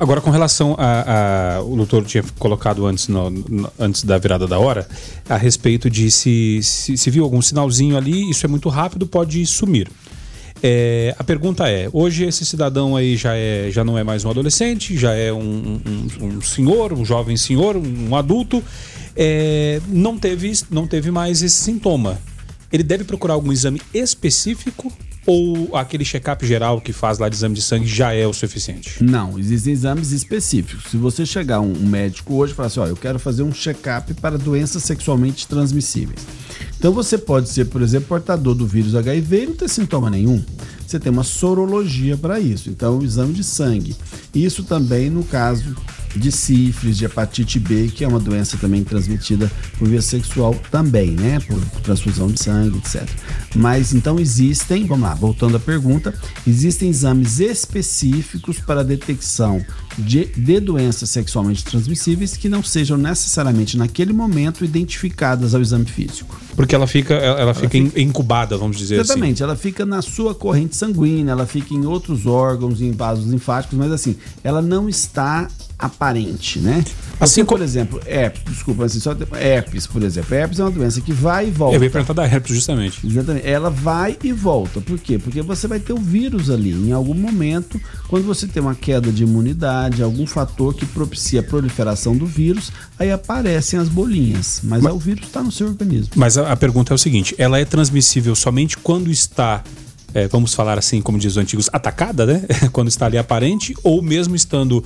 agora 0.00 0.20
com 0.20 0.30
relação 0.30 0.74
a, 0.78 1.56
a- 1.56 1.62
O 1.62 1.76
doutor 1.76 2.04
tinha 2.04 2.24
colocado 2.38 2.86
antes, 2.86 3.08
no- 3.08 3.30
no- 3.30 3.70
antes 3.78 4.02
da 4.04 4.16
virada 4.18 4.46
da 4.46 4.58
hora, 4.58 4.86
a 5.28 5.36
respeito 5.36 5.88
de 5.90 6.10
se, 6.10 6.60
se, 6.62 6.96
se 6.96 7.10
viu 7.10 7.24
algum 7.24 7.40
sinalzinho 7.42 7.96
ali, 7.96 8.30
isso 8.30 8.44
é 8.46 8.48
muito 8.48 8.68
rápido, 8.68 9.06
pode 9.06 9.44
sumir. 9.46 9.88
É, 10.62 11.14
a 11.18 11.24
pergunta 11.24 11.68
é: 11.68 11.88
hoje 11.92 12.24
esse 12.24 12.44
cidadão 12.46 12.96
aí 12.96 13.16
já, 13.16 13.34
é, 13.36 13.68
já 13.70 13.84
não 13.84 13.98
é 13.98 14.04
mais 14.04 14.24
um 14.24 14.30
adolescente, 14.30 14.96
já 14.96 15.12
é 15.12 15.30
um, 15.32 15.78
um- 15.86 16.24
um 16.26 16.40
senhor, 16.40 16.92
um 16.92 17.04
jovem 17.04 17.36
senhor, 17.36 17.76
um 17.76 18.16
adulto, 18.16 18.62
é, 19.14 19.80
não, 19.88 20.16
teve, 20.18 20.52
não 20.70 20.86
teve 20.86 21.10
mais 21.10 21.42
esse 21.42 21.56
sintoma. 21.56 22.18
Ele 22.72 22.82
deve 22.82 23.04
procurar 23.04 23.34
algum 23.34 23.52
exame 23.52 23.80
específico 23.92 24.90
ou 25.26 25.76
aquele 25.76 26.04
check-up 26.04 26.46
geral 26.46 26.80
que 26.80 26.92
faz 26.92 27.18
lá 27.18 27.28
de 27.28 27.36
exame 27.36 27.54
de 27.54 27.62
sangue 27.62 27.86
já 27.86 28.12
é 28.12 28.26
o 28.26 28.32
suficiente? 28.32 29.02
Não, 29.02 29.38
existem 29.38 29.72
exames 29.72 30.12
específicos. 30.12 30.90
Se 30.90 30.96
você 30.96 31.24
chegar 31.24 31.60
um, 31.60 31.72
um 31.72 31.86
médico 31.86 32.34
hoje 32.34 32.52
e 32.52 32.56
falar 32.56 32.66
assim, 32.66 32.80
ó, 32.80 32.86
eu 32.86 32.96
quero 32.96 33.18
fazer 33.18 33.42
um 33.42 33.52
check-up 33.52 34.12
para 34.14 34.36
doenças 34.36 34.82
sexualmente 34.82 35.46
transmissíveis. 35.48 36.20
Então 36.78 36.92
você 36.92 37.16
pode 37.16 37.48
ser, 37.48 37.66
por 37.66 37.80
exemplo, 37.80 38.08
portador 38.08 38.54
do 38.54 38.66
vírus 38.66 38.94
HIV 38.94 39.42
e 39.42 39.46
não 39.46 39.54
ter 39.54 39.68
sintoma 39.68 40.10
nenhum. 40.10 40.44
Você 40.86 41.00
tem 41.00 41.10
uma 41.10 41.24
sorologia 41.24 42.16
para 42.16 42.38
isso. 42.38 42.68
Então, 42.68 42.98
o 42.98 43.04
exame 43.04 43.32
de 43.32 43.42
sangue. 43.42 43.96
Isso 44.34 44.62
também 44.62 45.08
no 45.10 45.24
caso 45.24 45.74
de 46.16 46.30
sífilis, 46.32 46.96
de 46.96 47.04
hepatite 47.04 47.58
B, 47.58 47.88
que 47.88 48.04
é 48.04 48.08
uma 48.08 48.20
doença 48.20 48.56
também 48.56 48.84
transmitida 48.84 49.50
por 49.78 49.88
via 49.88 50.02
sexual 50.02 50.54
também, 50.70 51.10
né? 51.10 51.40
Por, 51.40 51.60
transfusão 51.82 52.28
de 52.28 52.40
sangue, 52.42 52.78
etc. 52.78 53.08
Mas 53.54 53.92
então 53.92 54.18
existem, 54.18 54.86
vamos 54.86 55.08
lá, 55.08 55.14
voltando 55.14 55.56
à 55.56 55.60
pergunta, 55.60 56.14
existem 56.46 56.88
exames 56.88 57.40
específicos 57.40 58.58
para 58.60 58.80
a 58.80 58.84
detecção 58.84 59.64
de, 59.98 60.26
de 60.26 60.60
doenças 60.60 61.10
sexualmente 61.10 61.64
transmissíveis 61.64 62.36
que 62.36 62.48
não 62.48 62.62
sejam 62.62 62.96
necessariamente 62.96 63.76
naquele 63.76 64.12
momento 64.12 64.64
identificadas 64.64 65.54
ao 65.54 65.60
exame 65.60 65.84
físico. 65.84 66.40
Porque 66.56 66.74
ela 66.74 66.86
fica, 66.86 67.14
ela, 67.14 67.40
ela 67.40 67.54
fica 67.54 67.76
in- 67.76 67.92
incubada, 67.96 68.56
vamos 68.56 68.76
dizer 68.76 68.96
assim. 69.00 69.12
Exatamente, 69.12 69.42
ela 69.42 69.56
fica 69.56 69.84
na 69.84 70.00
sua 70.02 70.34
corrente 70.34 70.76
sanguínea, 70.76 71.32
ela 71.32 71.46
fica 71.46 71.74
em 71.74 71.84
outros 71.84 72.26
órgãos, 72.26 72.80
em 72.80 72.92
vasos 72.92 73.26
linfáticos, 73.30 73.76
mas 73.78 73.92
assim, 73.92 74.16
ela 74.42 74.62
não 74.62 74.88
está 74.88 75.48
aparente, 75.78 76.58
né? 76.58 76.84
Assim 77.20 77.44
por 77.44 77.60
exemplo, 77.60 78.00
herpes, 78.06 78.42
desculpa, 78.54 78.84
assim, 78.84 79.00
só 79.00 79.14
herpes, 79.38 79.86
por 79.86 80.02
exemplo. 80.02 80.34
Herpes 80.34 80.58
é 80.58 80.64
uma 80.64 80.70
doença 80.70 81.00
que 81.00 81.12
vai 81.12 81.48
e 81.48 81.50
volta. 81.50 81.76
Eu 81.76 81.82
ia 81.82 81.90
perguntar 81.90 82.12
da 82.12 82.24
herpes, 82.24 82.54
justamente. 82.54 83.06
Exatamente. 83.06 83.46
Ela 83.46 83.70
vai 83.70 84.16
e 84.22 84.32
volta. 84.32 84.80
Por 84.80 84.98
quê? 84.98 85.18
Porque 85.18 85.42
você 85.42 85.66
vai 85.66 85.78
ter 85.78 85.92
o 85.92 85.98
vírus 85.98 86.50
ali. 86.50 86.72
Em 86.72 86.92
algum 86.92 87.14
momento, 87.14 87.80
quando 88.08 88.24
você 88.24 88.46
tem 88.46 88.62
uma 88.62 88.74
queda 88.74 89.10
de 89.12 89.22
imunidade, 89.22 90.02
algum 90.02 90.26
fator 90.26 90.74
que 90.74 90.84
propicia 90.86 91.40
a 91.40 91.42
proliferação 91.42 92.16
do 92.16 92.26
vírus, 92.26 92.72
aí 92.98 93.10
aparecem 93.10 93.78
as 93.78 93.88
bolinhas. 93.88 94.60
Mas, 94.62 94.84
o 94.84 94.98
vírus 94.98 95.26
está 95.26 95.42
no 95.42 95.52
seu 95.52 95.68
organismo. 95.68 96.10
Mas 96.16 96.36
a, 96.38 96.52
a 96.52 96.56
pergunta 96.56 96.92
é 96.92 96.94
o 96.94 96.98
seguinte: 96.98 97.34
ela 97.38 97.58
é 97.58 97.64
transmissível 97.64 98.34
somente 98.34 98.76
quando 98.78 99.10
está, 99.10 99.62
é, 100.12 100.28
vamos 100.28 100.54
falar 100.54 100.78
assim, 100.78 101.00
como 101.00 101.18
diz 101.18 101.32
os 101.32 101.38
antigos, 101.38 101.68
atacada, 101.72 102.26
né? 102.26 102.42
quando 102.72 102.88
está 102.88 103.06
ali 103.06 103.18
aparente, 103.18 103.74
ou 103.82 104.02
mesmo 104.02 104.34
estando, 104.34 104.82
é, 104.82 104.84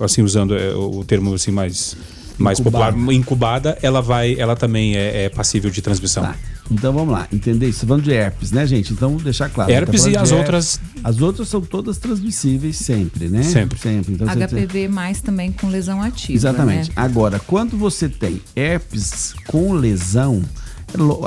assim, 0.00 0.22
usando 0.22 0.54
é, 0.56 0.74
o 0.74 1.04
termo 1.04 1.34
assim 1.34 1.50
mais, 1.50 1.96
mais 2.38 2.58
Incubada. 2.60 2.92
popular, 2.92 3.12
incubada, 3.14 3.78
ela 3.82 4.00
vai, 4.00 4.34
ela 4.38 4.56
também 4.56 4.96
é, 4.96 5.24
é 5.24 5.28
passível 5.28 5.70
de 5.70 5.80
transmissão. 5.82 6.22
Tá. 6.24 6.34
Então 6.70 6.92
vamos 6.92 7.12
lá, 7.12 7.26
entender 7.32 7.68
isso. 7.68 7.84
Falando 7.84 8.04
de 8.04 8.12
herpes, 8.12 8.52
né, 8.52 8.64
gente? 8.64 8.92
Então 8.92 9.16
deixar 9.16 9.48
claro. 9.48 9.70
Herpes 9.72 10.04
Tá 10.04 10.10
e 10.10 10.16
as 10.16 10.28
de 10.28 10.34
outras- 10.36 10.80
As 11.02 11.20
outras 11.20 11.48
são 11.48 11.60
todas 11.60 11.98
transmissíveis 11.98 12.76
sempre, 12.76 13.28
né? 13.28 13.42
Sempre. 13.42 13.76
Sempre. 13.78 14.14
Então, 14.14 14.26
tem- 14.28 14.36
HPV 14.44 14.86
mais 14.86 15.20
também 15.20 15.50
com 15.50 15.68
lesão 15.68 16.00
ativa. 16.00 16.32
Exatamente. 16.32 16.88
Né? 16.90 16.94
Agora, 16.94 17.40
quando 17.40 17.76
você 17.76 18.08
tem 18.08 18.40
herpes 18.54 19.34
com 19.48 19.72
lesão, 19.72 20.42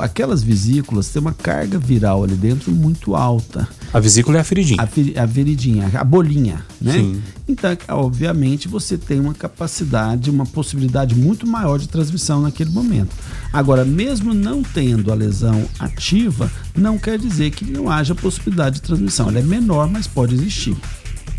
aquelas 0.02 0.42
vesículas 0.42 1.08
têm 1.08 1.20
uma 1.20 1.32
carga 1.32 1.78
viral 1.78 2.24
ali 2.24 2.34
dentro 2.34 2.70
muito 2.70 3.14
alta. 3.14 3.68
A 3.92 4.00
vesícula 4.00 4.38
é 4.38 4.40
a 4.40 4.44
feridinha. 4.44 4.82
A, 4.82 5.22
a 5.22 5.26
veridinha, 5.26 5.90
a 5.94 6.04
bolinha, 6.04 6.64
né? 6.80 6.92
Sim. 6.92 7.22
Então, 7.48 7.76
obviamente, 7.88 8.68
você 8.68 8.96
tem 8.96 9.20
uma 9.20 9.34
capacidade, 9.34 10.30
uma 10.30 10.46
possibilidade 10.46 11.14
muito 11.14 11.46
maior 11.46 11.78
de 11.78 11.88
transmissão 11.88 12.40
naquele 12.40 12.70
momento. 12.70 13.14
Agora, 13.52 13.84
mesmo 13.84 14.34
não 14.34 14.62
tendo 14.62 15.12
a 15.12 15.14
lesão 15.14 15.64
ativa, 15.78 16.50
não 16.76 16.98
quer 16.98 17.18
dizer 17.18 17.50
que 17.50 17.64
não 17.64 17.90
haja 17.90 18.14
possibilidade 18.14 18.76
de 18.76 18.82
transmissão. 18.82 19.28
Ela 19.28 19.40
é 19.40 19.42
menor, 19.42 19.88
mas 19.88 20.06
pode 20.06 20.34
existir. 20.34 20.76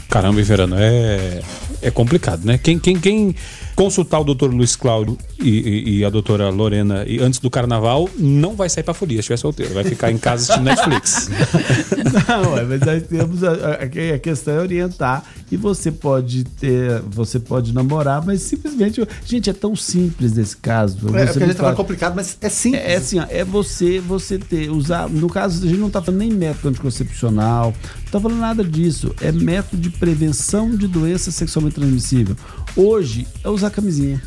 Caramba, 0.10 0.42
Verano, 0.44 0.76
é, 0.78 1.42
é 1.82 1.92
complicado, 1.92 2.46
né? 2.46 2.58
Quem, 2.58 2.80
quem, 2.80 2.98
quem 3.00 3.36
consultar 3.76 4.20
o 4.20 4.24
doutor 4.24 4.54
Luiz 4.54 4.76
Cláudio 4.76 5.18
e, 5.40 5.50
e- 5.50 5.98
e 6.00 6.06
a 6.06 6.10
doutora 6.10 6.50
Lorena 6.50 7.04
e 7.06 7.20
antes 7.20 7.40
do 7.40 7.50
carnaval 7.50 8.10
não 8.18 8.56
vai 8.56 8.70
sair 8.70 8.84
pra 8.84 8.94
folia 8.94 9.18
se 9.18 9.20
estiver 9.22 9.38
solteiro. 9.38 9.74
Vai 9.74 9.84
ficar 9.84 10.12
em 10.12 10.18
casa 10.18 10.44
assistindo 10.54 10.64
Netflix. 10.66 11.30
Não, 12.28 12.58
é, 12.58 12.64
mas 12.64 12.80
nós 12.82 13.04
temos 13.04 13.44
a, 13.44 13.52
a- 13.52 13.74
a 14.16 14.20
questão 14.20 14.56
é 14.56 14.60
orientar 14.60 15.24
e 15.52 15.58
você 15.58 15.92
pode 15.92 16.44
ter, 16.46 17.02
você 17.02 17.40
pode 17.40 17.74
namorar, 17.74 18.26
mas 18.26 18.42
simplesmente, 18.42 19.06
gente, 19.26 19.50
é 19.50 19.54
tão 19.54 19.76
simples 19.76 20.34
nesse 20.34 20.56
caso. 20.58 20.98
É, 21.16 21.26
Você 21.26 21.34
porque 21.34 21.44
a 21.44 21.48
gente 21.48 21.58
fala- 21.58 21.76
complicado, 21.76 22.16
mas 22.16 22.38
é 22.42 22.50
simples. 22.50 22.82
É, 22.82 22.94
é 22.94 22.96
assim, 22.96 23.20
ó, 23.20 23.26
é 23.30 23.44
você, 23.44 24.00
você 24.00 24.38
ter, 24.38 24.70
usar. 24.70 25.10
No 25.10 25.30
caso, 25.30 25.66
a 25.66 25.68
gente 25.68 25.80
não 25.80 25.90
tá 25.90 26.02
falando 26.02 26.20
nem 26.20 26.32
método 26.32 26.70
anticoncepcional, 26.70 27.74
não 28.06 28.12
tá 28.12 28.20
falando 28.20 28.40
nada 28.40 28.64
disso. 28.64 29.14
É 29.22 29.32
método 29.32 29.82
de 29.82 29.90
prevenção 29.90 30.76
de 30.76 30.88
doença 30.88 31.30
sexualmente 31.32 31.76
transmissível. 31.76 32.36
Hoje 32.76 33.28
é 33.44 33.50
usar 33.50 33.65
camisinha. 33.72 34.22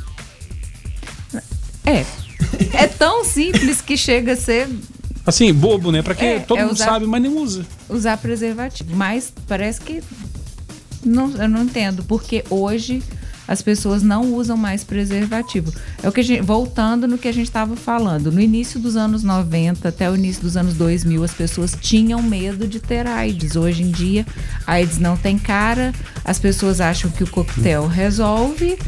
É. 1.85 2.05
É 2.73 2.87
tão 2.87 3.25
simples 3.25 3.81
que 3.81 3.97
chega 3.97 4.33
a 4.33 4.37
ser 4.37 4.69
Assim, 5.27 5.53
bobo, 5.53 5.93
né? 5.93 6.01
Pra 6.01 6.15
quê? 6.15 6.25
É, 6.25 6.39
Todo 6.41 6.59
é 6.59 6.63
mundo 6.63 6.73
usar- 6.75 6.85
sabe, 6.87 7.07
mas 7.07 7.21
nem 7.21 7.31
usa. 7.31 7.67
usar 7.89 8.17
preservativo. 8.17 8.95
Mas 8.97 9.31
parece 9.47 9.81
que. 9.81 10.03
Não, 11.05 11.31
eu 11.37 11.49
não 11.49 11.65
entendo, 11.65 12.03
porque 12.05 12.43
hoje 12.49 13.03
as 13.47 13.61
pessoas 13.63 14.03
não 14.03 14.33
usam 14.35 14.57
mais 14.57 14.85
preservativo. 14.85 15.73
É 16.03 16.09
o 16.09 16.13
que 16.13 16.21
a 16.21 16.25
gente, 16.25 16.41
voltando 16.43 17.07
no 17.07 17.19
que 17.19 17.29
a 17.29 17.33
gente 17.33 17.47
estava 17.47 17.77
falando. 17.77 18.33
No 18.33 18.41
início 18.41 18.81
dos 18.81 18.97
anos 18.97 19.23
90 19.23 19.89
até 19.89 20.11
o 20.11 20.15
início 20.17 20.43
dos 20.43 20.57
anos 20.57 20.75
2000, 20.75 21.23
as 21.25 21.33
pessoas 21.35 21.77
tinham 21.79 22.23
medo 22.23 22.67
de 22.67 22.81
ter 22.81 23.07
AIDS. 23.07 23.55
Hoje 23.55 23.83
em 23.83 23.91
dia, 23.91 24.27
a 24.67 24.73
AIDS 24.73 24.99
não 24.99 25.15
tem 25.17 25.39
cara, 25.39 25.93
as 26.25 26.39
pessoas 26.39 26.81
acham 26.81 27.11
que 27.11 27.23
o 27.25 27.31
coquetel 27.31 27.87
resolve 27.87 28.79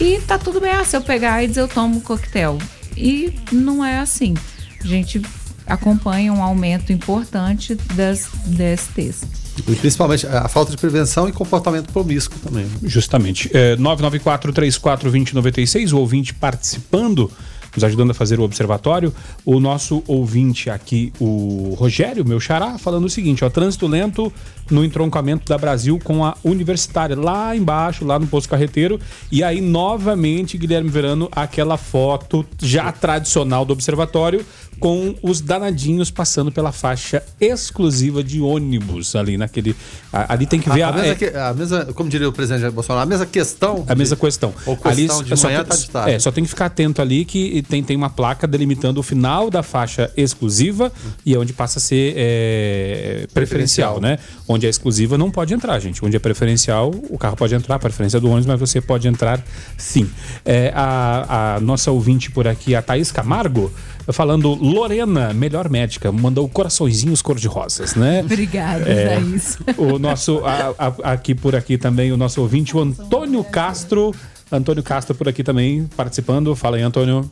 e 0.00 0.20
tá 0.20 0.38
tudo 0.38 0.60
bem. 0.60 0.70
Ah, 0.72 0.84
se 0.84 0.96
eu 0.96 1.02
pegar 1.02 1.34
AIDS, 1.34 1.56
eu 1.56 1.68
tomo 1.68 1.98
o 1.98 2.00
coquetel. 2.00 2.58
E 2.96 3.32
não 3.52 3.84
é 3.84 3.98
assim. 3.98 4.34
A 4.82 4.86
gente 4.86 5.20
acompanha 5.66 6.32
um 6.32 6.42
aumento 6.42 6.92
importante 6.92 7.74
das 7.94 8.28
DSTs. 8.46 9.22
E 9.68 9.76
principalmente 9.76 10.26
a 10.26 10.48
falta 10.48 10.70
de 10.70 10.78
prevenção 10.78 11.28
e 11.28 11.32
comportamento 11.32 11.92
promíscuo 11.92 12.38
também. 12.40 12.64
né? 12.64 12.70
Justamente. 12.82 13.50
É, 13.52 13.76
994-34-2096, 13.76 15.92
o 15.92 15.98
ouvinte 15.98 16.32
participando, 16.34 17.30
nos 17.74 17.84
ajudando 17.84 18.10
a 18.10 18.14
fazer 18.14 18.40
o 18.40 18.42
observatório. 18.42 19.12
O 19.44 19.60
nosso 19.60 20.02
ouvinte 20.06 20.70
aqui, 20.70 21.12
o 21.20 21.74
Rogério, 21.78 22.24
meu 22.24 22.40
xará, 22.40 22.78
falando 22.78 23.04
o 23.04 23.10
seguinte: 23.10 23.44
ó, 23.44 23.50
trânsito 23.50 23.86
lento 23.86 24.32
no 24.70 24.84
entroncamento 24.84 25.46
da 25.46 25.58
Brasil 25.58 25.98
com 26.02 26.24
a 26.24 26.36
Universitária, 26.44 27.18
lá 27.18 27.56
embaixo, 27.56 28.04
lá 28.04 28.18
no 28.18 28.26
posto 28.26 28.48
carreteiro. 28.48 29.00
E 29.30 29.42
aí, 29.42 29.60
novamente, 29.60 30.56
Guilherme 30.56 30.88
Verano, 30.88 31.28
aquela 31.32 31.76
foto 31.76 32.46
já 32.62 32.90
tradicional 32.92 33.64
do 33.64 33.72
observatório, 33.72 34.44
com 34.80 35.14
os 35.22 35.40
danadinhos 35.42 36.10
passando 36.10 36.50
pela 36.50 36.72
faixa 36.72 37.22
exclusiva 37.38 38.24
de 38.24 38.40
ônibus 38.40 39.14
ali 39.14 39.36
naquele. 39.36 39.76
Ali 40.10 40.46
tem 40.46 40.58
que 40.58 40.70
ver 40.70 40.82
A, 40.82 40.94
a, 40.94 41.06
é, 41.06 41.14
que- 41.14 41.26
a 41.26 41.54
como 41.94 42.08
diria 42.08 42.28
o 42.28 42.32
presidente 42.32 42.62
Jair 42.62 42.72
Bolsonaro, 42.72 43.04
a 43.04 43.06
mesma 43.06 43.26
questão. 43.26 43.84
a 43.86 43.94
mesma 43.94 44.16
questão. 44.16 44.52
Ou 44.66 44.76
questão 44.76 45.22
de 45.22 45.36
só 45.36 45.46
manhã 45.48 45.62
tá 45.64 45.76
de 45.76 45.90
tarde. 45.90 46.10
É, 46.12 46.18
só 46.18 46.32
tem 46.32 46.42
que 46.42 46.50
ficar 46.50 46.66
atento 46.66 47.00
ali 47.02 47.24
que 47.24 47.62
tem, 47.68 47.82
tem 47.84 47.96
uma 47.96 48.08
placa 48.10 48.46
delimitando 48.46 48.98
o 48.98 49.02
final 49.02 49.50
da 49.50 49.62
faixa 49.62 50.10
exclusiva 50.16 50.90
e 51.24 51.34
é 51.34 51.38
onde 51.38 51.52
passa 51.52 51.78
a 51.78 51.82
ser 51.82 52.14
é, 52.16 53.26
preferencial, 53.34 53.94
Preferencial. 53.96 54.00
né? 54.00 54.18
Onde 54.48 54.66
é 54.66 54.70
exclusiva 54.70 55.18
não 55.18 55.30
pode 55.30 55.52
entrar, 55.52 55.78
gente. 55.78 56.02
Onde 56.04 56.16
é 56.16 56.18
preferencial, 56.18 56.90
o 57.10 57.18
carro 57.18 57.36
pode 57.36 57.54
entrar, 57.54 57.74
a 57.76 57.78
preferência 57.78 58.18
do 58.18 58.28
ônibus, 58.28 58.46
mas 58.46 58.58
você 58.58 58.80
pode 58.80 59.06
entrar 59.06 59.44
sim. 59.76 60.08
É, 60.44 60.72
a, 60.74 61.56
a 61.56 61.60
nossa 61.60 61.90
ouvinte 61.90 62.30
por 62.30 62.48
aqui, 62.48 62.74
a 62.74 62.80
Thaís 62.82 63.12
Camargo, 63.12 63.70
falando 64.12 64.54
Lorena, 64.54 65.32
melhor 65.32 65.68
médica, 65.68 66.10
mandou 66.10 66.48
coraçõezinhos 66.48 67.22
cor-de-rosas, 67.22 67.94
né? 67.94 68.22
Obrigada, 68.24 68.88
É. 68.88 69.16
Thaís. 69.16 69.58
O 69.76 69.98
nosso, 69.98 70.40
a- 70.44 70.74
a- 70.78 71.12
aqui 71.12 71.34
por 71.34 71.54
aqui 71.54 71.76
também, 71.78 72.10
o 72.12 72.16
nosso 72.16 72.40
ouvinte, 72.40 72.76
o 72.76 72.80
Antônio 72.80 73.42
Castro. 73.44 74.14
Antônio 74.50 74.82
Castro 74.82 75.14
por 75.14 75.28
aqui 75.28 75.44
também 75.44 75.88
participando. 75.96 76.54
Fala 76.56 76.76
aí, 76.76 76.82
Antônio. 76.82 77.30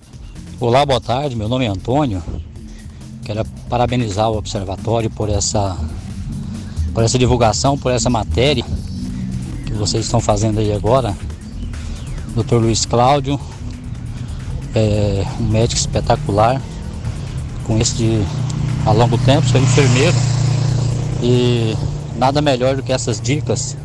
Olá, 0.61 0.85
boa 0.87 1.01
tarde. 1.01 1.35
Meu 1.35 1.49
nome 1.49 1.65
é 1.65 1.69
Antônio. 1.69 2.23
Quero 3.25 3.45
parabenizar 3.69 4.31
o 4.31 4.37
Observatório 4.39 5.11
por 5.11 5.29
essa, 5.29 5.77
por 6.95 7.03
essa 7.03 7.19
divulgação, 7.19 7.77
por 7.77 7.91
essa 7.93 8.09
matéria 8.09 8.65
que 9.67 9.73
vocês 9.73 10.05
estão 10.05 10.21
fazendo 10.21 10.61
aí 10.61 10.73
agora. 10.73 11.17
Dr. 12.37 12.55
Luiz 12.57 12.87
Cláudio, 12.87 13.39
é 14.75 15.25
um 15.41 15.45
médico 15.45 15.81
espetacular, 15.81 16.61
conheço 17.65 17.97
de 17.97 18.23
há 18.87 18.93
longo 18.93 19.19
tempo, 19.19 19.47
sou 19.49 19.61
enfermeiro 19.61 20.17
e 21.23 21.77
nada 22.17 22.41
melhor 22.41 22.77
do 22.77 22.83
que 22.83 22.93
essas 22.93 23.21
dicas 23.21 23.77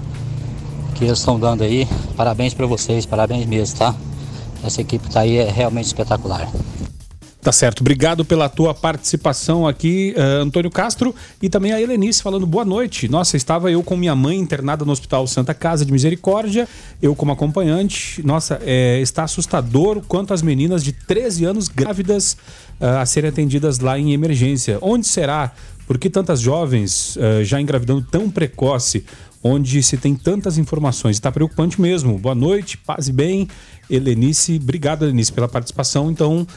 que 0.96 1.06
eles 1.06 1.20
estão 1.20 1.40
dando 1.40 1.64
aí. 1.64 1.88
Parabéns 2.16 2.54
para 2.54 2.66
vocês, 2.66 3.06
parabéns 3.06 3.46
mesmo, 3.46 3.78
tá? 3.78 3.96
Essa 4.64 4.82
equipe 4.82 5.10
tá 5.10 5.22
aí 5.22 5.38
é 5.38 5.50
realmente 5.50 5.86
espetacular. 5.88 6.50
Tá 7.44 7.52
certo. 7.52 7.82
Obrigado 7.82 8.24
pela 8.24 8.48
tua 8.48 8.74
participação 8.74 9.68
aqui, 9.68 10.14
eh, 10.16 10.22
Antônio 10.42 10.72
Castro. 10.72 11.14
E 11.42 11.50
também 11.50 11.74
a 11.74 11.82
Helenice 11.82 12.24
falando 12.24 12.48
boa 12.48 12.64
noite. 12.64 13.10
Nossa, 13.10 13.36
estava 13.36 13.70
eu 13.70 13.84
com 13.84 13.98
minha 13.98 14.16
mãe 14.16 14.40
internada 14.40 14.86
no 14.86 14.94
Hospital 14.94 15.28
Santa 15.28 15.54
Casa 15.54 15.86
de 15.86 15.92
Misericórdia, 15.92 16.66
eu 17.02 17.14
como 17.14 17.34
acompanhante. 17.34 18.26
Nossa, 18.26 18.62
eh, 18.64 19.02
está 19.02 19.24
assustador 19.24 19.98
o 19.98 20.02
quanto 20.02 20.34
as 20.34 20.42
meninas 20.42 20.86
de 20.86 20.94
13 20.94 21.44
anos 21.44 21.68
grávidas 21.68 22.38
ah, 22.80 23.02
a 23.02 23.06
serem 23.06 23.30
atendidas 23.30 23.80
lá 23.80 24.00
em 24.00 24.14
emergência. 24.14 24.78
Onde 24.82 25.06
será? 25.06 25.52
Por 25.86 25.98
que 25.98 26.10
tantas 26.10 26.40
jovens 26.40 27.18
ah, 27.18 27.44
já 27.44 27.60
engravidando 27.60 28.08
tão 28.10 28.30
precoce? 28.30 29.04
Onde 29.44 29.84
se 29.84 29.98
tem 29.98 30.16
tantas 30.16 30.58
informações. 30.58 31.18
Está 31.18 31.30
preocupante 31.30 31.82
mesmo. 31.82 32.18
Boa 32.18 32.34
noite, 32.34 32.78
paz 32.78 33.10
e 33.10 33.12
bem. 33.12 33.50
Helenice, 33.90 34.56
obrigado, 34.56 35.04
Helenice, 35.04 35.34
pela 35.34 35.50
participação. 35.50 36.10
Então, 36.10 36.48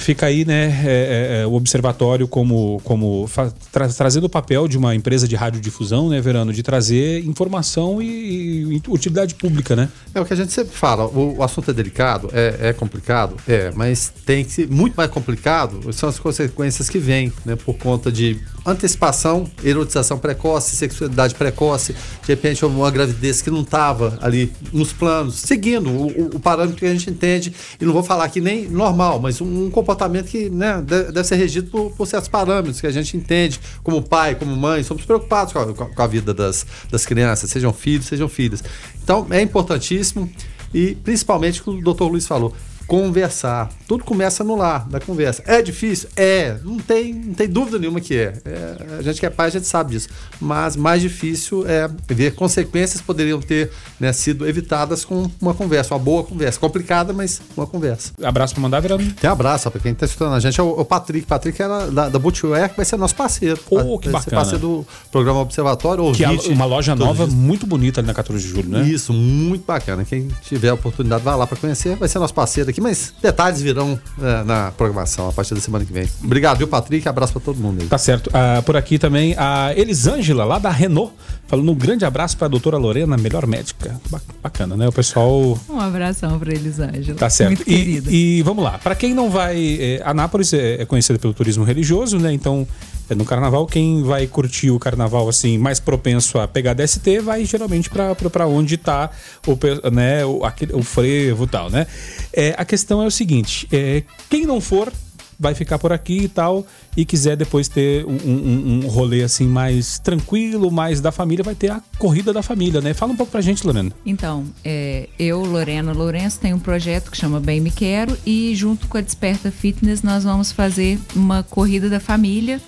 Fica 0.00 0.26
aí, 0.26 0.44
né, 0.44 0.66
é, 0.84 1.38
é, 1.38 1.42
é, 1.42 1.46
o 1.46 1.54
observatório 1.54 2.28
como, 2.28 2.80
como 2.84 3.28
tra- 3.72 3.88
trazendo 3.88 4.24
o 4.24 4.28
papel 4.28 4.68
de 4.68 4.78
uma 4.78 4.94
empresa 4.94 5.26
de 5.26 5.34
radiodifusão, 5.34 6.08
né, 6.08 6.20
Verano, 6.20 6.52
de 6.52 6.62
trazer 6.62 7.24
informação 7.24 8.00
e, 8.00 8.76
e 8.76 8.82
utilidade 8.88 9.34
pública, 9.34 9.74
né? 9.74 9.88
É 10.14 10.20
o 10.20 10.24
que 10.24 10.32
a 10.32 10.36
gente 10.36 10.52
sempre 10.52 10.76
fala, 10.76 11.06
o, 11.06 11.38
o 11.38 11.42
assunto 11.42 11.70
é 11.70 11.74
delicado, 11.74 12.30
é, 12.32 12.68
é 12.68 12.72
complicado, 12.72 13.36
é, 13.48 13.72
mas 13.74 14.12
tem 14.24 14.44
que 14.44 14.52
ser 14.52 14.68
muito 14.70 14.94
mais 14.94 15.10
complicado, 15.10 15.92
são 15.92 16.08
as 16.08 16.18
consequências 16.18 16.88
que 16.88 16.98
vêm, 16.98 17.32
né, 17.44 17.56
por 17.56 17.74
conta 17.74 18.12
de 18.12 18.38
antecipação, 18.66 19.44
erotização 19.62 20.18
precoce, 20.18 20.74
sexualidade 20.76 21.34
precoce, 21.34 21.92
de 21.92 22.26
repente 22.28 22.64
uma 22.64 22.90
gravidez 22.90 23.42
que 23.42 23.50
não 23.50 23.60
estava 23.62 24.18
ali 24.20 24.52
nos 24.72 24.92
planos, 24.92 25.36
seguindo 25.36 25.90
o, 25.90 26.36
o- 26.36 26.40
parâmetro 26.40 26.76
que 26.78 26.86
a 26.86 26.92
gente 26.92 27.10
entende, 27.10 27.52
e 27.80 27.84
não 27.84 27.92
vou 27.92 28.02
falar 28.02 28.24
aqui 28.24 28.40
nem 28.40 28.68
normal, 28.68 29.18
mas 29.20 29.40
um, 29.40 29.66
um 29.66 29.70
comportamento 29.70 30.26
que 30.26 30.48
né, 30.50 30.80
de- 30.82 31.12
deve 31.12 31.24
ser 31.24 31.36
regido 31.36 31.70
por, 31.70 31.90
por 31.92 32.06
certos 32.06 32.28
parâmetros 32.28 32.80
que 32.80 32.86
a 32.86 32.90
gente 32.92 33.16
entende 33.16 33.60
como 33.82 34.02
pai, 34.02 34.34
como 34.34 34.54
mãe, 34.56 34.82
somos 34.82 35.04
preocupados 35.04 35.52
com 35.52 35.58
a, 35.58 35.72
com 35.74 35.84
a- 35.84 35.88
com 35.94 36.02
a 36.02 36.06
vida 36.06 36.32
das, 36.34 36.66
das 36.90 37.04
crianças, 37.06 37.50
sejam 37.50 37.72
filhos, 37.72 38.06
sejam 38.06 38.28
filhas. 38.28 38.62
Então 39.02 39.26
é 39.30 39.40
importantíssimo 39.42 40.30
e 40.72 40.94
principalmente 40.96 41.60
o 41.60 41.64
que 41.64 41.70
o 41.70 41.80
doutor 41.82 42.08
Luiz 42.08 42.26
falou. 42.26 42.54
Conversar. 42.86 43.70
Tudo 43.88 44.04
começa 44.04 44.42
no 44.44 44.56
lar, 44.56 44.86
da 44.88 45.00
conversa. 45.00 45.42
É 45.46 45.60
difícil? 45.62 46.08
É. 46.16 46.56
Não 46.64 46.78
tem, 46.78 47.12
não 47.12 47.34
tem 47.34 47.48
dúvida 47.48 47.78
nenhuma 47.78 48.00
que 48.00 48.16
é. 48.16 48.32
É, 48.44 48.76
A 48.98 49.02
gente 49.02 49.20
que 49.20 49.26
é 49.26 49.30
pai, 49.30 49.48
a 49.48 49.50
gente 49.50 49.66
sabe 49.66 49.92
disso. 49.92 50.08
Mas 50.40 50.76
mais 50.76 51.00
difícil 51.02 51.66
é 51.66 51.88
ver 52.08 52.34
consequências 52.34 53.00
que 53.00 53.06
poderiam 53.06 53.40
ter 53.40 53.70
né, 53.98 54.12
sido 54.12 54.46
evitadas 54.48 55.04
com 55.04 55.28
uma 55.40 55.54
conversa, 55.54 55.94
uma 55.94 56.00
boa 56.00 56.22
conversa. 56.24 56.58
Complicada, 56.58 57.12
mas 57.12 57.40
uma 57.56 57.66
conversa. 57.66 58.12
Abraço 58.22 58.54
para 58.54 58.62
mandar, 58.62 58.80
Verano. 58.80 59.12
Tem 59.12 59.28
abraço 59.28 59.70
para 59.70 59.80
quem 59.80 59.92
está 59.92 60.06
escutando 60.06 60.34
a 60.34 60.40
gente. 60.40 60.58
É 60.58 60.62
o, 60.62 60.68
o 60.80 60.84
Patrick. 60.84 61.26
Patrick 61.26 61.60
era 61.60 61.90
da, 61.90 62.08
da 62.08 62.18
Bootwear, 62.18 62.70
que 62.70 62.76
vai 62.76 62.84
ser 62.84 62.96
nosso 62.96 63.14
parceiro. 63.14 63.60
Oh, 63.70 63.98
que 63.98 64.08
vai 64.08 64.20
ser 64.22 64.30
bacana. 64.30 64.36
parceiro 64.42 64.58
do 64.60 64.86
programa 65.10 65.40
Observatório. 65.40 66.12
Que 66.12 66.24
é 66.24 66.30
ouvinte 66.30 66.48
uma 66.50 66.64
loja 66.64 66.94
nova 66.94 67.24
os- 67.24 67.34
muito 67.34 67.66
bonita 67.66 68.00
ali 68.00 68.06
na 68.06 68.14
14 68.14 68.42
de 68.44 68.50
julho, 68.50 68.68
né? 68.68 68.82
Isso, 68.82 69.12
muito 69.12 69.64
bacana. 69.66 70.04
Quem 70.04 70.28
tiver 70.42 70.68
a 70.68 70.74
oportunidade, 70.74 71.22
vai 71.22 71.36
lá 71.36 71.46
para 71.46 71.56
conhecer. 71.56 71.96
Vai 71.96 72.08
ser 72.08 72.18
nosso 72.18 72.34
parceiro 72.34 72.70
aqui, 72.70 72.73
mas 72.80 73.12
detalhes 73.22 73.60
virão 73.60 73.98
é, 74.20 74.44
na 74.44 74.70
programação 74.72 75.28
a 75.28 75.32
partir 75.32 75.54
da 75.54 75.60
semana 75.60 75.84
que 75.84 75.92
vem. 75.92 76.08
Obrigado, 76.22 76.58
viu, 76.58 76.68
Patrick? 76.68 77.08
Abraço 77.08 77.32
para 77.32 77.42
todo 77.42 77.56
mundo 77.58 77.82
aí. 77.82 77.86
Tá 77.88 77.98
certo. 77.98 78.30
Ah, 78.32 78.62
por 78.64 78.76
aqui 78.76 78.98
também 78.98 79.34
a 79.38 79.72
Elisângela, 79.76 80.44
lá 80.44 80.58
da 80.58 80.70
Renault, 80.70 81.12
falando 81.46 81.70
um 81.70 81.74
grande 81.74 82.04
abraço 82.04 82.36
para 82.36 82.46
a 82.46 82.50
doutora 82.50 82.76
Lorena, 82.76 83.16
melhor 83.16 83.46
médica. 83.46 84.00
Ba- 84.10 84.20
Bacana, 84.42 84.76
né? 84.76 84.88
O 84.88 84.92
pessoal 84.92 85.58
Um 85.68 85.80
abração 85.80 86.38
para 86.38 86.52
Elisângela. 86.52 87.18
Tá 87.18 87.30
certo. 87.30 87.50
Muito 87.50 87.64
querida. 87.64 88.10
E, 88.10 88.38
e 88.38 88.42
vamos 88.42 88.62
lá. 88.64 88.78
Para 88.78 88.94
quem 88.94 89.14
não 89.14 89.30
vai. 89.30 89.78
É, 89.80 90.02
Anápolis 90.04 90.52
é, 90.52 90.82
é 90.82 90.84
conhecida 90.84 91.18
pelo 91.18 91.32
turismo 91.34 91.64
religioso, 91.64 92.18
né? 92.18 92.32
Então, 92.32 92.66
no 93.10 93.24
carnaval, 93.24 93.66
quem 93.66 94.02
vai 94.02 94.26
curtir 94.26 94.70
o 94.70 94.78
carnaval 94.78 95.28
assim, 95.28 95.58
mais 95.58 95.78
propenso 95.78 96.38
a 96.38 96.48
pegar 96.48 96.74
DST, 96.74 97.20
vai 97.20 97.44
geralmente 97.44 97.90
para 97.90 98.46
onde 98.46 98.76
tá 98.76 99.10
o, 99.46 99.90
né, 99.90 100.24
o, 100.24 100.44
aquele, 100.44 100.72
o 100.72 100.82
frevo 100.82 101.44
e 101.44 101.48
tal, 101.48 101.70
né? 101.70 101.86
É, 102.32 102.54
a 102.56 102.64
questão 102.64 103.02
é 103.02 103.06
o 103.06 103.10
seguinte: 103.10 103.68
é, 103.72 104.02
quem 104.30 104.46
não 104.46 104.60
for. 104.60 104.92
Vai 105.36 105.52
ficar 105.52 105.80
por 105.80 105.92
aqui 105.92 106.18
e 106.18 106.28
tal, 106.28 106.64
e 106.96 107.04
quiser 107.04 107.36
depois 107.36 107.66
ter 107.66 108.06
um, 108.06 108.16
um, 108.24 108.84
um 108.84 108.88
rolê 108.88 109.24
assim 109.24 109.48
mais 109.48 109.98
tranquilo, 109.98 110.70
mais 110.70 111.00
da 111.00 111.10
família, 111.10 111.42
vai 111.42 111.56
ter 111.56 111.72
a 111.72 111.82
corrida 111.98 112.32
da 112.32 112.40
família, 112.40 112.80
né? 112.80 112.94
Fala 112.94 113.12
um 113.12 113.16
pouco 113.16 113.32
pra 113.32 113.40
gente, 113.40 113.66
Lorena. 113.66 113.90
Então, 114.06 114.44
é, 114.64 115.08
eu, 115.18 115.40
Lorena 115.44 115.92
Lourenço, 115.92 116.38
tenho 116.38 116.54
um 116.54 116.60
projeto 116.60 117.10
que 117.10 117.16
chama 117.16 117.40
Bem 117.40 117.60
Me 117.60 117.72
Quero 117.72 118.16
e 118.24 118.54
junto 118.54 118.86
com 118.86 118.96
a 118.96 119.00
Desperta 119.00 119.50
Fitness 119.50 120.04
nós 120.04 120.22
vamos 120.22 120.52
fazer 120.52 121.00
uma 121.16 121.42
corrida 121.42 121.90
da 121.90 121.98
família 121.98 122.60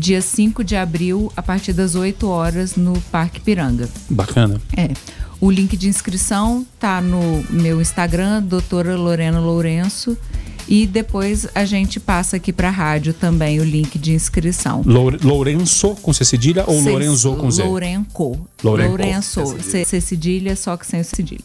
dia 0.00 0.22
5 0.22 0.64
de 0.64 0.74
abril 0.74 1.30
a 1.36 1.42
partir 1.42 1.72
das 1.74 1.94
8 1.94 2.26
horas 2.26 2.74
no 2.74 2.98
Parque 3.12 3.38
Piranga. 3.40 3.88
Bacana. 4.08 4.60
É. 4.76 4.88
O 5.40 5.50
link 5.50 5.76
de 5.76 5.88
inscrição 5.88 6.66
tá 6.78 7.00
no 7.00 7.44
meu 7.50 7.80
Instagram, 7.80 8.42
doutora 8.42 8.96
Lorena 8.96 9.38
Lourenço. 9.40 10.16
E 10.68 10.86
depois 10.86 11.48
a 11.54 11.64
gente 11.64 11.98
passa 11.98 12.36
aqui 12.36 12.52
para 12.52 12.68
a 12.68 12.70
rádio 12.70 13.12
também 13.12 13.58
o 13.60 13.64
link 13.64 13.98
de 13.98 14.12
inscrição. 14.12 14.82
Loure- 14.86 15.18
Lourenço 15.22 15.96
com 15.96 16.12
C 16.12 16.24
cedilha 16.24 16.64
ou 16.66 16.80
Sem- 16.80 16.92
Lorenzo 16.92 17.34
com 17.34 17.50
Z? 17.50 17.62
Lourenco. 17.64 18.48
Lourenco. 18.62 18.88
Lourenço. 18.90 19.56
C, 19.62 19.84
C 19.84 20.00
cedilha, 20.00 20.54
só 20.54 20.76
que 20.76 20.86
sem 20.86 21.02
cedilha. 21.02 21.40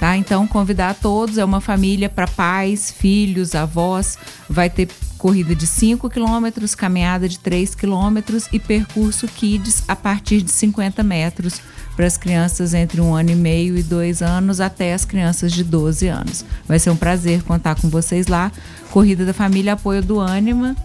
Tá? 0.00 0.16
Então, 0.16 0.46
convidar 0.46 0.94
todos. 0.94 1.38
É 1.38 1.44
uma 1.44 1.60
família 1.60 2.08
para 2.08 2.26
pais, 2.26 2.90
filhos, 2.90 3.54
avós. 3.54 4.16
Vai 4.48 4.68
ter 4.70 4.88
corrida 5.18 5.54
de 5.54 5.66
5 5.66 6.08
quilômetros, 6.08 6.74
caminhada 6.74 7.28
de 7.28 7.38
3 7.38 7.74
quilômetros 7.74 8.46
e 8.52 8.58
percurso 8.58 9.26
kids 9.26 9.82
a 9.88 9.96
partir 9.96 10.40
de 10.40 10.50
50 10.50 11.02
metros 11.02 11.60
para 11.96 12.06
as 12.06 12.16
crianças 12.16 12.74
entre 12.74 13.00
um 13.00 13.12
ano 13.12 13.30
e 13.30 13.34
meio 13.34 13.76
e 13.76 13.82
dois 13.82 14.22
anos 14.22 14.60
até 14.60 14.94
as 14.94 15.04
crianças 15.04 15.52
de 15.52 15.64
12 15.64 16.06
anos. 16.06 16.44
Vai 16.66 16.78
ser 16.78 16.90
um 16.90 16.96
prazer 16.96 17.42
contar 17.42 17.74
com 17.74 17.88
vocês 17.88 18.28
lá. 18.28 18.52
Corrida 18.90 19.26
da 19.26 19.34
Família, 19.34 19.72
apoio 19.72 20.00
do 20.00 20.20
Ânima 20.20 20.76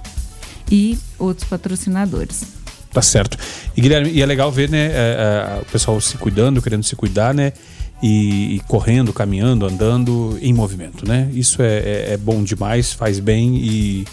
e 0.71 0.97
outros 1.19 1.47
patrocinadores. 1.47 2.43
Tá 2.91 3.01
certo. 3.01 3.38
E 3.75 3.81
Guilherme, 3.81 4.09
e 4.11 4.21
é 4.21 4.25
legal 4.25 4.51
ver, 4.51 4.69
né, 4.69 4.88
é, 4.88 5.57
é, 5.57 5.61
o 5.61 5.65
pessoal 5.65 5.99
se 6.01 6.17
cuidando, 6.17 6.61
querendo 6.61 6.84
se 6.84 6.95
cuidar, 6.95 7.34
né? 7.34 7.53
E, 8.06 8.56
e 8.56 8.60
correndo, 8.68 9.14
caminhando, 9.14 9.66
andando 9.66 10.38
em 10.41 10.54
movimento, 10.54 11.08
né? 11.08 11.30
Isso 11.34 11.62
é, 11.62 11.78
é- 11.78 12.06
é 12.14 12.18
bom 12.18 12.43
demais, 12.43 12.91
faz 12.91 13.18
bem 13.18 13.56
e 13.56 14.06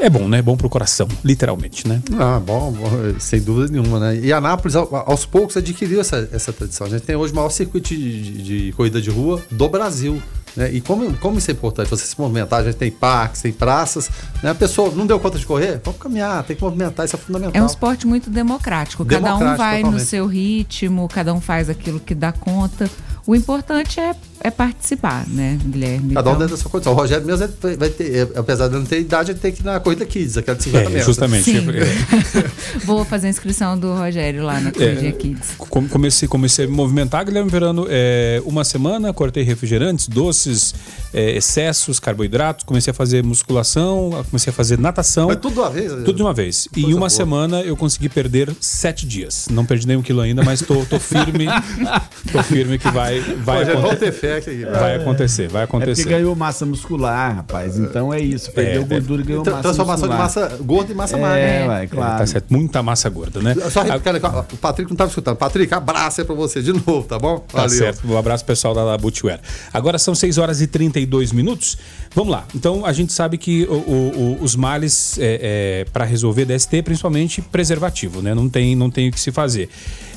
é 0.00 0.10
bom, 0.10 0.26
né? 0.26 0.42
Bom 0.42 0.56
pro 0.56 0.68
coração, 0.68 1.06
literalmente, 1.24 1.86
né? 1.86 2.02
Ah, 2.18 2.40
bom, 2.44 2.72
bom, 2.72 2.88
sem 3.20 3.40
dúvida 3.40 3.70
nenhuma, 3.72 4.00
né? 4.00 4.18
E 4.20 4.32
Anápolis, 4.32 4.74
ao- 4.74 4.92
aos 5.08 5.24
poucos, 5.24 5.56
adquiriu 5.56 6.00
essa, 6.00 6.28
essa 6.32 6.52
tradição. 6.52 6.88
A 6.88 6.90
gente 6.90 7.02
tem 7.02 7.14
hoje 7.14 7.32
o 7.32 7.36
maior 7.36 7.50
circuito 7.50 7.90
de, 7.90 8.32
de- 8.32 8.42
de 8.66 8.72
corrida 8.72 9.00
de 9.00 9.10
rua 9.10 9.40
do 9.48 9.68
Brasil. 9.68 10.20
Né? 10.56 10.72
E 10.72 10.80
como, 10.80 11.16
como 11.18 11.38
isso 11.38 11.50
é 11.50 11.54
importante, 11.54 11.88
você 11.88 12.06
se 12.06 12.18
movimentar, 12.20 12.60
a 12.60 12.64
gente 12.64 12.76
tem 12.76 12.90
parques, 12.90 13.42
tem 13.42 13.52
praças, 13.52 14.10
né? 14.42 14.50
a 14.50 14.54
pessoa 14.54 14.90
não 14.90 15.06
deu 15.06 15.18
conta 15.18 15.38
de 15.38 15.46
correr, 15.46 15.80
vamos 15.82 16.00
caminhar, 16.00 16.42
tem 16.44 16.54
que 16.56 16.62
movimentar, 16.62 17.06
isso 17.06 17.16
é 17.16 17.18
fundamental. 17.18 17.60
É 17.60 17.62
um 17.62 17.66
esporte 17.66 18.06
muito 18.06 18.28
democrático. 18.28 19.04
Cada 19.04 19.34
um 19.36 19.56
vai 19.56 19.78
no 19.78 19.84
totalmente. 19.84 20.04
seu 20.04 20.26
ritmo, 20.26 21.08
cada 21.08 21.32
um 21.32 21.40
faz 21.40 21.70
aquilo 21.70 21.98
que 21.98 22.14
dá 22.14 22.32
conta. 22.32 22.90
O 23.24 23.36
importante 23.36 24.00
é, 24.00 24.14
é 24.40 24.50
participar, 24.50 25.24
né, 25.28 25.56
Guilherme? 25.64 26.12
Cada 26.14 26.30
um 26.30 26.32
Então, 26.32 26.38
dentro 26.40 26.56
da 26.56 26.60
sua 26.60 26.70
condição. 26.70 26.92
O 26.92 26.96
Rogério 26.96 27.24
mesmo 27.24 27.48
vai- 27.60 27.76
vai 27.76 27.88
ter, 27.88 28.16
é, 28.16 28.38
apesar 28.38 28.66
de 28.66 28.74
não 28.74 28.84
ter 28.84 28.98
idade, 29.00 29.30
ele 29.30 29.38
tem 29.38 29.52
que 29.52 29.60
ir 29.62 29.64
na 29.64 29.78
corrida 29.78 30.04
Kids, 30.04 30.36
aquela 30.36 30.56
de 30.56 30.64
50 30.64 30.84
É, 30.84 30.88
metros. 30.88 31.06
justamente. 31.06 31.44
Sim. 31.44 31.58
É, 31.70 32.78
Vou 32.84 33.04
fazer 33.04 33.28
a 33.28 33.30
inscrição 33.30 33.78
do 33.78 33.94
Rogério 33.94 34.42
lá 34.42 34.58
na 34.60 34.72
Corrida 34.72 35.12
Kids. 35.12 35.50
Com- 35.56 35.86
Comecei, 35.88 36.26
comecei 36.26 36.64
a 36.64 36.68
me 36.68 36.74
movimentar, 36.74 37.24
Guilherme 37.24 37.48
Verano, 37.50 37.86
é, 37.88 38.42
uma 38.44 38.64
semana, 38.64 39.12
cortei 39.12 39.44
refrigerantes, 39.44 40.08
doces, 40.08 40.74
é, 41.12 41.32
excessos, 41.36 41.98
carboidratos, 42.00 42.64
comecei 42.64 42.90
a 42.90 42.94
fazer 42.94 43.22
musculação, 43.22 44.10
comecei 44.30 44.50
a 44.50 44.54
fazer 44.54 44.78
natação. 44.78 45.28
Mas 45.28 45.36
tudo 45.36 45.54
de 45.54 45.60
uma 45.60 45.70
vez? 45.70 45.92
Tudo 45.92 46.14
de 46.14 46.22
uma 46.22 46.32
vez. 46.34 46.68
E 46.76 46.80
em 46.82 46.86
uma 46.92 46.98
boa. 47.00 47.10
semana 47.10 47.60
eu 47.62 47.76
consegui 47.76 48.08
perder 48.08 48.54
sete 48.60 49.06
dias. 49.06 49.48
Não 49.50 49.64
perdi 49.64 49.86
nenhum 49.86 50.02
quilo 50.02 50.20
ainda, 50.20 50.42
mas 50.42 50.60
tô, 50.62 50.84
tô 50.86 50.98
firme. 50.98 51.46
tô 52.32 52.42
firme 52.42 52.78
que 52.78 52.88
vai, 52.90 53.20
vai, 53.20 53.58
Rogério, 53.58 53.80
vamos 53.80 53.90
aconte- 53.96 53.98
ter 54.06 54.12
fé 54.12 54.36
aqui. 54.36 54.64
vai 54.64 54.96
acontecer, 54.96 55.48
vai 55.48 55.62
É 55.64 55.66
porque 55.66 55.76
acontecer. 55.84 56.08
ganhou 56.08 56.34
massa 56.34 56.64
muscular, 56.66 57.36
rapaz. 57.36 57.78
Então 57.78 58.12
é 58.12 58.20
isso. 58.20 58.50
Perdeu 58.52 58.82
É, 58.82 58.84
gordura 58.84 59.22
e 59.22 59.24
ganhou 59.24 59.44
massa 59.44 59.62
Transformação 59.62 60.08
de 60.08 60.14
muscular. 60.14 60.46
massa 60.48 60.62
gorda 60.62 60.92
em 60.92 60.96
massa 60.96 61.16
É, 61.16 61.20
magra. 61.20 61.82
É, 61.82 61.86
claro. 61.86 62.18
tá 62.18 62.26
certo. 62.26 62.46
Muita 62.50 62.82
massa 62.82 63.08
gorda, 63.10 63.40
né? 63.40 63.54
Só 63.70 63.80
ó, 63.82 64.40
o 64.52 64.56
Patrick 64.56 64.90
não 64.90 64.94
estava 64.94 65.08
escutando. 65.08 65.36
Patrick, 65.36 65.72
abraço 65.74 66.20
aí 66.20 66.26
pra 66.26 66.34
você 66.34 66.62
de 66.62 66.72
novo, 66.86 67.02
tá 67.02 67.18
bom? 67.18 67.38
Tá 67.40 67.68
certo. 67.68 68.00
Um 68.06 68.16
abraço 68.16 68.44
pessoal 68.44 68.74
da 68.74 68.96
Bootwear. 68.96 69.40
Agora 69.72 69.98
são 69.98 70.14
6 70.14 70.38
horas 70.38 70.60
e 70.60 70.66
32 71.06 71.32
minutos. 71.32 71.76
Vamos 72.14 72.32
lá. 72.32 72.46
Então 72.54 72.84
a 72.84 72.92
gente 72.92 73.12
sabe 73.12 73.38
que 73.38 73.64
o- 73.64 73.72
o- 73.72 74.38
os 74.42 74.54
males 74.56 75.16
é, 75.18 75.86
para 75.92 76.04
resolver 76.04 76.44
DST, 76.44 76.82
principalmente 76.82 77.40
preservativo, 77.40 78.20
né? 78.22 78.34
Não 78.34 78.48
tem, 78.48 78.74
não 78.76 78.90
tem 78.90 79.08
o 79.08 79.12
que 79.12 79.20
se 79.20 79.30
fazer. 79.32 79.68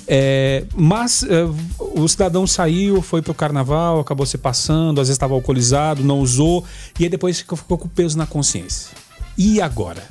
É, 0.08 0.64
mas 0.76 1.24
é, 1.24 1.48
o 1.80 2.08
cidadão 2.08 2.46
saiu, 2.46 3.02
foi 3.02 3.22
pro 3.22 3.34
carnaval, 3.34 4.00
acabou 4.00 4.26
se 4.26 4.38
passando, 4.38 5.02
às 5.02 5.08
vezes 5.08 5.16
estava 5.16 5.34
alcoolizado, 5.34 6.04
não 6.04 6.20
usou, 6.20 6.64
e 7.00 7.04
aí 7.06 7.10
depois 7.10 7.40
ficou, 7.40 7.58
ficou 7.58 7.78
com 7.78 7.88
peso 7.88 8.18
na 8.18 8.28
consciência. 8.28 8.90
E 9.38 9.60
agora? 9.60 10.04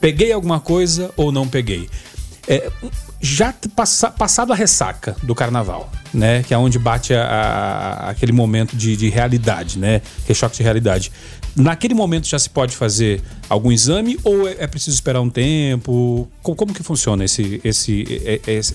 Peguei 0.00 0.32
alguma 0.32 0.58
coisa 0.60 1.10
ou 1.16 1.30
não 1.30 1.46
peguei? 1.46 1.88
É, 2.48 2.70
já 3.20 3.54
passa- 3.76 4.10
passado 4.10 4.52
a 4.52 4.56
ressaca 4.56 5.14
do 5.22 5.34
carnaval, 5.34 5.90
né? 6.12 6.42
Que 6.42 6.52
é 6.52 6.58
onde 6.58 6.78
bate 6.78 7.14
a- 7.14 7.24
a- 7.24 8.10
aquele 8.10 8.32
momento 8.32 8.76
de, 8.76 8.96
de 8.96 9.08
realidade, 9.08 9.78
né? 9.78 10.02
Que 10.26 10.32
é 10.32 10.34
choque 10.34 10.56
de 10.56 10.62
realidade. 10.62 11.12
Naquele 11.54 11.94
momento 11.94 12.26
já 12.26 12.38
se 12.38 12.50
pode 12.50 12.74
fazer 12.76 13.22
algum 13.48 13.70
exame 13.70 14.18
ou 14.24 14.48
é, 14.48 14.56
é 14.60 14.66
preciso 14.66 14.94
esperar 14.94 15.20
um 15.20 15.30
tempo? 15.30 16.28
Co- 16.42 16.54
Como, 16.56 16.72
que 16.74 16.82
funciona 16.82 17.24
esse, 17.24 17.60
esse, 17.62 18.04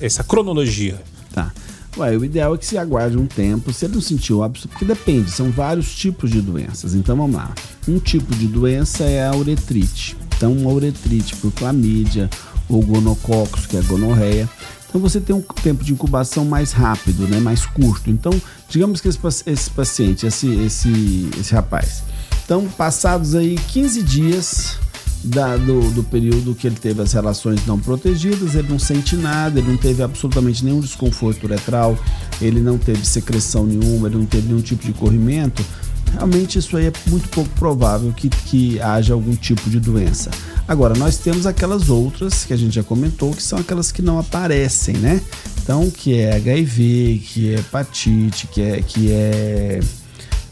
essa 0.01 0.23
cronologia? 0.23 0.95
Tá. 1.33 1.51
Ué, 1.97 2.15
o 2.15 2.23
ideal 2.23 2.53
é 2.53 2.57
que 2.57 2.65
se 2.65 2.77
aguarde 2.77 3.17
um 3.17 3.25
tempo, 3.25 3.73
se 3.73 3.83
ele 3.85 3.95
não 3.95 4.01
sentiu 4.01 4.39
óbito, 4.41 4.67
porque 4.67 4.85
depende, 4.85 5.31
são 5.31 5.49
vários 5.51 5.95
tipos 5.95 6.29
de 6.29 6.39
doenças. 6.41 6.93
Então 6.93 7.17
vamos 7.17 7.35
lá. 7.35 7.51
Um 7.87 7.97
tipo 7.99 8.33
de 8.35 8.47
doença 8.47 9.03
é 9.03 9.27
a 9.27 9.35
uretrite. 9.35 10.15
Então, 10.37 10.53
uma 10.53 10.69
uretrite 10.71 11.35
por 11.37 11.51
clamídia 11.51 12.29
ou 12.69 12.81
gonococos, 12.81 13.65
que 13.65 13.75
é 13.77 13.79
a 13.79 13.83
gonorreia. 13.83 14.49
Então 14.89 15.01
você 15.01 15.19
tem 15.19 15.35
um 15.35 15.41
tempo 15.41 15.83
de 15.83 15.91
incubação 15.93 16.45
mais 16.45 16.71
rápido, 16.71 17.27
né? 17.27 17.39
mais 17.39 17.65
curto. 17.65 18.09
Então, 18.09 18.31
digamos 18.69 19.01
que 19.01 19.07
esse, 19.07 19.17
paci- 19.17 19.43
esse 19.45 19.69
paciente, 19.69 20.25
esse, 20.25 20.47
esse, 20.61 21.29
esse 21.39 21.53
rapaz. 21.53 22.03
Então, 22.45 22.65
passados 22.77 23.35
aí 23.35 23.59
15 23.67 24.01
dias, 24.03 24.77
da- 25.23 25.57
do, 25.57 25.91
do 25.91 26.03
período 26.03 26.55
que 26.55 26.65
ele 26.67 26.77
teve 26.77 27.01
as 27.01 27.11
relações 27.11 27.65
não 27.65 27.77
protegidas, 27.77 28.55
ele 28.55 28.69
não 28.69 28.79
sente 28.79 29.17
nada, 29.17 29.59
ele 29.59 29.69
não 29.69 29.77
teve 29.77 30.01
absolutamente 30.01 30.63
nenhum 30.63 30.79
desconforto 30.79 31.43
uretral, 31.43 31.97
ele 32.41 32.61
não 32.61 32.77
teve 32.77 33.05
secreção 33.05 33.65
nenhuma, 33.65 34.07
ele 34.07 34.17
não 34.17 34.25
teve 34.25 34.47
nenhum 34.47 34.61
tipo 34.61 34.85
de 34.85 34.93
corrimento. 34.93 35.63
Realmente 36.13 36.57
isso 36.57 36.75
aí 36.77 36.87
é 36.87 36.93
muito 37.07 37.29
pouco 37.29 37.49
provável 37.51 38.11
que, 38.11 38.29
que 38.29 38.79
haja 38.81 39.13
algum 39.13 39.35
tipo 39.35 39.69
de 39.69 39.79
doença. 39.79 40.31
Agora, 40.67 40.95
nós 40.95 41.17
temos 41.17 41.45
aquelas 41.45 41.89
outras 41.89 42.43
que 42.43 42.53
a 42.53 42.57
gente 42.57 42.75
já 42.75 42.83
comentou, 42.83 43.33
que 43.33 43.43
são 43.43 43.59
aquelas 43.59 43.91
que 43.91 44.01
não 44.01 44.19
aparecem, 44.19 44.97
né? 44.97 45.21
Então, 45.61 45.89
que 45.91 46.15
é 46.15 46.35
HIV, 46.35 47.21
que 47.25 47.53
é 47.53 47.59
hepatite, 47.59 48.47
que 48.47 48.61
é, 48.61 48.81
que 48.81 49.11
é 49.11 49.79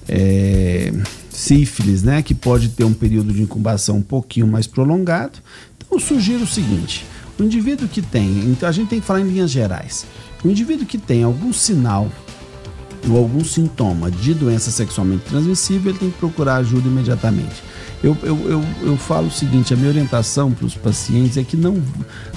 é, 0.08 0.94
sífilis, 1.30 2.04
né, 2.04 2.22
que 2.22 2.34
pode 2.34 2.70
ter 2.70 2.84
um 2.84 2.94
período 2.94 3.34
de 3.34 3.42
incubação 3.42 3.98
um 3.98 4.02
pouquinho 4.02 4.48
mais 4.48 4.68
prolongado. 4.68 5.40
Então, 5.78 5.98
eu 5.98 6.00
sugiro 6.00 6.44
o 6.44 6.48
seguinte: 6.48 7.06
o 7.40 7.44
indivíduo 7.44 7.88
que 7.88 8.02
tem, 8.02 8.46
então 8.46 8.68
a 8.68 8.72
gente 8.72 8.90
tem 8.90 9.00
que 9.00 9.06
falar 9.06 9.22
em 9.22 9.28
linhas 9.28 9.52
gerais, 9.52 10.06
o 10.44 10.50
indivíduo 10.50 10.86
que 10.86 10.98
tem 10.98 11.24
algum 11.24 11.52
sinal 11.52 12.10
ou 13.10 13.18
algum 13.18 13.44
sintoma 13.44 14.10
de 14.10 14.34
doença 14.34 14.72
sexualmente 14.72 15.26
transmissível, 15.26 15.92
ele 15.92 16.00
tem 16.00 16.12
que 16.12 16.18
procurar 16.18 16.58
ajuda 16.58 16.88
imediatamente. 16.88 17.64
Eu, 18.04 18.16
eu, 18.24 18.38
eu, 18.50 18.64
eu 18.84 18.98
falo 18.98 19.28
o 19.28 19.32
seguinte: 19.32 19.74
a 19.74 19.78
minha 19.78 19.90
orientação 19.90 20.52
para 20.52 20.66
os 20.66 20.76
pacientes 20.76 21.38
é 21.38 21.44
que 21.44 21.58
não, 21.58 21.82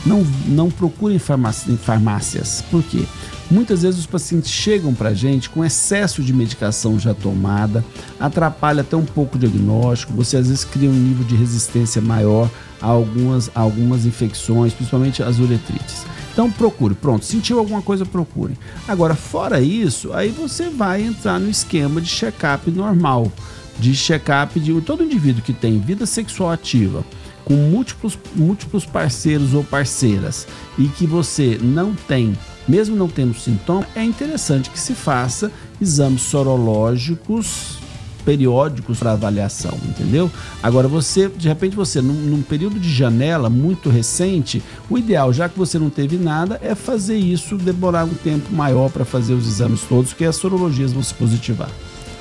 não, 0.07 0.27
não 0.47 0.71
procurem 0.71 1.19
farmácia, 1.19 1.71
em 1.71 1.77
farmácias. 1.77 2.65
Por 2.71 2.83
quê? 2.83 3.05
Muitas 3.51 3.83
vezes 3.83 4.01
os 4.01 4.07
pacientes 4.07 4.51
chegam 4.51 4.93
para 4.93 5.11
a 5.11 5.15
gente 5.15 5.49
com 5.49 5.65
excesso 5.65 6.23
de 6.23 6.35
medicação 6.35 6.99
já 6.99 7.15
tomada, 7.15 7.83
atrapalha 8.21 8.83
até 8.83 8.95
um 8.95 9.07
pouco 9.07 9.37
o 9.37 9.39
diagnóstico, 9.39 10.13
você 10.13 10.37
às 10.37 10.49
vezes 10.49 10.65
cria 10.65 10.91
um 10.91 10.93
nível 10.93 11.25
de 11.25 11.35
resistência 11.35 12.03
maior 12.03 12.51
a 12.81 12.87
algumas, 12.87 13.51
a 13.55 13.61
algumas 13.61 14.05
infecções, 14.05 14.75
principalmente 14.75 15.23
as 15.23 15.39
uretrites. 15.39 16.05
Então 16.39 16.53
procure, 16.53 16.95
pronto, 16.95 17.25
sentiu 17.25 17.59
alguma 17.59 17.83
coisa, 17.83 18.07
procure. 18.07 18.57
Agora, 18.87 19.17
fora 19.17 19.61
isso, 19.61 20.13
aí 20.13 20.29
você 20.29 20.69
vai 20.69 21.03
entrar 21.03 21.41
no 21.41 21.51
esquema 21.51 22.01
de 22.01 22.09
check-up 22.09 22.71
normal, 22.71 23.33
de 23.77 23.93
check-up 23.93 24.61
de 24.61 24.81
todo 24.83 25.03
indivíduo 25.03 25.43
que 25.43 25.53
tem 25.53 25.81
vida 25.81 26.07
sexual 26.07 26.53
ativa, 26.53 27.05
com 27.45 27.55
múltiplos, 27.55 28.17
múltiplos 28.37 28.87
parceiros 28.87 29.53
ou 29.53 29.65
parceiras, 29.65 30.47
e 30.79 30.87
que 30.87 31.09
você 31.09 31.59
não 31.61 31.93
tem, 31.93 32.39
mesmo 32.69 32.95
não 32.95 33.09
tendo 33.09 33.35
sintoma, 33.35 33.85
é 33.97 34.05
interessante 34.05 34.71
que 34.71 34.79
se 34.79 34.95
faça 34.95 35.51
exames 35.81 36.23
sorológicos 36.23 37.81
periódicos 38.29 38.99
para 38.99 39.13
avaliação, 39.13 39.73
entendeu? 39.87 40.31
Agora 40.63 40.87
você, 40.87 41.31
de 41.31 41.49
repente 41.49 41.75
você, 41.75 42.03
num, 42.03 42.13
num, 42.13 42.43
período 42.43 42.79
de 42.79 42.93
janela 42.93 43.49
muito 43.49 43.89
recente, 43.89 44.63
o 44.91 44.99
ideal, 44.99 45.33
já 45.33 45.49
que 45.49 45.59
você 45.59 45.79
não 45.79 45.89
teve 45.89 46.19
nada, 46.19 46.61
é 46.63 46.75
fazer 46.75 47.17
isso, 47.17 47.57
demorar 47.57 48.05
um 48.05 48.13
tempo 48.13 48.53
maior 48.53 48.91
para 48.91 49.07
fazer 49.07 49.33
os 49.33 49.49
exames 49.49 49.81
todos, 49.81 50.13
que 50.13 50.27
as 50.27 50.37
sorologias 50.37 50.93
vão 50.93 51.03
se 51.03 51.15
positivar. 51.15 51.71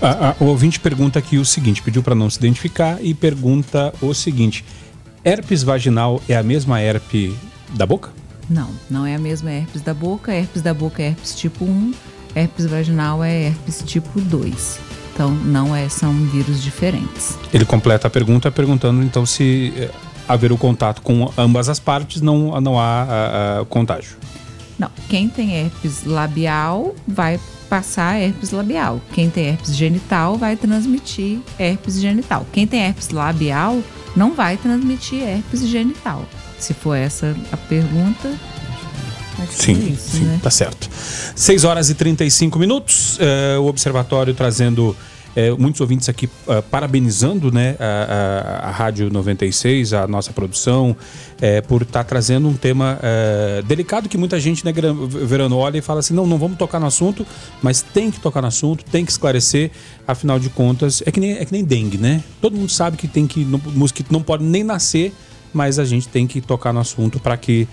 A, 0.01 0.29
a, 0.29 0.35
o 0.39 0.45
ouvinte 0.45 0.79
pergunta 0.79 1.19
aqui 1.19 1.37
o 1.37 1.43
seguinte, 1.43 1.81
pediu 1.81 2.01
para 2.01 2.15
não 2.15 2.29
se 2.29 2.37
identificar 2.37 3.03
e 3.03 3.13
pergunta 3.13 3.93
o 4.01 4.13
seguinte: 4.13 4.63
herpes 5.25 5.61
vaginal 5.61 6.21
é 6.29 6.37
a 6.37 6.43
mesma 6.43 6.79
herpes 6.79 7.33
da 7.75 7.85
boca? 7.85 8.11
Não, 8.49 8.69
não 8.89 9.05
é 9.05 9.15
a 9.15 9.19
mesma 9.19 9.51
herpes 9.51 9.81
da 9.81 9.93
boca. 9.93 10.33
Herpes 10.33 10.61
da 10.61 10.73
boca 10.73 11.03
é 11.03 11.07
herpes 11.07 11.35
tipo 11.35 11.65
1, 11.65 11.93
herpes 12.33 12.65
vaginal 12.65 13.21
é 13.21 13.47
herpes 13.47 13.83
tipo 13.85 14.21
2. 14.21 14.96
Então, 15.17 15.31
não 15.31 15.75
é, 15.75 15.89
são 15.89 16.13
vírus 16.27 16.61
diferentes. 16.61 17.39
Ele 17.51 17.65
completa 17.65 18.05
a 18.05 18.09
pergunta 18.09 18.51
perguntando 18.51 19.01
então 19.01 19.25
se 19.25 19.73
eh, 19.75 19.89
haver 20.27 20.51
o 20.51 20.57
contato 20.59 21.01
com 21.01 21.33
ambas 21.35 21.69
as 21.69 21.79
partes 21.79 22.21
não, 22.21 22.61
não 22.61 22.79
há 22.79 23.01
a, 23.01 23.61
a, 23.61 23.65
contágio. 23.65 24.15
Não, 24.77 24.91
quem 25.09 25.27
tem 25.27 25.55
herpes 25.55 26.03
labial 26.03 26.93
vai 27.07 27.39
passar 27.67 28.21
herpes 28.21 28.51
labial. 28.51 29.01
Quem 29.11 29.27
tem 29.27 29.47
herpes 29.47 29.75
genital 29.75 30.37
vai 30.37 30.55
transmitir 30.55 31.39
herpes 31.57 31.99
genital. 31.99 32.45
Quem 32.53 32.67
tem 32.67 32.81
herpes 32.81 33.09
labial 33.09 33.81
não 34.15 34.35
vai 34.35 34.55
transmitir 34.55 35.23
herpes 35.23 35.67
genital. 35.67 36.23
Se 36.59 36.75
for 36.75 36.93
essa 36.93 37.35
a 37.51 37.57
pergunta, 37.57 38.31
Sim, 39.49 39.93
isso, 39.93 40.17
sim, 40.17 40.23
né? 40.23 40.39
tá 40.41 40.49
certo. 40.49 40.89
6 41.35 41.63
horas 41.63 41.89
e 41.89 41.95
35 41.95 42.57
minutos. 42.57 43.17
Uh, 43.17 43.61
o 43.61 43.67
Observatório 43.67 44.33
trazendo 44.33 44.95
uh, 45.37 45.61
muitos 45.61 45.79
ouvintes 45.79 46.09
aqui 46.09 46.25
uh, 46.25 46.61
parabenizando 46.63 47.51
né, 47.51 47.75
a, 47.79 48.63
a, 48.65 48.69
a, 48.69 48.71
Rádio 48.71 49.09
96, 49.11 49.93
a 49.93 50.07
nossa 50.07 50.33
produção, 50.33 50.95
eh, 51.39 51.61
por 51.61 51.83
estar 51.83 52.03
tá 52.03 52.09
trazendo 52.09 52.47
um 52.47 52.53
tema 52.53 52.99
eh, 53.01 53.63
delicado 53.67 54.09
que 54.09 54.17
muita 54.17 54.39
gente, 54.39 54.65
né, 54.65 54.73
Verano, 55.25 55.57
olha 55.57 55.77
e 55.77 55.81
fala 55.81 55.99
assim: 55.99 56.13
não, 56.13 56.25
não 56.25 56.37
vamos 56.37 56.57
tocar 56.57 56.79
no 56.79 56.87
assunto, 56.87 57.25
mas 57.61 57.81
tem 57.81 58.09
que 58.09 58.19
tocar 58.19 58.41
no 58.41 58.47
assunto, 58.47 58.83
tem 58.85 59.05
que 59.05 59.11
esclarecer, 59.11 59.71
afinal 60.07 60.39
de 60.39 60.49
contas, 60.49 61.03
é 61.05 61.11
que 61.11 61.19
nem, 61.19 61.33
é 61.33 61.45
que 61.45 61.51
nem 61.51 61.63
dengue, 61.63 61.97
né? 61.97 62.23
Todo 62.41 62.55
mundo 62.55 62.71
sabe 62.71 62.97
que 62.97 63.07
tem 63.07 63.27
que. 63.27 63.45
Mosquito 63.45 64.11
não 64.11 64.21
pode 64.21 64.43
nem 64.43 64.63
nascer, 64.63 65.13
mas 65.53 65.79
a 65.79 65.85
gente 65.85 66.07
tem 66.07 66.25
que 66.25 66.41
tocar 66.41 66.73
no 66.73 66.79
assunto 66.79 67.19
para 67.19 67.37
que 67.37 67.67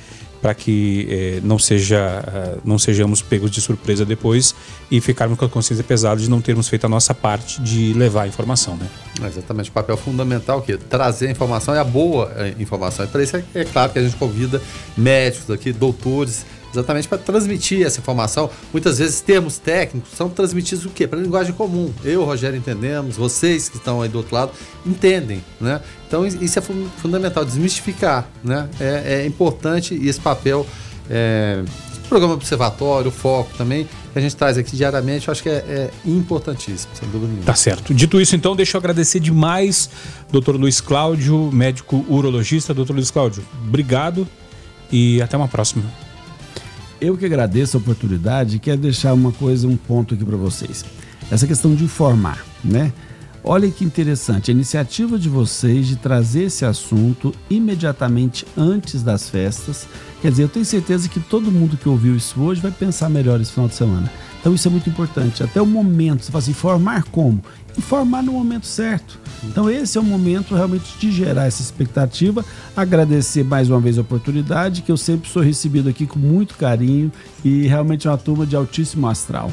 para 0.45 0.55
que 0.55 1.09
eh, 1.11 1.41
não, 1.43 1.59
seja, 1.59 2.23
uh, 2.23 2.61
não 2.67 2.79
sejamos 2.79 3.23
pegos 3.23 3.51
de 3.51 3.63
surpresa 3.63 4.05
depois 4.05 4.55
e 4.91 5.01
ficarmos 5.01 5.39
com 5.39 5.47
a 5.47 5.49
consciência 5.49 5.83
pesada 5.83 6.21
de 6.21 6.29
não 6.29 6.39
termos 6.39 6.69
feito 6.69 6.85
a 6.85 6.89
nossa 6.89 7.15
parte 7.15 7.63
de 7.63 7.95
levar 7.95 8.25
a 8.25 8.29
informação. 8.29 8.77
Né? 8.77 8.87
Exatamente, 9.27 9.71
o 9.71 9.73
papel 9.73 9.97
fundamental 9.97 10.61
que 10.61 10.77
trazer 10.77 11.29
a 11.29 11.31
informação 11.31 11.75
é 11.75 11.79
a 11.79 11.85
boa 11.85 12.31
eh, 12.37 12.55
informação. 12.59 13.07
E 13.07 13.09
para 13.09 13.23
isso 13.23 13.39
é, 13.39 13.45
é 13.55 13.65
claro 13.65 13.91
que 13.91 13.99
a 13.99 14.03
gente 14.03 14.17
convida 14.17 14.61
médicos 14.95 15.51
aqui, 15.51 15.73
doutores, 15.73 16.45
exatamente 16.75 17.09
para 17.09 17.19
transmitir 17.19 17.87
essa 17.87 18.01
informação. 18.01 18.51
Muitas 18.73 18.99
vezes 18.99 19.21
termos 19.21 19.59
técnicos 19.59 20.11
são 20.17 20.29
transmitidos 20.29 20.85
o 20.85 20.91
quê? 20.91 21.07
Para 21.07 21.19
linguagem 21.21 21.53
comum. 21.53 21.93
Eu, 22.05 22.25
Rogério, 22.25 22.57
entendemos, 22.57 23.17
vocês 23.17 23.69
que 23.69 23.77
estão 23.77 24.03
aí 24.03 24.09
do 24.09 24.19
outro 24.19 24.35
lado 24.35 24.53
entendem, 24.85 25.43
né? 25.61 25.81
Então 26.07 26.27
isso 26.27 26.59
é 26.59 26.63
fundamental, 26.63 27.45
desmistificar, 27.45 28.29
né? 28.43 28.69
É, 28.79 29.23
é 29.23 29.27
importante 29.27 29.95
e 29.95 30.09
esse 30.09 30.21
papel, 30.21 30.67
é, 31.09 31.63
programa 32.09 32.35
observatório, 32.35 33.11
foco 33.11 33.51
também, 33.57 33.89
que 34.13 34.19
a 34.19 34.23
gente 34.23 34.37
traz 34.37 34.57
aqui 34.57 34.77
diariamente, 34.77 35.27
eu 35.27 35.33
acho 35.33 35.43
que 35.43 35.49
é, 35.49 35.53
é, 35.53 35.91
importantíssimo, 36.05 36.95
sem 36.95 37.09
dúvida 37.09 37.27
nenhuma. 37.27 37.47
Tá 37.47 37.55
certo. 37.55 37.93
Dito 37.93 38.21
isso, 38.21 38.37
então, 38.37 38.55
deixa 38.55 38.77
eu 38.77 38.79
agradecer 38.79 39.19
demais, 39.19 39.91
doutor 40.31 40.55
Luiz 40.57 40.81
Cláudio, 40.81 41.51
médico 41.53 42.05
urologista. 42.09 42.73
Doutor 42.73 42.95
Luiz 42.95 43.11
Cláudio, 43.11 43.45
obrigado 43.67 44.27
e 44.93 45.21
até 45.21 45.37
uma 45.37 45.49
próxima. 45.49 46.04
Eu 47.01 47.17
que 47.17 47.27
agradeço 47.27 47.77
a 47.77 47.81
oportunidade 47.81 48.57
e 48.57 48.59
quero 48.59 48.81
deixar 48.81 49.13
uma 49.13 49.33
coisa, 49.33 49.67
um 49.67 49.77
ponto 49.77 50.15
aqui 50.15 50.25
para 50.25 50.37
vocês. 50.37 50.85
Essa 51.31 51.47
questão 51.47 51.75
de 51.75 51.85
informar, 51.85 52.45
né? 52.65 52.93
Olha 53.47 53.71
que 53.71 53.85
interessante, 53.85 54.51
a 54.51 54.55
iniciativa 54.55 55.19
de 55.19 55.29
vocês 55.29 55.87
de 55.87 55.97
trazer 55.97 56.45
esse 56.45 56.65
assunto 56.65 57.35
imediatamente 57.51 58.47
antes 58.57 59.03
das 59.03 59.29
festas. 59.29 59.87
Quer 60.23 60.31
dizer, 60.31 60.45
eu 60.45 60.49
tenho 60.49 60.65
certeza 60.65 61.11
que 61.11 61.21
todo 61.21 61.53
mundo 61.53 61.77
que 61.77 61.87
ouviu 61.87 62.17
isso 62.17 62.41
hoje 62.41 62.63
vai 62.63 62.71
pensar 62.71 63.11
melhor 63.11 63.39
esse 63.39 63.53
final 63.53 63.69
de 63.69 63.75
semana. 63.75 64.11
Então 64.45 64.55
isso 64.55 64.69
é 64.69 64.71
muito 64.71 64.91
importante. 64.91 65.43
Até 65.43 65.63
o 65.63 65.65
momento, 65.65 66.23
você 66.23 66.31
fala 66.31 66.43
assim, 66.43 66.51
informar 66.51 67.05
como? 67.05 67.43
Informar 67.79 68.23
no 68.23 68.33
momento 68.33 68.67
certo. 68.67 69.19
Então 69.43 69.71
esse 69.71 69.97
é 69.97 70.01
o 70.01 70.05
momento 70.05 70.55
realmente 70.55 70.99
de 70.99 71.11
gerar 71.11 71.47
essa 71.47 71.63
expectativa. 71.63 72.45
Agradecer 72.77 73.43
mais 73.43 73.71
uma 73.71 73.81
vez 73.81 73.97
a 73.97 74.03
oportunidade, 74.03 74.83
que 74.83 74.93
eu 74.93 74.99
sempre 74.99 75.31
sou 75.31 75.41
recebido 75.41 75.89
aqui 75.89 76.07
com 76.07 76.19
muito 76.19 76.57
carinho 76.57 77.11
e 77.43 77.67
realmente 77.67 78.07
é 78.07 78.11
uma 78.11 78.19
turma 78.19 78.45
de 78.45 78.55
altíssimo 78.55 79.09
astral. 79.09 79.51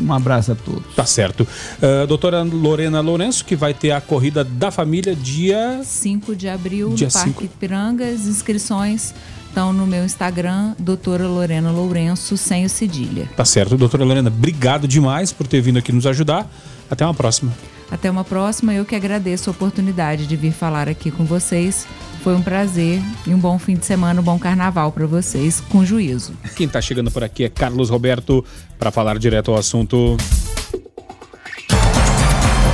Um 0.00 0.12
abraço 0.12 0.50
a 0.50 0.54
todos. 0.56 0.92
Tá 0.96 1.06
certo. 1.06 1.46
Uh, 1.78 2.04
doutora 2.08 2.42
Lorena 2.42 3.00
Lourenço, 3.00 3.44
que 3.44 3.54
vai 3.54 3.72
ter 3.72 3.92
a 3.92 4.00
corrida 4.00 4.42
da 4.42 4.72
família 4.72 5.14
dia 5.14 5.82
5 5.84 6.34
de 6.34 6.48
abril 6.48 6.94
dia 6.94 7.06
no 7.06 7.12
Parque 7.12 7.28
cinco. 7.28 7.48
Pirangas, 7.60 8.26
inscrições 8.26 9.14
estão 9.52 9.70
no 9.70 9.86
meu 9.86 10.02
Instagram, 10.02 10.74
doutora 10.78 11.26
Lorena 11.28 11.70
Lourenço, 11.70 12.38
sem 12.38 12.64
o 12.64 12.70
cedilha. 12.70 13.28
Tá 13.36 13.44
certo. 13.44 13.76
Doutora 13.76 14.02
Lorena, 14.02 14.30
obrigado 14.30 14.88
demais 14.88 15.30
por 15.30 15.46
ter 15.46 15.60
vindo 15.60 15.78
aqui 15.78 15.92
nos 15.92 16.06
ajudar. 16.06 16.50
Até 16.90 17.04
uma 17.04 17.12
próxima. 17.12 17.52
Até 17.90 18.10
uma 18.10 18.24
próxima. 18.24 18.72
Eu 18.72 18.86
que 18.86 18.96
agradeço 18.96 19.50
a 19.50 19.52
oportunidade 19.52 20.26
de 20.26 20.36
vir 20.36 20.52
falar 20.52 20.88
aqui 20.88 21.10
com 21.10 21.26
vocês. 21.26 21.86
Foi 22.24 22.34
um 22.34 22.40
prazer 22.40 23.02
e 23.26 23.34
um 23.34 23.38
bom 23.38 23.58
fim 23.58 23.76
de 23.76 23.84
semana, 23.84 24.22
um 24.22 24.24
bom 24.24 24.38
carnaval 24.38 24.90
para 24.90 25.06
vocês, 25.06 25.60
com 25.60 25.84
juízo. 25.84 26.32
Quem 26.56 26.66
está 26.66 26.80
chegando 26.80 27.10
por 27.10 27.22
aqui 27.22 27.44
é 27.44 27.50
Carlos 27.50 27.90
Roberto 27.90 28.42
para 28.78 28.90
falar 28.90 29.18
direto 29.18 29.50
ao 29.50 29.58
assunto. 29.58 30.16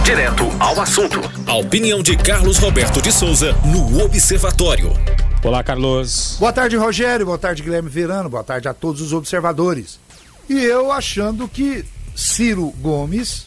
Direto 0.04 0.44
ao 0.60 0.80
assunto. 0.80 1.20
A 1.44 1.54
opinião 1.54 2.02
de 2.04 2.16
Carlos 2.16 2.58
Roberto 2.58 3.02
de 3.02 3.10
Souza 3.10 3.52
no 3.64 4.04
Observatório. 4.04 4.92
Olá, 5.44 5.62
Carlos. 5.62 6.36
Boa 6.40 6.52
tarde, 6.52 6.76
Rogério. 6.76 7.24
Boa 7.24 7.38
tarde, 7.38 7.62
Guilherme 7.62 7.88
Verano. 7.88 8.28
Boa 8.28 8.42
tarde 8.42 8.66
a 8.68 8.74
todos 8.74 9.00
os 9.00 9.12
observadores. 9.12 10.00
E 10.48 10.58
eu 10.58 10.90
achando 10.90 11.46
que 11.46 11.84
Ciro 12.14 12.74
Gomes 12.80 13.46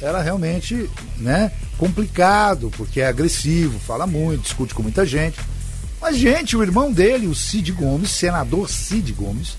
era 0.00 0.20
realmente, 0.20 0.88
né, 1.16 1.50
complicado, 1.78 2.70
porque 2.76 3.00
é 3.00 3.06
agressivo, 3.06 3.78
fala 3.78 4.06
muito, 4.06 4.42
discute 4.42 4.74
com 4.74 4.82
muita 4.82 5.06
gente. 5.06 5.38
Mas, 6.00 6.16
gente, 6.16 6.56
o 6.56 6.62
irmão 6.62 6.92
dele, 6.92 7.26
o 7.26 7.34
Cid 7.34 7.72
Gomes, 7.72 8.10
senador 8.10 8.68
Cid 8.68 9.12
Gomes, 9.12 9.56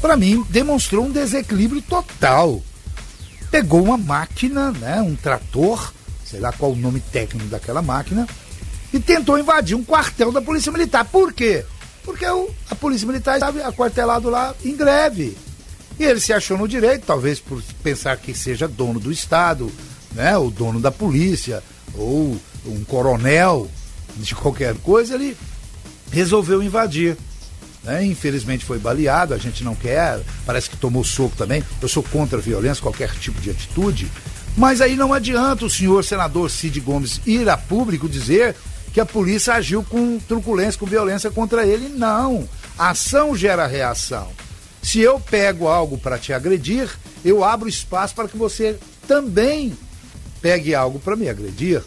para 0.00 0.16
mim 0.16 0.44
demonstrou 0.48 1.04
um 1.04 1.10
desequilíbrio 1.10 1.82
total. 1.82 2.62
Pegou 3.50 3.82
uma 3.82 3.98
máquina, 3.98 4.72
né, 4.72 5.00
um 5.02 5.14
trator, 5.14 5.92
sei 6.24 6.40
lá 6.40 6.52
qual 6.52 6.72
o 6.72 6.76
nome 6.76 7.00
técnico 7.00 7.46
daquela 7.48 7.82
máquina, 7.82 8.26
e 8.94 9.00
tentou 9.00 9.36
invadir 9.36 9.76
um 9.76 9.82
quartel 9.82 10.30
da 10.30 10.40
Polícia 10.40 10.70
Militar. 10.70 11.04
Por 11.04 11.32
quê? 11.32 11.64
Porque 12.04 12.24
o, 12.24 12.48
a 12.70 12.76
Polícia 12.76 13.04
Militar 13.04 13.34
estava 13.34 13.66
aquartelado 13.66 14.30
lá 14.30 14.54
em 14.64 14.76
greve. 14.76 15.36
E 15.98 16.04
ele 16.04 16.20
se 16.20 16.32
achou 16.32 16.56
no 16.56 16.68
direito, 16.68 17.04
talvez 17.04 17.40
por 17.40 17.60
pensar 17.82 18.16
que 18.16 18.32
seja 18.32 18.68
dono 18.68 19.00
do 19.00 19.10
Estado, 19.10 19.70
né, 20.12 20.38
o 20.38 20.48
dono 20.48 20.78
da 20.78 20.92
polícia, 20.92 21.60
ou 21.92 22.40
um 22.64 22.84
coronel 22.84 23.68
de 24.16 24.32
qualquer 24.32 24.76
coisa, 24.76 25.14
ele 25.14 25.36
resolveu 26.12 26.62
invadir. 26.62 27.16
Né? 27.82 28.04
Infelizmente 28.04 28.64
foi 28.64 28.78
baleado, 28.78 29.34
a 29.34 29.38
gente 29.38 29.64
não 29.64 29.74
quer, 29.74 30.20
parece 30.46 30.70
que 30.70 30.76
tomou 30.76 31.02
soco 31.02 31.34
também. 31.36 31.64
Eu 31.82 31.88
sou 31.88 32.02
contra 32.04 32.38
a 32.38 32.40
violência, 32.40 32.80
qualquer 32.80 33.10
tipo 33.16 33.40
de 33.40 33.50
atitude. 33.50 34.08
Mas 34.56 34.80
aí 34.80 34.94
não 34.94 35.12
adianta 35.12 35.64
o 35.64 35.70
senhor 35.70 36.04
senador 36.04 36.48
Cid 36.48 36.78
Gomes 36.78 37.20
ir 37.26 37.48
a 37.48 37.56
público 37.56 38.08
dizer 38.08 38.54
que 38.94 39.00
a 39.00 39.04
polícia 39.04 39.54
agiu 39.54 39.82
com 39.82 40.20
truculência, 40.20 40.78
com 40.78 40.86
violência 40.86 41.28
contra 41.28 41.66
ele. 41.66 41.88
Não. 41.88 42.48
ação 42.78 43.36
gera 43.36 43.66
reação. 43.66 44.30
Se 44.80 45.00
eu 45.00 45.18
pego 45.18 45.66
algo 45.66 45.98
para 45.98 46.16
te 46.16 46.32
agredir, 46.32 46.88
eu 47.24 47.42
abro 47.42 47.68
espaço 47.68 48.14
para 48.14 48.28
que 48.28 48.36
você 48.36 48.78
também 49.08 49.76
pegue 50.40 50.76
algo 50.76 51.00
para 51.00 51.16
me 51.16 51.28
agredir. 51.28 51.82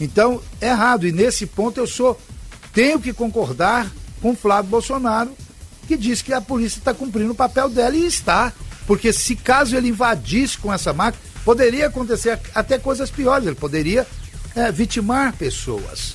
Então, 0.00 0.40
é 0.60 0.68
errado. 0.68 1.04
E 1.04 1.10
nesse 1.10 1.46
ponto 1.46 1.80
eu 1.80 1.86
sou 1.86 2.16
tenho 2.72 3.00
que 3.00 3.12
concordar 3.12 3.90
com 4.22 4.36
Flávio 4.36 4.70
Bolsonaro, 4.70 5.32
que 5.88 5.96
diz 5.96 6.22
que 6.22 6.32
a 6.32 6.40
polícia 6.40 6.78
está 6.78 6.94
cumprindo 6.94 7.32
o 7.32 7.36
papel 7.36 7.68
dela 7.68 7.96
e 7.96 8.06
está. 8.06 8.52
Porque 8.86 9.12
se 9.12 9.34
caso 9.34 9.74
ele 9.74 9.88
invadisse 9.88 10.58
com 10.58 10.72
essa 10.72 10.92
máquina, 10.92 11.24
poderia 11.44 11.88
acontecer 11.88 12.38
até 12.54 12.78
coisas 12.78 13.10
piores. 13.10 13.46
Ele 13.48 13.56
poderia 13.56 14.06
é, 14.54 14.70
vitimar 14.70 15.32
pessoas. 15.32 16.14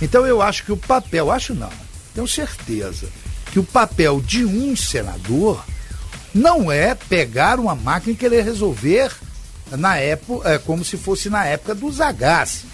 Então 0.00 0.26
eu 0.26 0.42
acho 0.42 0.64
que 0.64 0.72
o 0.72 0.76
papel, 0.76 1.30
acho 1.30 1.54
não, 1.54 1.70
tenho 2.14 2.28
certeza, 2.28 3.08
que 3.50 3.58
o 3.58 3.64
papel 3.64 4.20
de 4.20 4.44
um 4.44 4.76
senador 4.76 5.64
não 6.34 6.70
é 6.70 6.94
pegar 6.94 7.58
uma 7.58 7.74
máquina 7.74 8.12
e 8.12 8.16
querer 8.16 8.44
resolver 8.44 9.10
na 9.70 9.96
época, 9.96 10.48
é, 10.48 10.58
como 10.58 10.84
se 10.84 10.96
fosse 10.96 11.30
na 11.30 11.44
época 11.44 11.74
do 11.74 11.90
Zagás, 11.90 12.64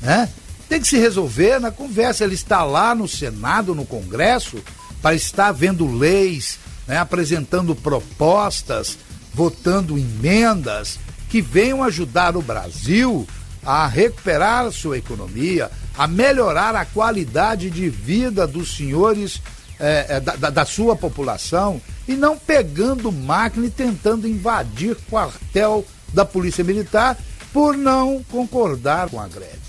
né? 0.00 0.28
Tem 0.68 0.80
que 0.80 0.88
se 0.88 0.96
resolver 0.96 1.58
na 1.58 1.70
conversa. 1.70 2.24
Ele 2.24 2.34
está 2.34 2.62
lá 2.62 2.94
no 2.94 3.08
Senado, 3.08 3.74
no 3.74 3.84
Congresso, 3.84 4.62
para 5.02 5.14
estar 5.14 5.50
vendo 5.52 5.86
leis, 5.86 6.58
né, 6.86 6.96
apresentando 6.96 7.74
propostas, 7.74 8.96
votando 9.34 9.98
emendas 9.98 10.98
que 11.28 11.40
venham 11.40 11.82
ajudar 11.82 12.36
o 12.36 12.42
Brasil 12.42 13.26
a 13.64 13.86
recuperar 13.86 14.66
a 14.66 14.72
sua 14.72 14.98
economia, 14.98 15.70
a 16.00 16.06
melhorar 16.06 16.74
a 16.74 16.86
qualidade 16.86 17.68
de 17.68 17.90
vida 17.90 18.46
dos 18.46 18.74
senhores 18.74 19.42
é, 19.78 20.18
da, 20.18 20.48
da, 20.48 20.64
sua 20.64 20.96
população 20.96 21.78
e 22.08 22.14
não 22.14 22.38
pegando 22.38 23.12
máquina 23.12 23.66
e 23.66 23.70
tentando 23.70 24.26
invadir 24.26 24.96
quartel 25.10 25.84
da 26.14 26.24
Polícia 26.24 26.64
Militar 26.64 27.18
por 27.52 27.76
não 27.76 28.24
concordar 28.30 29.10
com 29.10 29.20
a 29.20 29.28
greve. 29.28 29.60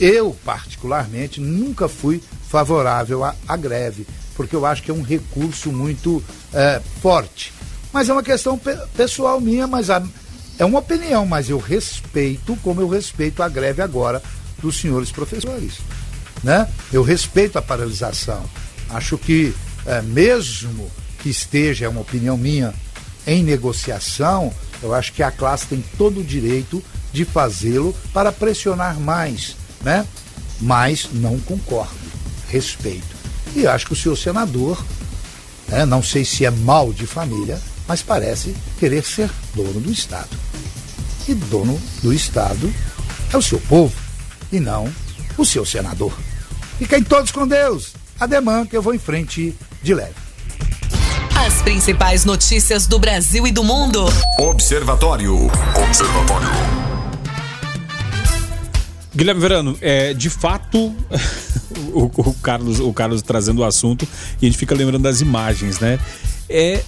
Eu, 0.00 0.34
particularmente, 0.42 1.38
nunca 1.38 1.86
fui 1.86 2.22
favorável 2.48 3.22
à, 3.22 3.36
à 3.46 3.58
greve, 3.58 4.06
porque 4.34 4.56
eu 4.56 4.64
acho 4.64 4.82
que 4.82 4.90
é 4.90 4.94
um 4.94 5.02
recurso 5.02 5.70
muito 5.70 6.24
é, 6.54 6.80
forte. 7.02 7.52
Mas 7.92 8.08
é 8.08 8.12
uma 8.14 8.22
questão 8.22 8.56
pe 8.56 8.74
pessoal 8.96 9.38
minha, 9.38 9.66
mas 9.66 9.90
a, 9.90 10.02
é 10.58 10.64
uma 10.64 10.78
opinião, 10.78 11.26
mas 11.26 11.50
eu 11.50 11.58
respeito 11.58 12.56
como 12.62 12.80
eu 12.80 12.88
respeito 12.88 13.42
a 13.42 13.50
greve 13.50 13.82
agora 13.82 14.22
dos 14.60 14.80
senhores 14.80 15.10
professores. 15.10 15.74
Né? 16.42 16.68
Eu 16.92 17.02
respeito 17.02 17.58
a 17.58 17.62
paralisação. 17.62 18.44
Acho 18.90 19.18
que, 19.18 19.54
é, 19.84 20.00
mesmo 20.02 20.90
que 21.18 21.28
esteja, 21.28 21.86
é 21.86 21.88
uma 21.88 22.00
opinião 22.00 22.36
minha, 22.36 22.74
em 23.26 23.42
negociação, 23.42 24.52
eu 24.82 24.94
acho 24.94 25.12
que 25.12 25.22
a 25.22 25.30
classe 25.30 25.66
tem 25.66 25.84
todo 25.98 26.20
o 26.20 26.24
direito 26.24 26.82
de 27.12 27.24
fazê-lo 27.24 27.94
para 28.12 28.30
pressionar 28.30 29.00
mais, 29.00 29.56
né? 29.82 30.06
Mas 30.60 31.08
não 31.12 31.38
concordo, 31.40 31.96
respeito. 32.48 33.16
E 33.54 33.66
acho 33.66 33.86
que 33.86 33.92
o 33.92 33.96
senhor 33.96 34.16
senador, 34.16 34.84
né, 35.68 35.84
não 35.84 36.02
sei 36.02 36.24
se 36.24 36.44
é 36.44 36.50
mal 36.50 36.92
de 36.92 37.06
família, 37.06 37.60
mas 37.88 38.02
parece 38.02 38.54
querer 38.78 39.04
ser 39.04 39.30
dono 39.54 39.80
do 39.80 39.90
Estado. 39.90 40.36
E 41.26 41.34
dono 41.34 41.80
do 42.02 42.12
Estado 42.12 42.72
é 43.32 43.36
o 43.36 43.42
seu 43.42 43.58
povo 43.60 44.05
e 44.56 44.60
não 44.60 44.92
o 45.36 45.44
seu 45.44 45.64
senador. 45.64 46.12
Fiquem 46.78 47.02
todos 47.02 47.30
com 47.30 47.46
Deus. 47.46 47.92
Ademã 48.18 48.66
que 48.66 48.76
eu 48.76 48.82
vou 48.82 48.94
em 48.94 48.98
frente 48.98 49.54
de 49.82 49.94
leve. 49.94 50.14
As 51.46 51.62
principais 51.62 52.24
notícias 52.24 52.86
do 52.86 52.98
Brasil 52.98 53.46
e 53.46 53.52
do 53.52 53.62
mundo. 53.62 54.04
Observatório. 54.38 55.50
Observatório. 55.86 56.48
Guilherme 59.14 59.40
Verano, 59.40 59.78
é, 59.80 60.12
de 60.12 60.28
fato, 60.28 60.94
o, 61.92 62.10
o 62.16 62.34
Carlos, 62.34 62.80
o 62.80 62.92
Carlos 62.92 63.22
trazendo 63.22 63.60
o 63.60 63.64
assunto 63.64 64.06
e 64.40 64.46
a 64.46 64.48
gente 64.48 64.58
fica 64.58 64.74
lembrando 64.74 65.02
das 65.02 65.20
imagens, 65.20 65.78
né? 65.78 65.98
É, 66.48 66.82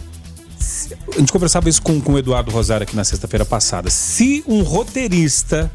a 1.14 1.18
gente 1.18 1.32
conversava 1.32 1.68
isso 1.68 1.80
com, 1.80 2.00
com 2.00 2.12
o 2.12 2.18
Eduardo 2.18 2.50
Rosário 2.50 2.84
aqui 2.84 2.94
na 2.94 3.04
sexta-feira 3.04 3.44
passada. 3.44 3.88
Se 3.88 4.44
um 4.46 4.62
roteirista 4.62 5.70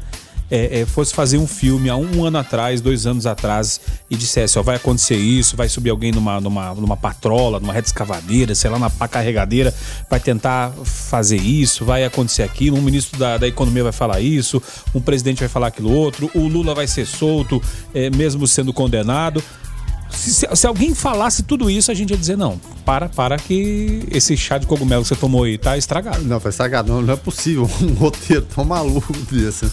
é, 0.50 0.80
é, 0.80 0.86
fosse 0.86 1.14
fazer 1.14 1.38
um 1.38 1.46
filme 1.46 1.88
há 1.88 1.96
um 1.96 2.24
ano 2.24 2.38
atrás, 2.38 2.80
dois 2.80 3.06
anos 3.06 3.26
atrás, 3.26 3.80
e 4.10 4.16
dissesse, 4.16 4.58
ó, 4.58 4.62
vai 4.62 4.76
acontecer 4.76 5.16
isso, 5.16 5.56
vai 5.56 5.68
subir 5.68 5.90
alguém 5.90 6.12
numa, 6.12 6.40
numa, 6.40 6.74
numa 6.74 6.96
patrola, 6.96 7.58
numa 7.58 7.72
reta 7.72 7.88
escavadeira, 7.88 8.54
sei 8.54 8.70
lá, 8.70 8.78
na 8.78 8.90
pá 8.90 9.08
carregadeira, 9.08 9.74
vai 10.08 10.20
tentar 10.20 10.72
fazer 10.84 11.40
isso, 11.40 11.84
vai 11.84 12.04
acontecer 12.04 12.42
aquilo, 12.42 12.76
um 12.76 12.82
ministro 12.82 13.18
da, 13.18 13.38
da 13.38 13.48
economia 13.48 13.84
vai 13.84 13.92
falar 13.92 14.20
isso, 14.20 14.62
um 14.94 15.00
presidente 15.00 15.40
vai 15.40 15.48
falar 15.48 15.68
aquilo 15.68 15.92
outro, 15.92 16.30
o 16.34 16.46
Lula 16.46 16.74
vai 16.74 16.86
ser 16.86 17.06
solto, 17.06 17.60
é, 17.94 18.10
mesmo 18.10 18.46
sendo 18.46 18.72
condenado. 18.72 19.42
Se, 20.10 20.32
se, 20.32 20.46
se, 20.54 20.66
alguém 20.66 20.94
falasse 20.94 21.42
tudo 21.42 21.68
isso, 21.68 21.90
a 21.90 21.94
gente 21.94 22.10
ia 22.10 22.16
dizer, 22.16 22.36
não, 22.36 22.58
para, 22.84 23.08
para 23.08 23.36
que 23.36 24.06
esse 24.12 24.36
chá 24.36 24.58
de 24.58 24.66
cogumelo 24.66 25.02
que 25.02 25.08
você 25.08 25.16
tomou 25.16 25.44
aí 25.44 25.58
tá 25.58 25.76
estragado. 25.76 26.22
Não, 26.22 26.38
tá 26.38 26.48
estragado, 26.48 26.92
não, 26.92 27.02
não 27.02 27.14
é 27.14 27.16
possível 27.16 27.68
um 27.82 27.94
roteiro 27.94 28.46
tão 28.54 28.64
maluco 28.64 29.12
desse. 29.30 29.68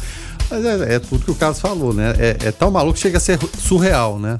Mas 0.51 0.65
é, 0.65 0.95
é, 0.95 0.99
tudo 0.99 1.23
que 1.23 1.31
o 1.31 1.35
Carlos 1.35 1.61
falou, 1.61 1.93
né? 1.93 2.13
É, 2.19 2.47
é, 2.47 2.51
tão 2.51 2.69
maluco 2.69 2.95
que 2.95 2.99
chega 2.99 3.17
a 3.17 3.21
ser 3.21 3.39
surreal, 3.57 4.19
né? 4.19 4.37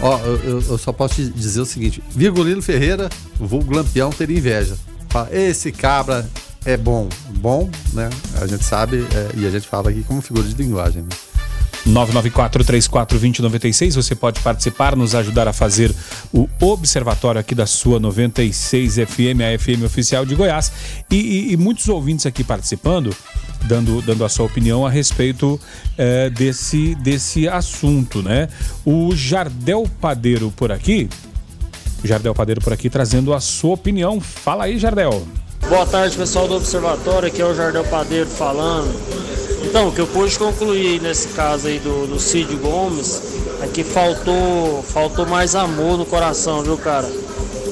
Ó, 0.00 0.16
eu, 0.20 0.62
eu 0.62 0.78
só 0.78 0.92
posso 0.92 1.16
te 1.16 1.28
dizer 1.28 1.60
o 1.60 1.66
seguinte: 1.66 2.00
Virgulino 2.10 2.62
Ferreira, 2.62 3.08
vulgo 3.38 3.74
Lampião, 3.74 4.10
teria 4.10 4.38
inveja. 4.38 4.76
Esse 5.32 5.72
cabra 5.72 6.28
é 6.64 6.76
bom. 6.76 7.08
Bom, 7.40 7.68
né? 7.92 8.08
A 8.40 8.46
gente 8.46 8.64
sabe 8.64 9.04
é, 9.14 9.30
e 9.36 9.46
a 9.46 9.50
gente 9.50 9.66
fala 9.66 9.90
aqui 9.90 10.04
como 10.04 10.22
figura 10.22 10.46
de 10.46 10.54
linguagem. 10.54 11.02
Né? 11.02 11.08
994-34-2096. 11.86 13.94
Você 13.94 14.14
pode 14.14 14.40
participar, 14.40 14.94
nos 14.94 15.14
ajudar 15.14 15.48
a 15.48 15.52
fazer 15.52 15.94
o 16.32 16.48
observatório 16.60 17.40
aqui 17.40 17.54
da 17.54 17.66
sua 17.66 17.98
96 17.98 18.94
FM, 18.94 19.40
a 19.42 19.58
FM 19.58 19.84
oficial 19.84 20.24
de 20.24 20.34
Goiás. 20.34 20.70
E, 21.10 21.16
e, 21.16 21.52
e 21.52 21.56
muitos 21.56 21.88
ouvintes 21.88 22.26
aqui 22.26 22.44
participando, 22.44 23.14
dando, 23.68 24.02
dando 24.02 24.24
a 24.24 24.28
sua 24.28 24.46
opinião 24.46 24.86
a 24.86 24.90
respeito 24.90 25.60
é, 25.96 26.30
desse, 26.30 26.94
desse 26.96 27.46
assunto, 27.46 28.22
né? 28.22 28.48
O 28.84 29.14
Jardel 29.14 29.84
Padeiro 30.00 30.52
por 30.56 30.72
aqui. 30.72 31.08
Jardel 32.02 32.34
Padeiro 32.34 32.60
por 32.60 32.72
aqui 32.72 32.88
trazendo 32.88 33.34
a 33.34 33.40
sua 33.40 33.74
opinião. 33.74 34.20
Fala 34.20 34.64
aí, 34.64 34.78
Jardel. 34.78 35.26
Boa 35.68 35.84
tarde, 35.84 36.16
pessoal 36.16 36.48
do 36.48 36.56
Observatório. 36.56 37.28
Aqui 37.28 37.42
é 37.42 37.44
o 37.44 37.54
Jardel 37.54 37.84
Padeiro 37.84 38.28
falando. 38.28 38.88
Então, 39.64 39.88
o 39.88 39.92
que 39.92 40.00
eu 40.00 40.06
pude 40.06 40.38
concluir 40.38 41.00
nesse 41.02 41.28
caso 41.28 41.66
aí 41.66 41.78
do, 41.78 42.06
do 42.06 42.18
Cid 42.18 42.56
Gomes 42.56 43.20
é 43.62 43.66
que 43.66 43.84
faltou, 43.84 44.82
faltou 44.82 45.26
mais 45.26 45.54
amor 45.54 45.98
no 45.98 46.06
coração, 46.06 46.62
viu, 46.62 46.78
cara? 46.78 47.06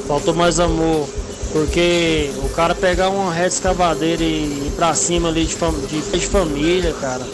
Faltou 0.07 0.35
mais 0.35 0.61
amor. 0.61 1.09
Porque 1.57 2.31
o 2.45 2.51
cara 2.51 2.75
pegar 2.75 3.09
uma 3.09 3.33
reta 3.33 3.49
escavadeira 3.49 4.23
e 4.23 4.67
ir 4.67 4.73
pra 4.77 4.93
cima 4.93 5.31
ali 5.31 5.47
de, 5.47 5.55
de, 5.55 6.19
de 6.19 6.27
família, 6.27 6.93
cara. 7.01 7.27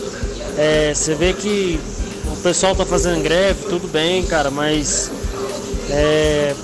É, 0.56 0.94
você 0.94 1.12
vê 1.16 1.32
que 1.32 1.80
o 2.26 2.36
pessoal 2.36 2.72
tá 2.72 2.86
fazendo 2.86 3.20
greve, 3.20 3.64
tudo 3.68 3.88
bem, 3.88 4.22
cara, 4.22 4.48
mas 4.48 5.10
é, 5.90 6.54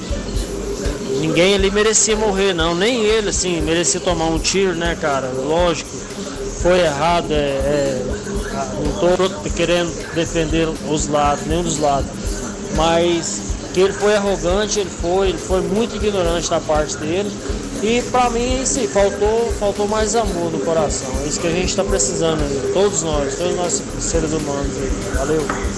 ninguém 1.20 1.56
ali 1.56 1.68
merecia 1.68 2.14
morrer, 2.14 2.54
não. 2.54 2.76
Nem 2.76 3.02
ele, 3.02 3.30
assim, 3.30 3.60
merecia 3.60 3.98
tomar 3.98 4.26
um 4.26 4.38
tiro, 4.38 4.76
né, 4.76 4.96
cara? 5.00 5.26
Lógico 5.26 5.90
foi 6.62 6.78
errado, 6.78 7.32
é, 7.32 7.34
é, 7.34 8.02
não 9.18 9.50
querendo 9.50 10.14
defender 10.14 10.68
os 10.88 11.08
lados, 11.08 11.44
nenhum 11.44 11.64
dos 11.64 11.78
lados, 11.78 12.08
mas 12.76 13.40
que 13.78 13.82
ele 13.84 13.92
foi 13.92 14.12
arrogante, 14.16 14.80
ele 14.80 14.90
foi, 14.90 15.28
ele 15.28 15.38
foi 15.38 15.60
muito 15.60 15.94
ignorante 15.94 16.50
da 16.50 16.58
parte 16.58 16.96
dele. 16.96 17.30
E 17.80 18.02
para 18.10 18.28
mim, 18.30 18.66
sim, 18.66 18.88
faltou, 18.88 19.52
faltou 19.52 19.86
mais 19.86 20.16
amor 20.16 20.50
no 20.50 20.58
coração. 20.58 21.08
É 21.22 21.28
isso 21.28 21.38
que 21.38 21.46
a 21.46 21.52
gente 21.52 21.68
está 21.68 21.84
precisando, 21.84 22.72
todos 22.72 23.04
nós, 23.04 23.36
todos 23.36 23.54
nós 23.54 23.80
seres 24.00 24.32
humanos. 24.32 24.72
Valeu. 25.14 25.77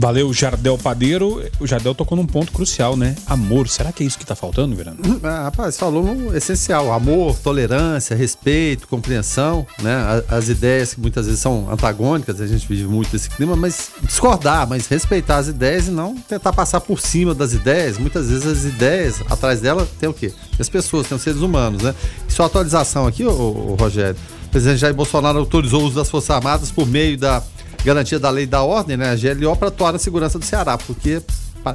Valeu, 0.00 0.32
Jardel 0.32 0.78
Padeiro. 0.78 1.44
O 1.58 1.66
Jardel 1.66 1.92
tocou 1.92 2.16
num 2.16 2.24
ponto 2.24 2.52
crucial, 2.52 2.96
né? 2.96 3.16
Amor. 3.26 3.68
Será 3.68 3.90
que 3.90 4.04
é 4.04 4.06
isso 4.06 4.16
que 4.16 4.24
tá 4.24 4.36
faltando, 4.36 4.76
Virando? 4.76 5.20
Ah, 5.24 5.42
rapaz, 5.42 5.76
falou 5.76 6.14
no 6.14 6.36
essencial. 6.36 6.92
Amor, 6.92 7.36
tolerância, 7.42 8.14
respeito, 8.14 8.86
compreensão, 8.86 9.66
né? 9.82 10.22
As 10.28 10.48
ideias 10.48 10.94
que 10.94 11.00
muitas 11.00 11.26
vezes 11.26 11.40
são 11.40 11.68
antagônicas, 11.68 12.40
a 12.40 12.46
gente 12.46 12.64
vive 12.68 12.84
muito 12.84 13.16
esse 13.16 13.28
clima, 13.28 13.56
mas 13.56 13.90
discordar, 14.00 14.68
mas 14.68 14.86
respeitar 14.86 15.38
as 15.38 15.48
ideias 15.48 15.88
e 15.88 15.90
não 15.90 16.14
tentar 16.14 16.52
passar 16.52 16.80
por 16.80 17.00
cima 17.00 17.34
das 17.34 17.52
ideias. 17.52 17.98
Muitas 17.98 18.30
vezes 18.30 18.46
as 18.46 18.64
ideias, 18.64 19.20
atrás 19.28 19.60
dela, 19.60 19.84
tem 19.98 20.08
o 20.08 20.14
quê? 20.14 20.32
As 20.60 20.68
pessoas, 20.68 21.08
tem 21.08 21.16
os 21.16 21.22
seres 21.22 21.40
humanos, 21.40 21.82
né? 21.82 21.92
E 22.28 22.32
sua 22.32 22.46
atualização 22.46 23.04
aqui, 23.04 23.24
ô, 23.24 23.74
Rogério, 23.76 24.16
o 24.46 24.48
presidente 24.48 24.78
Jair 24.78 24.94
Bolsonaro 24.94 25.40
autorizou 25.40 25.82
o 25.82 25.86
uso 25.86 25.96
das 25.96 26.08
Forças 26.08 26.30
Armadas 26.30 26.70
por 26.70 26.86
meio 26.86 27.18
da 27.18 27.42
garantia 27.84 28.18
da 28.18 28.30
lei 28.30 28.46
da 28.46 28.62
ordem, 28.62 28.96
né, 28.96 29.10
a 29.10 29.16
GLO, 29.16 29.56
para 29.56 29.68
atuar 29.68 29.92
na 29.92 29.98
segurança 29.98 30.38
do 30.38 30.44
Ceará, 30.44 30.78
porque 30.78 31.22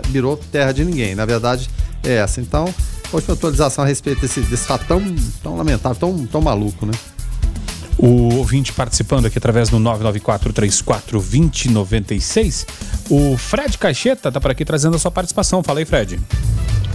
virou 0.09 0.37
terra 0.37 0.71
de 0.71 0.83
ninguém. 0.83 1.15
Na 1.15 1.25
verdade, 1.25 1.69
é 2.03 2.15
essa. 2.15 2.41
Então, 2.41 2.73
última 3.11 3.33
atualização 3.33 3.83
a 3.83 3.87
respeito 3.87 4.21
desse, 4.21 4.41
desse 4.41 4.65
fato 4.65 4.85
tão, 4.85 5.01
tão 5.41 5.55
lamentável, 5.55 5.97
tão, 5.97 6.25
tão 6.25 6.41
maluco, 6.41 6.85
né? 6.85 6.93
O 7.97 8.35
ouvinte 8.37 8.73
participando 8.73 9.27
aqui 9.27 9.37
através 9.37 9.69
do 9.69 9.77
994-34-2096. 9.79 12.65
O 13.09 13.37
Fred 13.37 13.77
Caixeta 13.77 14.29
está 14.29 14.41
por 14.41 14.49
aqui 14.49 14.65
trazendo 14.65 14.95
a 14.95 14.99
sua 14.99 15.11
participação. 15.11 15.61
Fala 15.61 15.77
aí, 15.79 15.85
Fred. 15.85 16.19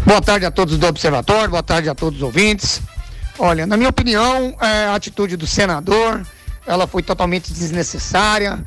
Boa 0.04 0.20
tarde 0.20 0.44
a 0.44 0.50
todos 0.50 0.76
do 0.76 0.84
Observatório, 0.86 1.50
boa 1.50 1.62
tarde 1.62 1.88
a 1.88 1.94
todos 1.94 2.18
os 2.18 2.24
ouvintes. 2.24 2.82
Olha, 3.38 3.64
na 3.66 3.76
minha 3.76 3.90
opinião, 3.90 4.56
é, 4.60 4.86
a 4.86 4.96
atitude 4.96 5.36
do 5.36 5.46
senador, 5.46 6.26
ela 6.66 6.88
foi 6.88 7.02
totalmente 7.02 7.52
desnecessária 7.52 8.58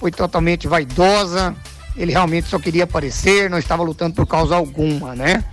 foi 0.00 0.10
totalmente 0.10 0.66
vaidosa, 0.66 1.54
ele 1.94 2.12
realmente 2.12 2.48
só 2.48 2.58
queria 2.58 2.84
aparecer, 2.84 3.50
não 3.50 3.58
estava 3.58 3.82
lutando 3.82 4.14
por 4.14 4.26
causa 4.26 4.56
alguma, 4.56 5.14
né? 5.14 5.44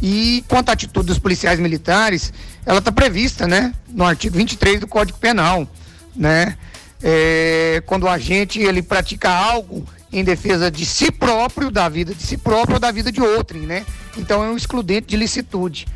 E 0.00 0.42
quanto 0.48 0.70
à 0.70 0.72
atitude 0.72 1.06
dos 1.06 1.18
policiais 1.18 1.60
militares, 1.60 2.32
ela 2.64 2.78
está 2.78 2.90
prevista, 2.90 3.46
né, 3.46 3.74
no 3.88 4.02
artigo 4.02 4.36
23 4.38 4.80
do 4.80 4.86
Código 4.86 5.18
Penal, 5.18 5.68
né? 6.16 6.56
É, 7.02 7.82
quando 7.84 8.04
o 8.04 8.08
agente 8.08 8.58
ele 8.58 8.80
pratica 8.80 9.28
algo 9.28 9.86
em 10.10 10.24
defesa 10.24 10.70
de 10.70 10.86
si 10.86 11.12
próprio, 11.12 11.70
da 11.70 11.86
vida 11.86 12.14
de 12.14 12.22
si 12.22 12.38
próprio 12.38 12.74
ou 12.74 12.80
da 12.80 12.90
vida 12.90 13.12
de 13.12 13.20
outrem, 13.20 13.62
né? 13.62 13.84
Então 14.16 14.42
é 14.42 14.48
um 14.48 14.56
excludente 14.56 15.08
de 15.08 15.16
licitude. 15.16 15.86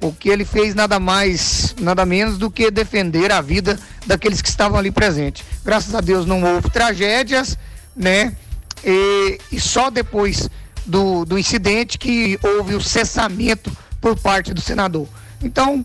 O 0.00 0.12
que 0.12 0.28
ele 0.28 0.44
fez 0.44 0.74
nada 0.74 1.00
mais, 1.00 1.74
nada 1.80 2.06
menos 2.06 2.38
do 2.38 2.50
que 2.50 2.70
defender 2.70 3.32
a 3.32 3.40
vida 3.40 3.78
daqueles 4.06 4.40
que 4.40 4.48
estavam 4.48 4.78
ali 4.78 4.90
presentes. 4.90 5.44
Graças 5.64 5.94
a 5.94 6.00
Deus 6.00 6.24
não 6.24 6.42
houve 6.42 6.70
tragédias, 6.70 7.58
né? 7.96 8.36
E, 8.84 9.40
e 9.50 9.60
só 9.60 9.90
depois 9.90 10.48
do, 10.86 11.24
do 11.24 11.38
incidente 11.38 11.98
que 11.98 12.38
houve 12.42 12.74
o 12.74 12.80
cessamento 12.80 13.70
por 14.00 14.16
parte 14.16 14.54
do 14.54 14.60
senador. 14.60 15.08
Então, 15.42 15.84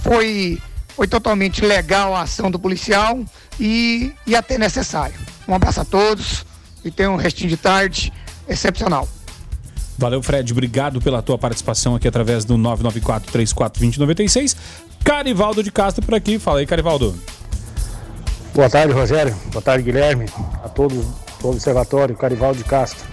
foi, 0.00 0.58
foi 0.88 1.06
totalmente 1.06 1.64
legal 1.64 2.14
a 2.14 2.22
ação 2.22 2.50
do 2.50 2.58
policial 2.58 3.20
e, 3.58 4.12
e 4.26 4.36
até 4.36 4.56
necessário. 4.56 5.14
Um 5.46 5.54
abraço 5.54 5.80
a 5.80 5.84
todos 5.84 6.46
e 6.84 6.90
tenham 6.90 7.14
um 7.14 7.16
restinho 7.16 7.48
de 7.48 7.56
tarde 7.56 8.12
excepcional. 8.48 9.08
Valeu, 9.98 10.22
Fred. 10.22 10.52
Obrigado 10.52 11.00
pela 11.00 11.20
tua 11.20 11.36
participação 11.36 11.96
aqui 11.96 12.06
através 12.06 12.44
do 12.44 12.56
994-34-2096. 12.56 14.56
Carivaldo 15.02 15.60
de 15.60 15.72
Castro 15.72 16.06
por 16.06 16.14
aqui. 16.14 16.38
Fala 16.38 16.60
aí, 16.60 16.66
Carivaldo. 16.66 17.18
Boa 18.54 18.70
tarde, 18.70 18.92
Rogério. 18.92 19.34
Boa 19.50 19.60
tarde, 19.60 19.82
Guilherme. 19.82 20.26
A 20.62 20.68
todos 20.68 21.04
do 21.40 21.48
Observatório, 21.48 22.16
Carivaldo 22.16 22.58
de 22.58 22.64
Castro. 22.64 23.04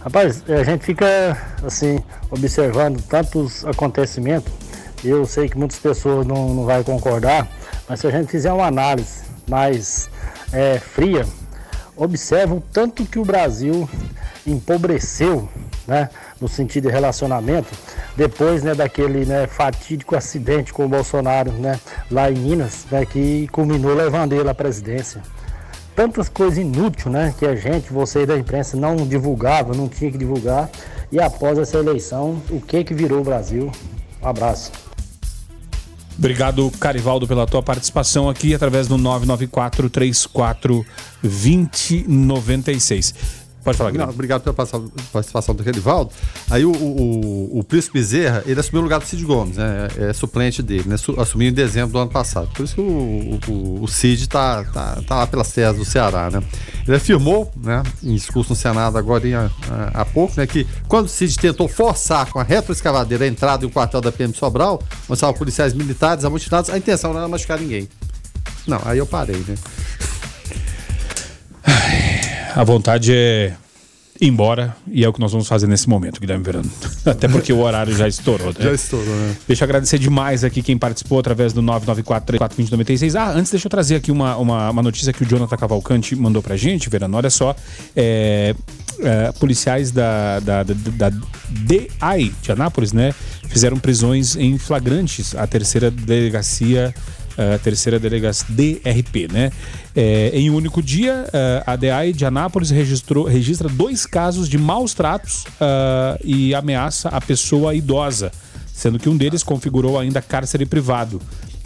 Rapaz, 0.00 0.44
a 0.48 0.62
gente 0.62 0.84
fica 0.84 1.36
assim, 1.64 1.98
observando 2.30 3.02
tantos 3.02 3.64
acontecimentos. 3.64 4.52
Eu 5.02 5.26
sei 5.26 5.48
que 5.48 5.58
muitas 5.58 5.80
pessoas 5.80 6.24
não, 6.24 6.54
não 6.54 6.66
vão 6.66 6.84
concordar, 6.84 7.48
mas 7.88 7.98
se 8.00 8.06
a 8.06 8.10
gente 8.10 8.30
fizer 8.30 8.52
uma 8.52 8.66
análise 8.66 9.24
mais 9.48 10.08
é, 10.52 10.78
fria, 10.78 11.26
observa 11.96 12.54
o 12.54 12.60
tanto 12.60 13.04
que 13.04 13.18
o 13.18 13.24
Brasil 13.24 13.90
empobreceu 14.46 15.48
né, 15.90 16.08
no 16.40 16.46
sentido 16.46 16.86
de 16.86 16.92
relacionamento, 16.92 17.68
depois 18.16 18.62
né, 18.62 18.76
daquele 18.76 19.24
né, 19.24 19.48
fatídico 19.48 20.14
acidente 20.14 20.72
com 20.72 20.86
o 20.86 20.88
Bolsonaro 20.88 21.50
né, 21.50 21.80
lá 22.08 22.30
em 22.30 22.36
Minas, 22.36 22.86
né, 22.92 23.04
que 23.04 23.48
culminou 23.48 23.92
levando 23.92 24.32
ele 24.32 24.48
à 24.48 24.54
presidência. 24.54 25.20
Tantas 25.96 26.28
coisas 26.28 26.58
inúteis 26.58 27.06
né, 27.06 27.34
que 27.36 27.44
a 27.44 27.56
gente, 27.56 27.92
vocês 27.92 28.24
da 28.24 28.38
imprensa, 28.38 28.76
não 28.76 28.96
divulgava, 28.98 29.74
não 29.74 29.88
tinha 29.88 30.12
que 30.12 30.16
divulgar. 30.16 30.70
E 31.10 31.20
após 31.20 31.58
essa 31.58 31.76
eleição, 31.76 32.40
o 32.48 32.60
que, 32.60 32.84
que 32.84 32.94
virou 32.94 33.20
o 33.20 33.24
Brasil? 33.24 33.72
Um 34.22 34.28
abraço. 34.28 34.70
Obrigado, 36.16 36.70
Carivaldo, 36.78 37.26
pela 37.26 37.46
tua 37.46 37.62
participação 37.62 38.28
aqui 38.28 38.54
através 38.54 38.86
do 38.86 38.96
994 38.96 39.90
34 39.90 40.86
2096. 41.22 43.14
Pode 43.62 43.76
falar, 43.76 43.90
Guilherme. 43.90 44.08
Não, 44.10 44.14
obrigado 44.14 44.42
pela 44.42 44.54
participação 45.12 45.54
do 45.54 45.62
Redivaldo. 45.62 46.10
Aí 46.48 46.64
o, 46.64 46.72
o, 46.72 47.58
o 47.58 47.64
Príncipe 47.64 47.98
Bezerra, 47.98 48.42
ele 48.46 48.58
assumiu 48.58 48.80
o 48.80 48.84
lugar 48.84 49.00
do 49.00 49.04
Cid 49.06 49.22
Gomes, 49.24 49.58
né? 49.58 49.88
É, 49.98 50.04
é 50.10 50.12
suplente 50.14 50.62
dele, 50.62 50.84
né? 50.86 50.96
Su- 50.96 51.20
Assumiu 51.20 51.48
em 51.50 51.52
dezembro 51.52 51.92
do 51.92 51.98
ano 51.98 52.10
passado. 52.10 52.48
Por 52.54 52.64
isso 52.64 52.74
que 52.74 52.80
o, 52.80 53.38
o, 53.48 53.82
o 53.84 53.88
Cid 53.88 54.28
tá, 54.28 54.64
tá, 54.64 55.02
tá 55.06 55.16
lá 55.16 55.26
pelas 55.26 55.52
terras 55.52 55.76
do 55.76 55.84
Ceará, 55.84 56.30
né? 56.30 56.42
Ele 56.86 56.96
afirmou, 56.96 57.52
né, 57.56 57.82
em 58.02 58.14
discurso 58.14 58.50
no 58.50 58.56
Senado 58.56 58.96
agora 58.96 59.28
em, 59.28 59.34
há, 59.34 59.50
há 59.92 60.04
pouco, 60.06 60.32
né, 60.38 60.46
que 60.46 60.66
quando 60.88 61.04
o 61.04 61.08
Cid 61.08 61.36
tentou 61.38 61.68
forçar 61.68 62.30
com 62.32 62.38
a 62.40 62.42
retroescavadeira 62.42 63.24
a 63.24 63.28
entrada 63.28 63.64
em 63.64 63.68
um 63.68 63.70
quartel 63.70 64.00
da 64.00 64.10
PM 64.10 64.34
Sobral, 64.34 64.82
onde 65.04 65.12
estavam 65.12 65.34
policiais 65.36 65.74
militares 65.74 66.24
amotinados, 66.24 66.70
a 66.70 66.78
intenção 66.78 67.12
não 67.12 67.20
era 67.20 67.28
machucar 67.28 67.60
ninguém. 67.60 67.86
Não, 68.66 68.80
aí 68.84 68.96
eu 68.98 69.06
parei, 69.06 69.36
né? 69.46 69.54
A 72.54 72.64
vontade 72.64 73.12
é 73.14 73.54
ir 74.20 74.28
embora 74.28 74.76
e 74.86 75.02
é 75.02 75.08
o 75.08 75.12
que 75.12 75.18
nós 75.18 75.32
vamos 75.32 75.48
fazer 75.48 75.66
nesse 75.66 75.88
momento, 75.88 76.20
Guilherme 76.20 76.44
Verano. 76.44 76.70
Até 77.06 77.26
porque 77.26 77.52
o 77.52 77.60
horário 77.60 77.96
já 77.96 78.06
estourou, 78.06 78.48
né? 78.48 78.54
Já 78.58 78.72
estourou, 78.72 79.16
né? 79.16 79.34
Deixa 79.48 79.64
eu 79.64 79.66
agradecer 79.66 79.98
demais 79.98 80.44
aqui 80.44 80.62
quem 80.62 80.76
participou 80.76 81.18
através 81.18 81.52
do 81.54 81.62
994-342096. 81.62 83.18
Ah, 83.18 83.30
antes 83.30 83.50
deixa 83.50 83.66
eu 83.66 83.70
trazer 83.70 83.96
aqui 83.96 84.12
uma, 84.12 84.36
uma, 84.36 84.70
uma 84.70 84.82
notícia 84.82 85.12
que 85.12 85.22
o 85.22 85.26
Jonathan 85.26 85.56
Cavalcante 85.56 86.14
mandou 86.14 86.42
pra 86.42 86.56
gente, 86.56 86.90
Verano. 86.90 87.16
Olha 87.16 87.30
só, 87.30 87.56
é, 87.96 88.54
é, 89.00 89.32
policiais 89.32 89.90
da, 89.90 90.40
da, 90.40 90.62
da, 90.64 90.74
da 90.74 91.10
DI 91.48 92.34
de 92.42 92.52
Anápolis, 92.52 92.92
né, 92.92 93.14
fizeram 93.48 93.78
prisões 93.78 94.36
em 94.36 94.58
flagrantes 94.58 95.34
a 95.34 95.46
terceira 95.46 95.90
delegacia 95.90 96.94
a 97.36 97.58
terceira 97.58 97.98
delegacia 97.98 98.46
DRP, 98.48 99.28
né? 99.32 99.50
É, 99.94 100.30
em 100.34 100.50
um 100.50 100.54
único 100.54 100.82
dia, 100.82 101.26
eh, 101.32 101.62
a 101.66 101.74
DAI 101.74 102.12
de 102.12 102.24
Anápolis 102.24 102.70
registrou, 102.70 103.24
registra 103.24 103.68
dois 103.68 104.06
casos 104.06 104.48
de 104.48 104.56
maus 104.56 104.94
tratos 104.94 105.44
ah, 105.60 106.16
e 106.22 106.54
ameaça 106.54 107.08
à 107.08 107.20
pessoa 107.20 107.74
idosa, 107.74 108.30
sendo 108.72 108.98
que 108.98 109.08
um 109.08 109.16
deles 109.16 109.42
configurou 109.42 109.98
ainda 109.98 110.22
cárcere 110.22 110.64
privado. 110.64 111.20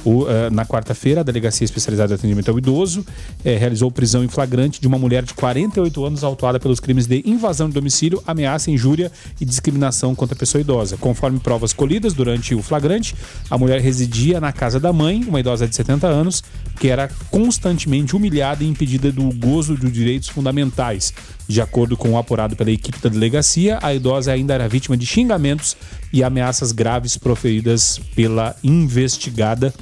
O, 0.04 0.28
eh, 0.28 0.50
na 0.50 0.66
quarta-feira, 0.66 1.20
a 1.20 1.24
Delegacia 1.24 1.64
Especializada 1.64 2.08
de 2.08 2.14
Atendimento 2.14 2.50
ao 2.50 2.58
Idoso 2.58 3.04
eh, 3.42 3.56
realizou 3.56 3.90
prisão 3.90 4.22
em 4.22 4.28
flagrante 4.28 4.80
de 4.80 4.86
uma 4.86 4.98
mulher 4.98 5.22
de 5.22 5.32
48 5.32 6.04
anos 6.04 6.22
autuada 6.22 6.60
pelos 6.60 6.78
crimes 6.78 7.06
de 7.06 7.22
invasão 7.24 7.68
de 7.68 7.74
domicílio, 7.74 8.22
ameaça, 8.26 8.70
injúria 8.70 9.10
e 9.40 9.44
discriminação 9.44 10.14
contra 10.14 10.34
a 10.34 10.38
pessoa 10.38 10.60
idosa. 10.60 10.98
Conforme 10.98 11.38
provas 11.38 11.72
colhidas 11.72 12.12
durante 12.12 12.54
o 12.54 12.62
flagrante, 12.62 13.14
a 13.48 13.56
mulher 13.56 13.80
residia 13.80 14.40
na 14.40 14.52
casa 14.52 14.78
da 14.78 14.92
mãe, 14.92 15.24
uma 15.26 15.40
idosa 15.40 15.66
de 15.66 15.74
70 15.74 16.06
anos, 16.06 16.44
que 16.78 16.88
era 16.88 17.08
constantemente 17.30 18.14
humilhada 18.14 18.62
e 18.62 18.68
impedida 18.68 19.10
do 19.10 19.32
gozo 19.34 19.74
de 19.76 19.90
direitos 19.90 20.28
fundamentais. 20.28 21.14
De 21.48 21.60
acordo 21.60 21.96
com 21.96 22.10
o 22.10 22.18
apurado 22.18 22.56
pela 22.56 22.70
equipe 22.70 22.98
da 23.00 23.08
delegacia, 23.08 23.78
a 23.82 23.94
idosa 23.94 24.32
ainda 24.32 24.54
era 24.54 24.68
vítima 24.68 24.96
de 24.96 25.06
xingamentos 25.06 25.76
e 26.12 26.22
ameaças 26.22 26.72
graves 26.72 27.16
proferidas 27.16 28.00
pela 28.14 28.54
investigada. 28.62 29.72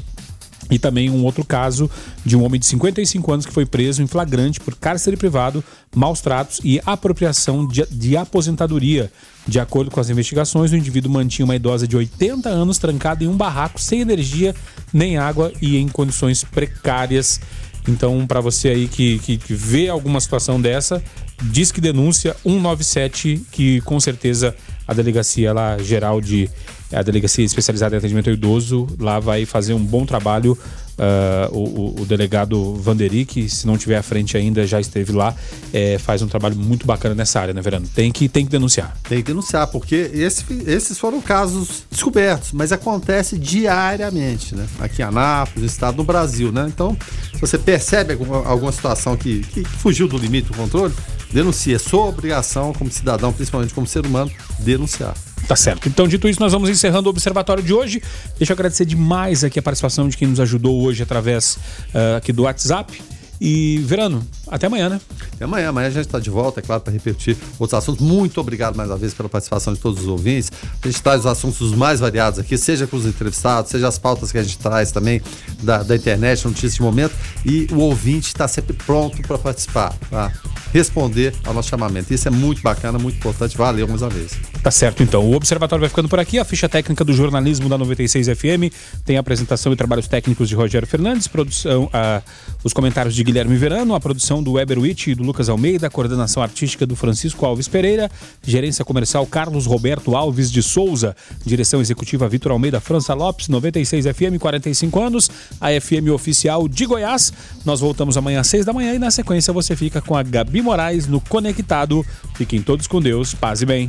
E 0.71 0.79
também 0.79 1.11
um 1.11 1.25
outro 1.25 1.45
caso 1.45 1.91
de 2.25 2.37
um 2.37 2.45
homem 2.45 2.59
de 2.59 2.67
55 2.67 3.33
anos 3.33 3.47
que 3.47 3.53
foi 3.53 3.67
preso 3.67 4.03
em 4.03 4.07
flagrante 4.07 4.61
por 4.61 4.75
cárcere 4.77 5.17
privado, 5.17 5.63
maus 5.95 6.21
tratos 6.21 6.61
e 6.63 6.81
apropriação 6.87 7.67
de, 7.67 7.85
de 7.91 8.17
aposentadoria. 8.17 9.11
De 9.47 9.59
acordo 9.59 9.91
com 9.91 9.99
as 9.99 10.09
investigações, 10.09 10.71
o 10.71 10.77
indivíduo 10.77 11.11
mantinha 11.11 11.45
uma 11.45 11.57
idosa 11.57 11.87
de 11.87 11.97
80 11.97 12.49
anos 12.49 12.79
trancada 12.79 13.25
em 13.25 13.29
um 13.29 13.37
barraco 13.37 13.81
sem 13.81 14.01
energia 14.01 14.55
nem 14.93 15.19
água 15.19 15.53
e 15.61 15.77
em 15.77 15.89
condições 15.89 16.45
precárias. 16.45 17.41
Então, 17.89 18.25
para 18.27 18.41
você 18.41 18.69
aí 18.69 18.87
que, 18.87 19.19
que, 19.19 19.37
que 19.37 19.55
vê 19.55 19.89
alguma 19.89 20.21
situação 20.21 20.61
dessa, 20.61 21.03
diz 21.43 21.73
que 21.73 21.81
denúncia 21.81 22.37
197, 22.45 23.45
que 23.51 23.81
com 23.81 23.99
certeza 23.99 24.55
a 24.87 24.95
delegacia 24.95 25.53
lá 25.53 25.79
geral 25.79 26.21
de 26.21 26.49
a 26.93 27.03
delegacia 27.03 27.45
especializada 27.45 27.95
em 27.95 27.99
atendimento 27.99 28.29
ao 28.29 28.35
idoso 28.35 28.87
lá 28.99 29.19
vai 29.21 29.45
fazer 29.45 29.75
um 29.75 29.85
bom 29.85 30.05
trabalho. 30.07 30.57
Ah, 30.99 31.49
o, 31.51 32.03
o- 32.03 32.05
delegado 32.07 32.75
Vanderi, 32.75 33.25
que 33.25 33.49
se 33.49 33.67
não 33.67 33.79
tiver 33.79 33.97
à 33.97 34.03
frente 34.03 34.37
ainda, 34.37 34.67
já 34.67 34.79
esteve 34.79 35.11
lá, 35.11 35.35
eh, 35.73 35.97
faz 35.99 36.21
um 36.21 36.29
trabalho 36.29 36.55
muito 36.55 36.87
bacana 36.87 37.15
nessa 37.15 37.41
área, 37.41 37.55
né, 37.55 37.63
Verano? 37.63 37.89
Tem 37.95 38.13
que, 38.13 38.29
tem 38.29 38.45
que 38.45 38.51
denunciar. 38.51 38.95
Tem 39.09 39.19
que 39.19 39.25
denunciar, 39.25 39.67
porque 39.69 40.11
esse- 40.13 40.45
esses 40.67 40.99
foram 40.99 41.21
casos 41.23 41.85
descobertos, 41.91 42.53
mas 42.53 42.73
acontece 42.73 43.39
diariamente, 43.39 44.55
né? 44.55 44.67
Aqui 44.79 45.01
em 45.01 45.05
Anápolis, 45.07 45.63
no 45.63 45.67
estado 45.67 45.97
do 45.97 46.05
Brasil, 46.05 46.53
né? 46.53 46.67
Então, 46.69 46.97
se 47.35 47.41
você 47.41 47.57
percebe 47.59 48.13
alguma, 48.13 48.47
alguma 48.47 48.71
situação 48.71 49.17
que, 49.17 49.41
que 49.41 49.65
fugiu 49.65 50.07
do 50.07 50.19
limite 50.19 50.49
do 50.49 50.55
controle, 50.55 50.93
denuncie. 51.33 51.75
É 51.75 51.79
sua 51.79 52.05
obrigação 52.07 52.73
como 52.75 52.91
cidadão, 52.91 53.33
principalmente 53.33 53.73
como 53.73 53.87
ser 53.87 54.05
humano, 54.05 54.31
denunciar. 54.59 55.15
Tá 55.47 55.57
certo. 55.57 55.89
Então, 55.89 56.07
dito 56.07 56.29
isso, 56.29 56.41
nós 56.41 56.53
vamos 56.53 56.71
encerrando 56.71 57.09
o 57.09 57.11
observatório 57.11 57.63
de 57.63 57.73
hoje. 57.73 58.03
Deixa 58.39 58.53
eu 58.53 58.55
agradecer 58.55 58.85
demais 58.85 59.45
aqui 59.45 59.59
a 59.59 59.63
participação 59.63 60.09
de 60.09 60.17
quem 60.17 60.29
nos 60.29 60.41
ajudou 60.41 60.83
hoje 60.83 61.03
através 61.03 61.59
ah, 61.95 62.17
aqui 62.17 62.33
do 62.33 62.43
WhatsApp. 62.43 63.03
E, 63.45 63.79
Verano, 63.79 64.25
até 64.47 64.69
amanhã, 64.69 64.89
né? 64.89 65.01
Até 65.35 65.47
amanhã, 65.47 65.71
amanhã 65.71 65.89
a 65.89 65.91
gente 65.91 66.07
está 66.07 66.21
de 66.21 66.31
volta, 66.31 66.61
é 66.61 66.63
claro, 66.63 66.81
para 66.81 66.93
repetir 66.93 67.37
outros 67.59 67.77
assuntos. 67.77 68.01
Muito 68.01 68.41
obrigado 68.41 68.77
mais 68.77 68.89
uma 68.89 68.97
vez 68.97 69.13
pela 69.15 69.29
participação 69.29 69.75
de 69.75 69.81
todos 69.81 70.03
os 70.03 70.07
ouvintes. 70.07 70.53
A 70.81 70.87
gente 70.87 71.03
traz 71.03 71.23
os 71.23 71.27
assuntos 71.27 71.61
os 71.61 71.75
mais 71.75 71.99
variados 71.99 72.39
aqui, 72.39 72.57
seja 72.57 72.87
com 72.87 72.97
os 72.97 73.05
entrevistados, 73.05 73.73
seja 73.73 73.89
as 73.89 73.99
pautas 73.99 74.31
que 74.31 74.39
a 74.39 74.45
gente 74.45 74.59
traz 74.59 74.93
também 74.93 75.21
da, 75.61 75.83
da 75.83 75.97
internet, 75.97 76.45
notícias 76.47 76.77
de 76.77 76.83
momento. 76.83 77.17
E 77.45 77.67
o 77.73 77.79
ouvinte 77.79 78.29
está 78.29 78.47
sempre 78.47 78.77
pronto 78.77 79.21
para 79.23 79.37
participar, 79.37 79.93
para 80.09 80.33
responder 80.73 81.35
ao 81.45 81.53
nosso 81.53 81.69
chamamento. 81.69 82.15
Isso 82.15 82.29
é 82.29 82.31
muito 82.31 82.63
bacana, 82.63 82.97
muito 82.97 83.17
importante. 83.17 83.57
Valeu 83.57 83.89
mais 83.89 84.03
uma 84.03 84.11
vez. 84.11 84.33
Tá 84.63 84.71
certo, 84.71 85.03
então. 85.03 85.25
O 85.25 85.35
Observatório 85.35 85.81
vai 85.81 85.89
ficando 85.89 86.09
por 86.09 86.21
aqui. 86.21 86.39
A 86.39 86.45
ficha 86.45 86.69
técnica 86.69 87.05
do 87.05 87.13
jornalismo 87.13 87.69
da 87.69 87.77
96 87.77 88.29
FM 88.29 88.73
tem 89.05 89.17
a 89.17 89.21
apresentação 89.21 89.73
e 89.73 89.77
trabalhos 89.77 90.07
técnicos 90.07 90.49
de 90.49 90.55
Rogério 90.55 90.87
Fernandes, 90.87 91.27
produção, 91.27 91.91
ah, 91.93 92.23
os 92.63 92.73
comentários 92.73 93.15
de 93.15 93.25
Guilherme 93.33 93.57
Verano, 93.57 93.95
a 93.95 94.01
produção 94.01 94.43
do 94.43 94.53
Weber 94.53 94.79
Witt 94.79 95.11
e 95.11 95.15
do 95.15 95.23
Lucas 95.23 95.49
Almeida, 95.49 95.87
a 95.87 95.91
coordenação 95.91 96.43
artística 96.43 96.85
do 96.85 96.95
Francisco 96.95 97.47
Alves 97.47 97.67
Pereira, 97.67 98.11
gerência 98.43 98.85
comercial 98.85 99.27
Carlos 99.27 99.65
Roberto 99.65 100.15
Alves 100.15 100.53
de 100.53 100.63
Souza, 100.63 101.17
direção 101.43 101.81
executiva 101.81 102.29
Vitor 102.29 102.53
Almeida 102.53 102.79
França 102.79 103.15
Lopes, 103.15 103.49
96 103.49 104.05
FM, 104.05 104.39
45 104.39 105.01
anos, 105.01 105.31
a 105.59 105.69
FM 105.69 106.11
oficial 106.13 106.69
de 106.69 106.85
Goiás. 106.85 107.33
Nós 107.65 107.81
voltamos 107.81 108.19
amanhã 108.19 108.41
às 108.41 108.49
6 108.49 108.67
da 108.67 108.73
manhã 108.75 108.93
e 108.93 108.99
na 108.99 109.11
sequência 109.11 109.51
você 109.51 109.75
fica 109.75 110.03
com 110.03 110.15
a 110.15 110.23
Gabi 110.23 110.61
Moraes 110.61 111.07
no 111.07 111.19
Conectado. 111.19 112.05
Fiquem 112.35 112.61
todos 112.61 112.87
com 112.87 113.01
Deus, 113.01 113.33
paz 113.33 113.63
e 113.63 113.65
bem. 113.65 113.89